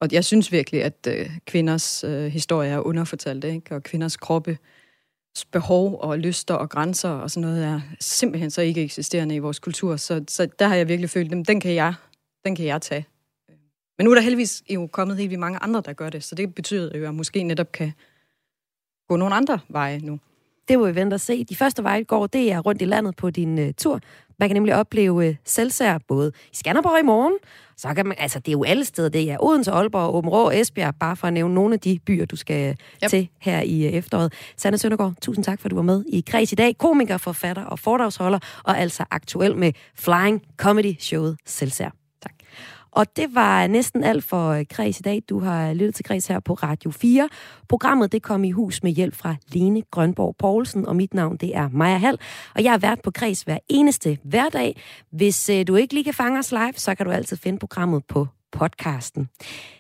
Og 0.01 0.09
jeg 0.13 0.25
synes 0.25 0.53
virkelig, 0.53 0.85
at 0.85 1.09
øh, 1.09 1.31
kvinders 1.47 2.05
øh, 2.05 2.27
historie 2.27 2.71
er 2.71 2.81
underfortalt, 2.81 3.45
ikke? 3.45 3.75
og 3.75 3.83
kvinders 3.83 4.17
kroppe, 4.17 4.59
behov 5.45 5.99
og 6.01 6.19
lyster 6.19 6.55
og 6.55 6.71
grænser 6.71 7.09
og 7.09 7.31
sådan 7.31 7.49
noget 7.51 7.65
er 7.65 7.81
simpelthen 8.01 8.51
så 8.51 8.63
ikke 8.63 8.83
eksisterende 8.83 9.35
i 9.35 9.39
vores 9.39 9.59
kultur. 9.59 9.97
Så, 9.97 10.25
så 10.29 10.49
der 10.59 10.69
har 10.69 10.75
jeg 10.75 10.89
virkelig 10.89 11.11
følt, 11.11 11.33
at 11.33 11.49
den 11.49 11.61
kan 11.61 11.75
jeg, 11.75 11.95
den 12.45 12.57
kan 12.57 12.67
jeg 12.67 12.83
tage. 12.83 13.07
Men 13.99 14.05
nu 14.05 14.11
er 14.11 14.15
der 14.15 14.23
heldigvis 14.23 14.63
jo 14.71 14.87
kommet 14.87 15.17
helt 15.17 15.31
vildt 15.31 15.41
mange 15.41 15.59
andre, 15.63 15.83
der 15.85 15.93
gør 15.93 16.11
det, 16.11 16.25
så 16.25 16.35
det 16.35 16.55
betyder 16.55 16.85
jo, 16.85 16.91
at 16.91 17.03
jeg 17.03 17.15
måske 17.15 17.43
netop 17.43 17.73
kan 17.73 17.93
gå 19.09 19.17
nogle 19.17 19.35
andre 19.35 19.59
veje 19.69 19.99
nu. 19.99 20.21
Det 20.69 20.79
må 20.79 20.87
vi 20.87 20.95
vente 20.95 21.15
og 21.15 21.21
se. 21.21 21.45
De 21.45 21.57
første 21.57 21.83
veje 21.83 22.03
går, 22.03 22.27
det 22.27 22.53
er 22.53 22.61
rundt 22.61 22.83
i 22.83 22.85
landet 22.85 23.17
på 23.17 23.31
din 23.31 23.59
uh, 23.59 23.71
tur. 23.77 24.01
Man 24.39 24.49
kan 24.49 24.57
nemlig 24.57 24.75
opleve 24.75 25.29
uh, 25.29 25.35
selvsær 25.45 25.99
både 26.09 26.33
i 26.53 26.57
Skanderborg 26.57 27.01
i 27.01 27.03
morgen, 27.03 27.35
så 27.77 27.95
kan 27.95 28.07
man, 28.07 28.17
altså 28.19 28.39
det 28.39 28.49
er 28.49 28.53
jo 28.53 28.65
alle 28.65 28.85
steder, 28.85 29.09
det 29.09 29.31
er 29.31 29.45
Odense, 29.45 29.71
Aalborg, 29.71 30.15
Åben 30.15 30.31
Rå, 30.31 30.51
Esbjerg, 30.51 30.95
bare 31.01 31.17
for 31.17 31.27
at 31.27 31.33
nævne 31.33 31.55
nogle 31.55 31.75
af 31.75 31.81
de 31.81 31.99
byer, 32.07 32.27
du 32.27 32.37
skal 32.37 32.77
yep. 33.05 33.11
til 33.11 33.29
her 33.41 33.61
i 33.61 33.87
uh, 33.87 33.95
efteråret. 33.95 34.33
Sanne 34.57 34.79
Søndergaard, 34.79 35.15
tusind 35.23 35.45
tak, 35.45 35.61
for 35.61 35.67
at 35.67 35.71
du 35.71 35.77
var 35.77 35.83
med 35.83 36.05
i 36.09 36.25
Kreds 36.27 36.53
i 36.53 36.55
dag. 36.55 36.79
Komiker, 36.79 37.17
forfatter 37.17 37.65
og 37.65 37.79
foredragsholder, 37.79 38.39
og 38.65 38.79
altså 38.79 39.05
aktuel 39.11 39.57
med 39.57 39.73
Flying 39.95 40.43
Comedy 40.57 40.95
Showet 40.99 41.37
Selvsær. 41.47 42.06
Og 42.97 43.17
det 43.17 43.35
var 43.35 43.67
næsten 43.67 44.05
alt 44.05 44.25
for 44.25 44.51
øh, 44.51 44.65
Kreds 44.71 45.01
i 45.01 45.03
dag. 45.03 45.23
Du 45.29 45.41
har 45.41 45.73
lyttet 45.73 45.95
til 45.95 46.05
Kreds 46.05 46.27
her 46.27 46.41
på 46.41 46.55
Radio 46.55 46.91
4. 46.91 47.29
Programmet 47.69 48.13
det 48.13 48.23
kom 48.23 48.45
i 48.45 48.51
hus 48.51 48.83
med 48.83 48.93
hjælp 48.93 49.15
fra 49.15 49.35
Lene 49.49 49.83
Grønborg 49.91 50.37
Poulsen, 50.39 50.87
og 50.87 50.97
mit 50.97 51.15
navn 51.15 51.37
det 51.37 51.57
er 51.57 51.69
Maja 51.69 51.97
Hall. 51.97 52.19
Og 52.55 52.65
jeg 52.65 52.75
er 52.75 52.79
vært 52.79 53.01
på 53.03 53.11
Kreds 53.11 53.43
hver 53.43 53.59
eneste 53.69 54.19
hverdag. 54.23 54.81
Hvis 55.11 55.49
øh, 55.49 55.67
du 55.67 55.77
ikke 55.77 55.95
lige 55.95 56.05
kan 56.05 56.15
fange 56.15 56.39
os 56.39 56.53
live, 56.53 56.73
så 56.77 56.95
kan 56.95 57.07
du 57.07 57.13
altid 57.13 57.37
finde 57.37 57.59
programmet 57.59 58.05
på 58.05 58.27
podcasten. 58.53 59.29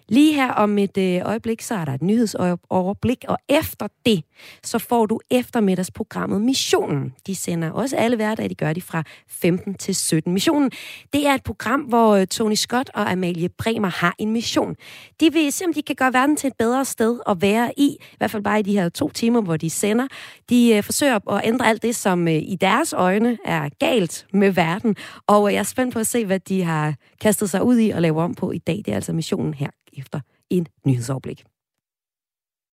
Lige 0.09 0.35
her 0.35 0.53
om 0.53 0.79
et 0.79 0.99
øh, 0.99 1.21
øjeblik, 1.25 1.63
så 1.63 1.75
er 1.75 1.85
der 1.85 1.93
et 1.93 2.03
nyhedsoverblik, 2.03 3.25
og 3.29 3.39
efter 3.49 3.87
det, 4.07 4.25
så 4.63 4.79
får 4.79 5.07
du 5.07 5.21
eftermiddagsprogrammet 5.31 6.41
Missionen. 6.41 7.15
De 7.27 7.35
sender 7.35 7.71
også 7.71 7.97
alle 7.97 8.17
hverdage, 8.17 8.49
de 8.49 8.55
gør 8.55 8.73
de 8.73 8.83
fra 8.83 9.03
15 9.29 9.75
til 9.75 9.95
17. 9.95 10.33
Missionen, 10.33 10.71
det 11.13 11.27
er 11.27 11.35
et 11.35 11.43
program, 11.43 11.81
hvor 11.81 12.15
øh, 12.15 12.27
Tony 12.27 12.55
Scott 12.55 12.91
og 12.95 13.13
Amalie 13.13 13.49
Bremer 13.49 13.89
har 13.89 14.15
en 14.19 14.33
mission. 14.33 14.77
De 15.21 15.33
vil 15.33 15.53
se, 15.53 15.65
om 15.65 15.73
de 15.73 15.83
kan 15.83 15.97
gøre 15.97 16.13
verden 16.13 16.37
til 16.37 16.49
et 16.49 16.57
bedre 16.59 16.85
sted 16.85 17.21
at 17.29 17.43
være 17.43 17.73
i, 17.77 17.87
i 17.87 18.17
hvert 18.19 18.31
fald 18.31 18.43
bare 18.43 18.61
i 18.61 18.63
de 18.63 18.73
her 18.73 18.89
to 18.89 19.11
timer, 19.11 19.41
hvor 19.41 19.57
de 19.57 19.71
sender. 19.71 20.07
De 20.51 20.75
øh, 20.75 20.83
forsøger 20.83 21.33
at 21.33 21.41
ændre 21.45 21.67
alt 21.67 21.83
det, 21.83 21.97
som 21.97 22.29
øh, 22.29 22.35
i 22.35 22.57
deres 22.61 22.93
øjne 22.93 23.39
er 23.45 23.69
galt 23.81 24.27
med 24.33 24.51
verden, 24.51 24.97
og 25.27 25.49
øh, 25.49 25.55
jeg 25.55 25.59
er 25.59 25.65
spændt 25.65 25.93
på 25.93 25.99
at 25.99 26.07
se, 26.07 26.27
hvad 26.27 26.41
de 26.41 26.63
har 26.63 26.95
kastet 27.21 27.51
sig 27.51 27.63
ud 27.63 27.79
i 27.79 27.91
og 27.91 28.03
lave 28.03 28.23
om 28.23 28.35
på 28.35 28.53
i 28.53 28.59
dag. 28.59 28.77
Det 28.77 28.89
er 28.89 28.95
altså 28.95 29.13
missionen 29.13 29.55
her 29.55 29.71
efter 29.99 30.21
en 30.49 30.67
nyhedsoverblik. 30.85 31.45